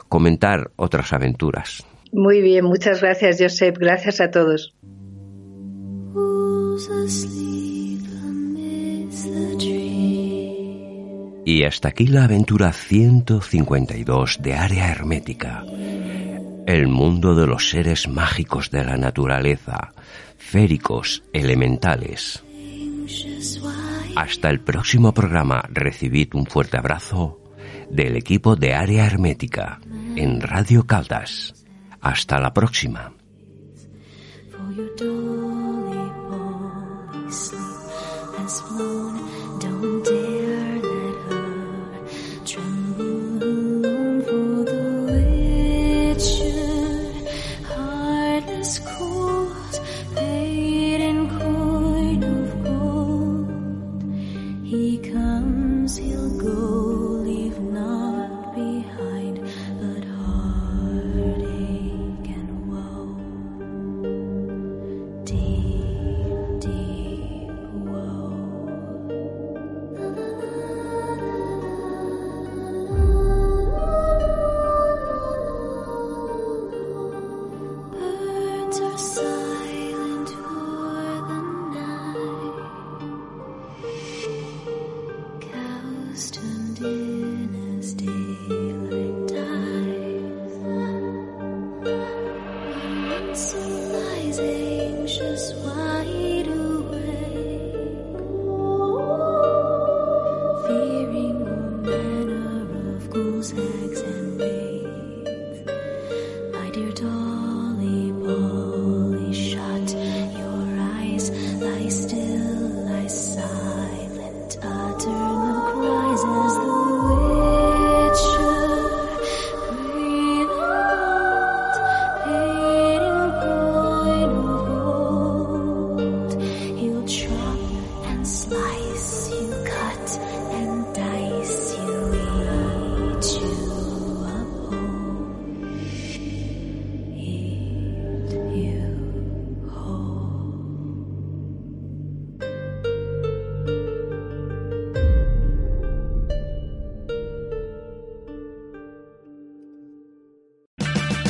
comentar 0.08 0.70
otras 0.76 1.12
aventuras. 1.12 1.86
Muy 2.12 2.40
bien, 2.42 2.64
muchas 2.64 3.00
gracias, 3.00 3.38
Josep. 3.40 3.78
Gracias 3.78 4.20
a 4.20 4.30
todos. 4.30 4.74
Y 11.48 11.64
hasta 11.64 11.88
aquí 11.88 12.06
la 12.06 12.24
aventura 12.24 12.74
152 12.74 14.42
de 14.42 14.52
Área 14.52 14.90
Hermética, 14.90 15.64
el 16.66 16.88
mundo 16.88 17.34
de 17.34 17.46
los 17.46 17.70
seres 17.70 18.06
mágicos 18.06 18.70
de 18.70 18.84
la 18.84 18.98
naturaleza, 18.98 19.94
féricos, 20.36 21.22
elementales. 21.32 22.44
Hasta 24.14 24.50
el 24.50 24.60
próximo 24.60 25.14
programa, 25.14 25.62
recibid 25.70 26.34
un 26.34 26.44
fuerte 26.44 26.76
abrazo 26.76 27.40
del 27.88 28.16
equipo 28.16 28.54
de 28.54 28.74
Área 28.74 29.06
Hermética 29.06 29.80
en 30.16 30.42
Radio 30.42 30.86
Caldas. 30.86 31.54
Hasta 32.02 32.40
la 32.40 32.52
próxima. 32.52 33.14